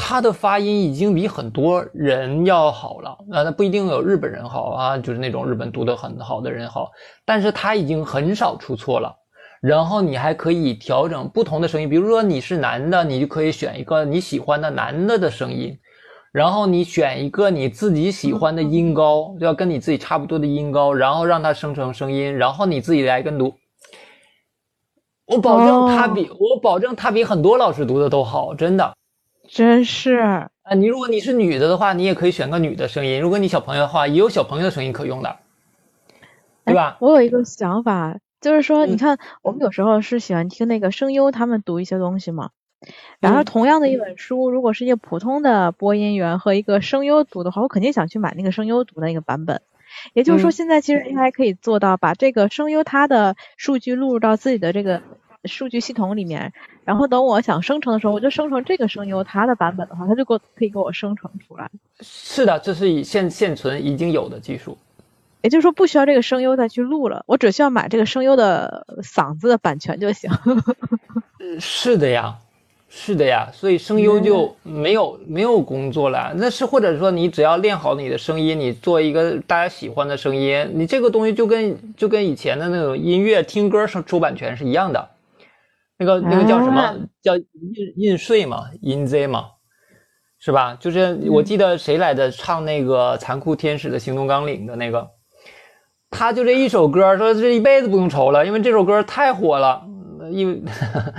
[0.00, 6.92] 他的发音已经比很多人要好了，啊，那不一定有日本人好啊，就是那种日本读得很好的人好，
[7.26, 9.12] 但是他已经很少出错了。
[9.60, 15.76] 然后你还可以调整不同的声音，比如说你是男的，你就可以选一个你喜欢的男的的声音，
[16.30, 23.52] 然后你选一个你自己喜欢的音高，要跟你自己差不多的音高，然后让它生成声音，然后你自己来跟读。
[25.26, 28.94] 我保证他比我保证他比很多老师读的都好，真的。
[29.48, 30.16] 真是
[30.62, 30.74] 啊！
[30.76, 33.20] 你如果你是女的的话，你也可以选个女的声音。
[33.20, 35.36] 如果你小朋友的话，也有小朋友的声音可用的，
[36.66, 36.98] 对吧？
[37.00, 42.50] 我有一个想法，就是说，你看，我们有时候是喜欢听那个声优他们读一些东西嘛。
[43.20, 49.62] 然后，同样的一本书，如果是一个普通的播音员和一个声优读的话，我肯定想去买那个声优读的那个版本。
[50.12, 55.02] 也就是说，现在其实 AI 可以做到把这个声优他的数据录入到自己的这个。
[55.48, 56.52] 数据系统里面，
[56.84, 61.68] 然后等我想生成的时候，我就生成这个声优它的版本的话，它就给我可以给我生成出来。
[62.00, 64.78] 是的，这是以现现存已经有的技术，
[65.42, 70.30] 也就是说不需要这个声优再去录了，我只需要买这个声优的嗓子的版权就行。
[71.58, 72.36] 是的呀，
[72.88, 76.32] 是的呀，所以声优就没有没有工作了。
[76.36, 85.08] 那是或者说你只要练好你的声音，你做一个大家喜欢的声音，你这个东西就跟就跟以前的那种音乐听歌出出版权是一样的。
[85.98, 86.94] 那个那个叫什么？
[87.20, 87.44] 叫印
[87.96, 89.46] 印税嘛，印 Z 嘛，
[90.38, 90.76] 是吧？
[90.78, 95.08] 就是我记得谁来的唱那个《残酷天使的行动纲领》的那个，
[96.10, 99.82] 他就这一首歌，说这一辈子不用愁了，因为这首歌太火了，
[100.30, 100.62] 因为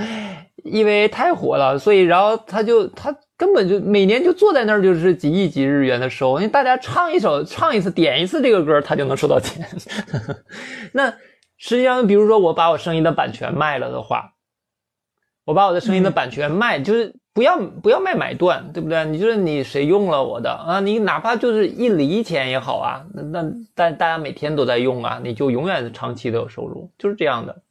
[0.64, 9.68] 因为太火了，所以然后他就他根本就每年就坐在那儿就是几亿几日元的收，因为大家唱一首唱一次点一次这个歌，他就能收到钱。
[10.94, 11.14] 那。
[11.62, 14.32] 实际上，比如说我把我声音的版权卖了的话，
[15.50, 19.04] 我把我的声音的版权卖，就是不要不要卖买断，对不对？
[19.06, 27.64] 你就是你谁用了我的啊，你哪怕就是一厘钱也好啊，那那但大家每天都在用啊，你就永远长期都有收入，就是这样的。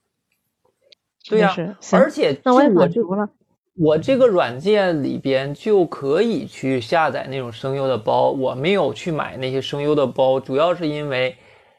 [1.30, 1.54] 对呀，
[1.92, 3.30] 而且那我也满足了。
[3.76, 11.36] 我这个软件里边就可以去下载那种声优的包，我没有去买那些声优的包，主要是因为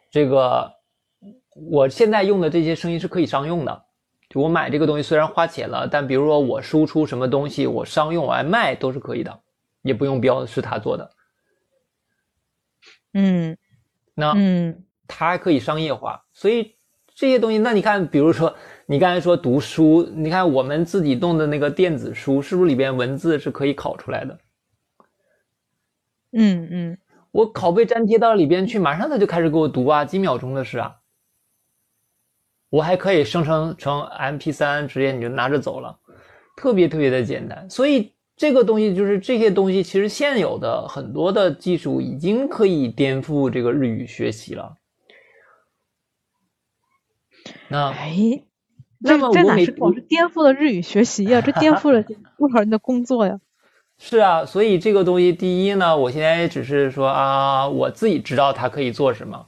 [0.10, 0.72] 这个
[1.70, 3.84] 我现在用的这些声音是可以商用的。
[4.30, 9.42] 就我买这个东西虽然花钱了，但比如说我输出什么东西，我商用来卖都是可以的，
[9.82, 11.12] 也不用标是他做的。
[13.14, 13.58] 嗯，
[14.14, 16.76] 那嗯，它还可以商业化，所以
[17.16, 18.56] 这些东西，那你看，比如说。
[18.92, 24.40] 你刚才说读书，你看我们自己弄的那个电子书，是不是里边文字是可以拷出来的？
[26.32, 26.98] 嗯嗯，
[27.30, 30.99] 我拷贝粘贴到里边去，马上他就开始给我读啊，几秒钟的事啊。
[32.70, 35.98] 我还可以生成成 MP3，直接你就拿着走了，
[36.56, 37.70] 特别特别的简单。
[37.70, 44.76] 所以这个东西就是这些东西，其实现有的很多的技术已经可以颠覆这个日语学习了。
[47.68, 48.44] 那哎。
[49.02, 51.40] 这这哪是光是颠覆了日语学习呀？
[51.40, 52.04] 这颠覆了
[52.38, 53.40] 多少人的工作呀？
[53.98, 59.46] 是啊，所以这个东西，第一呢，我现在只是说啊，我自己知道它可以做什么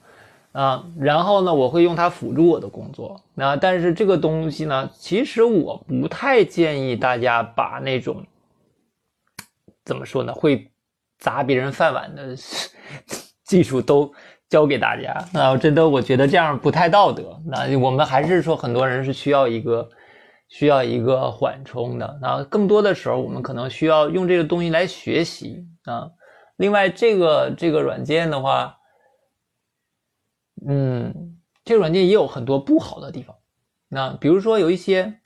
[0.51, 3.21] 啊，然后呢，我会用它辅助我的工作。
[3.33, 8.25] 那但是这个东西呢，其实我不太建议大家把那种
[9.85, 10.71] 怎么说呢，会
[11.19, 12.35] 砸别人饭碗的
[13.45, 14.13] 技术都。
[14.51, 17.39] 教给大家啊，真的，我觉得这样不太道德。
[17.45, 19.89] 那我们还是说，很多人是需要一个
[20.49, 22.19] 需要一个缓冲的。
[22.21, 26.11] 那更多的时候，我们可能需要用这个东西来学习啊。
[26.57, 28.75] 另外，这个这个软件的话，
[30.67, 33.35] 嗯，这个软件也有很多不好的地方。
[33.87, 35.19] 那比如说有一些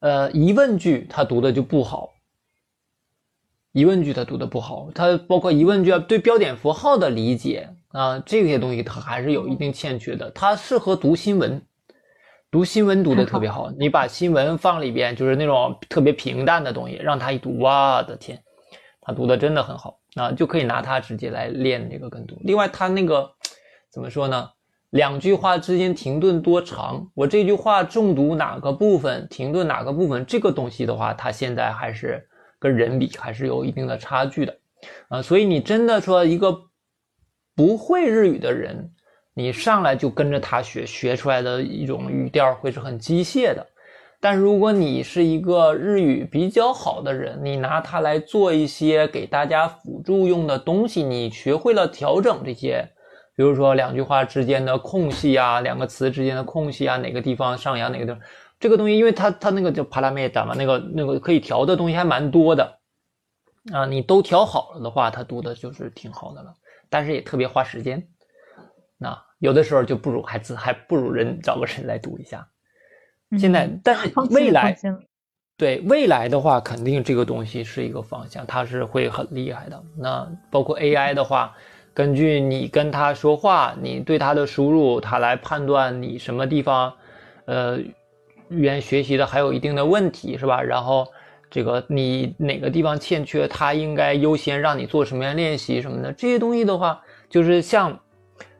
[0.00, 2.10] 呃疑问句，它读的就不好。
[3.72, 7.68] 疑问句它读的不好，它包括疑问句对标点符号的理解。
[7.92, 10.30] 啊，这些东西它还是有一定欠缺的。
[10.30, 11.60] 它适合读新闻，
[12.48, 13.68] 读新闻读的特别好。
[13.76, 18.40] 你把新闻放里边，就是那种特别平淡的东西，让它一读，哇的天，
[19.00, 22.36] 它读的真的很好啊，就可以拿它直接来练这个跟读。
[22.42, 23.28] 另外，它那个
[23.90, 24.50] 怎么说呢？
[24.90, 27.10] 两句话之间停顿多长？
[27.14, 30.24] 我这句话重读哪个部分，停顿哪个部分？
[30.26, 32.26] 这个东西的话，它现在还是
[32.58, 34.56] 跟人比，还是有一定的差距的
[35.08, 35.20] 啊。
[35.20, 36.62] 所以你真的说一个。
[37.56, 38.92] 不会日语的人，
[39.34, 43.66] 你上来就跟着他学，学出来的一种语调会是很机械的。
[44.18, 52.88] 但如果你是一个日语比较好的人，你拿它来做一些给大家辅助用的东西，你学会了调整这些，
[53.40, 58.20] 比如说两句话之间的空隙啊，两个词之间的空隙啊，哪个地方上扬，哪个地方，
[58.58, 62.78] 这个东西，因为它它那个叫帕拉梅达嘛，那个那个可以调的东西还蛮多的
[63.72, 66.52] 啊，你都调好了的话，它读的就是挺好的了。
[66.90, 68.06] 但是也特别花时间，
[68.98, 72.46] 那有的时候就不如孩子，还不如人找个人来读一下。
[73.38, 74.76] 现在，但是未来，
[75.56, 79.82] 对未来的话，肯定这个东西是一个方向，它是会很厉害的。
[79.96, 81.56] 那包括 AI 的话，
[81.94, 86.92] 根据你跟他说话，你对他的输入，他来判断你什么地方，
[87.44, 87.78] 呃，
[88.48, 90.62] 语言学习的还有一定的问题，是吧？
[90.62, 91.06] 然后。
[91.52, 97.98] 这个你哪个地方欠缺，他应该优先让你做什么样练习什么的，这些东西的话，就是像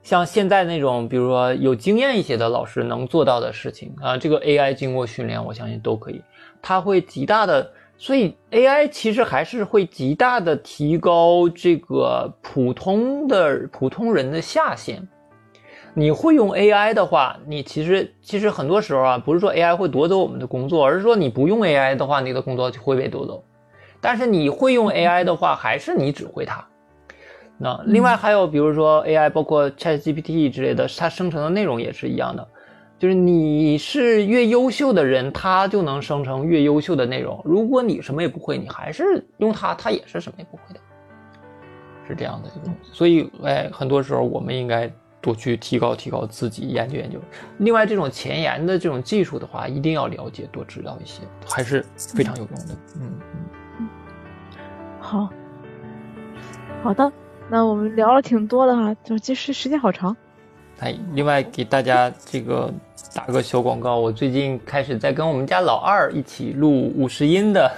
[0.03, 6.21] 像现在那种，比如说有经验一些的老师能做到的事情啊，这个 AI 经过训练，我相信都可以，
[6.61, 7.71] 它会极大的，
[8.01, 15.07] 所以 AI 其实还是会极大的提高这个普通的普通人的下限。
[15.93, 23.45] 你会用 AI 的话，你其实其实很多时候啊，不是说 AI 会夺走我们的工作，而是说你不用 AI 的话，你的工作就会被夺走。
[24.01, 26.67] 但是你会用 AI 的话，还是你指挥它。
[27.59, 32.49] 那另外还有比如说 AI，包括 ChatGPT 之类的，它生成的内容也是一样的，
[33.01, 37.41] 就是你是越优秀的人，他就能生成越优秀的内容。
[37.45, 40.81] 如果你什么也不会，你还是用它，它也是什么也不会的，
[42.07, 42.91] 是这样的一个东西。
[42.93, 44.89] 所以，哎，很多时候我们应该。
[45.23, 47.19] 多去提高提高自己，研究研究。
[47.59, 52.75] 另外，这种前沿的这种技术的话，一定要了解，多知道一些，还是非常有用的。
[52.99, 53.21] 嗯
[53.79, 53.89] 嗯。
[54.99, 55.29] 好，
[56.83, 57.13] 好的，
[57.51, 60.17] 那我们聊了挺多的哈，就其实时间好长。
[60.79, 62.73] 哎，另外给大家这个
[63.15, 67.71] 打个小广告，我最近开始在跟我们家老二一起录五十音的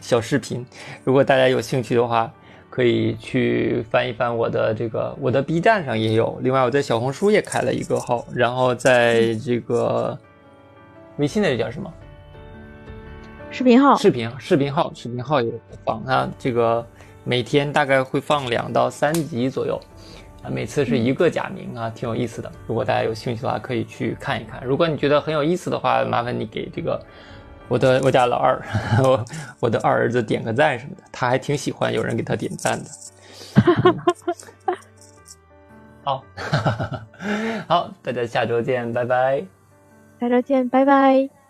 [0.00, 0.64] 小视频，
[1.02, 2.32] 如果大家有兴趣的话。
[2.70, 10.18] 可以去翻一翻我的这个，我的 B 站上也有，另外我在小红书也开了一个号，然后在这个
[11.18, 11.88] 微信那叫什么？
[13.52, 13.96] 视频号。
[13.96, 15.52] 视频视频号，视频号也
[15.84, 16.84] 放它，这个
[17.22, 19.93] 每天大概会放两到三集左右，啊，
[20.50, 22.50] 每次是一个假名啊，挺有意思的。
[22.66, 24.62] 如果大家有兴趣的话，可以去看一看。
[24.64, 27.00] 如果你觉得很有意思的话，麻烦你给这个。
[27.66, 28.62] 我的我家老二，
[29.02, 29.24] 我
[29.58, 32.90] 我的二儿子点个赞什么的，他还挺喜欢有人给他点赞的。
[36.04, 36.22] 好，
[37.66, 39.42] 好，大家下周见，拜拜。
[40.20, 41.43] 下周见，拜拜。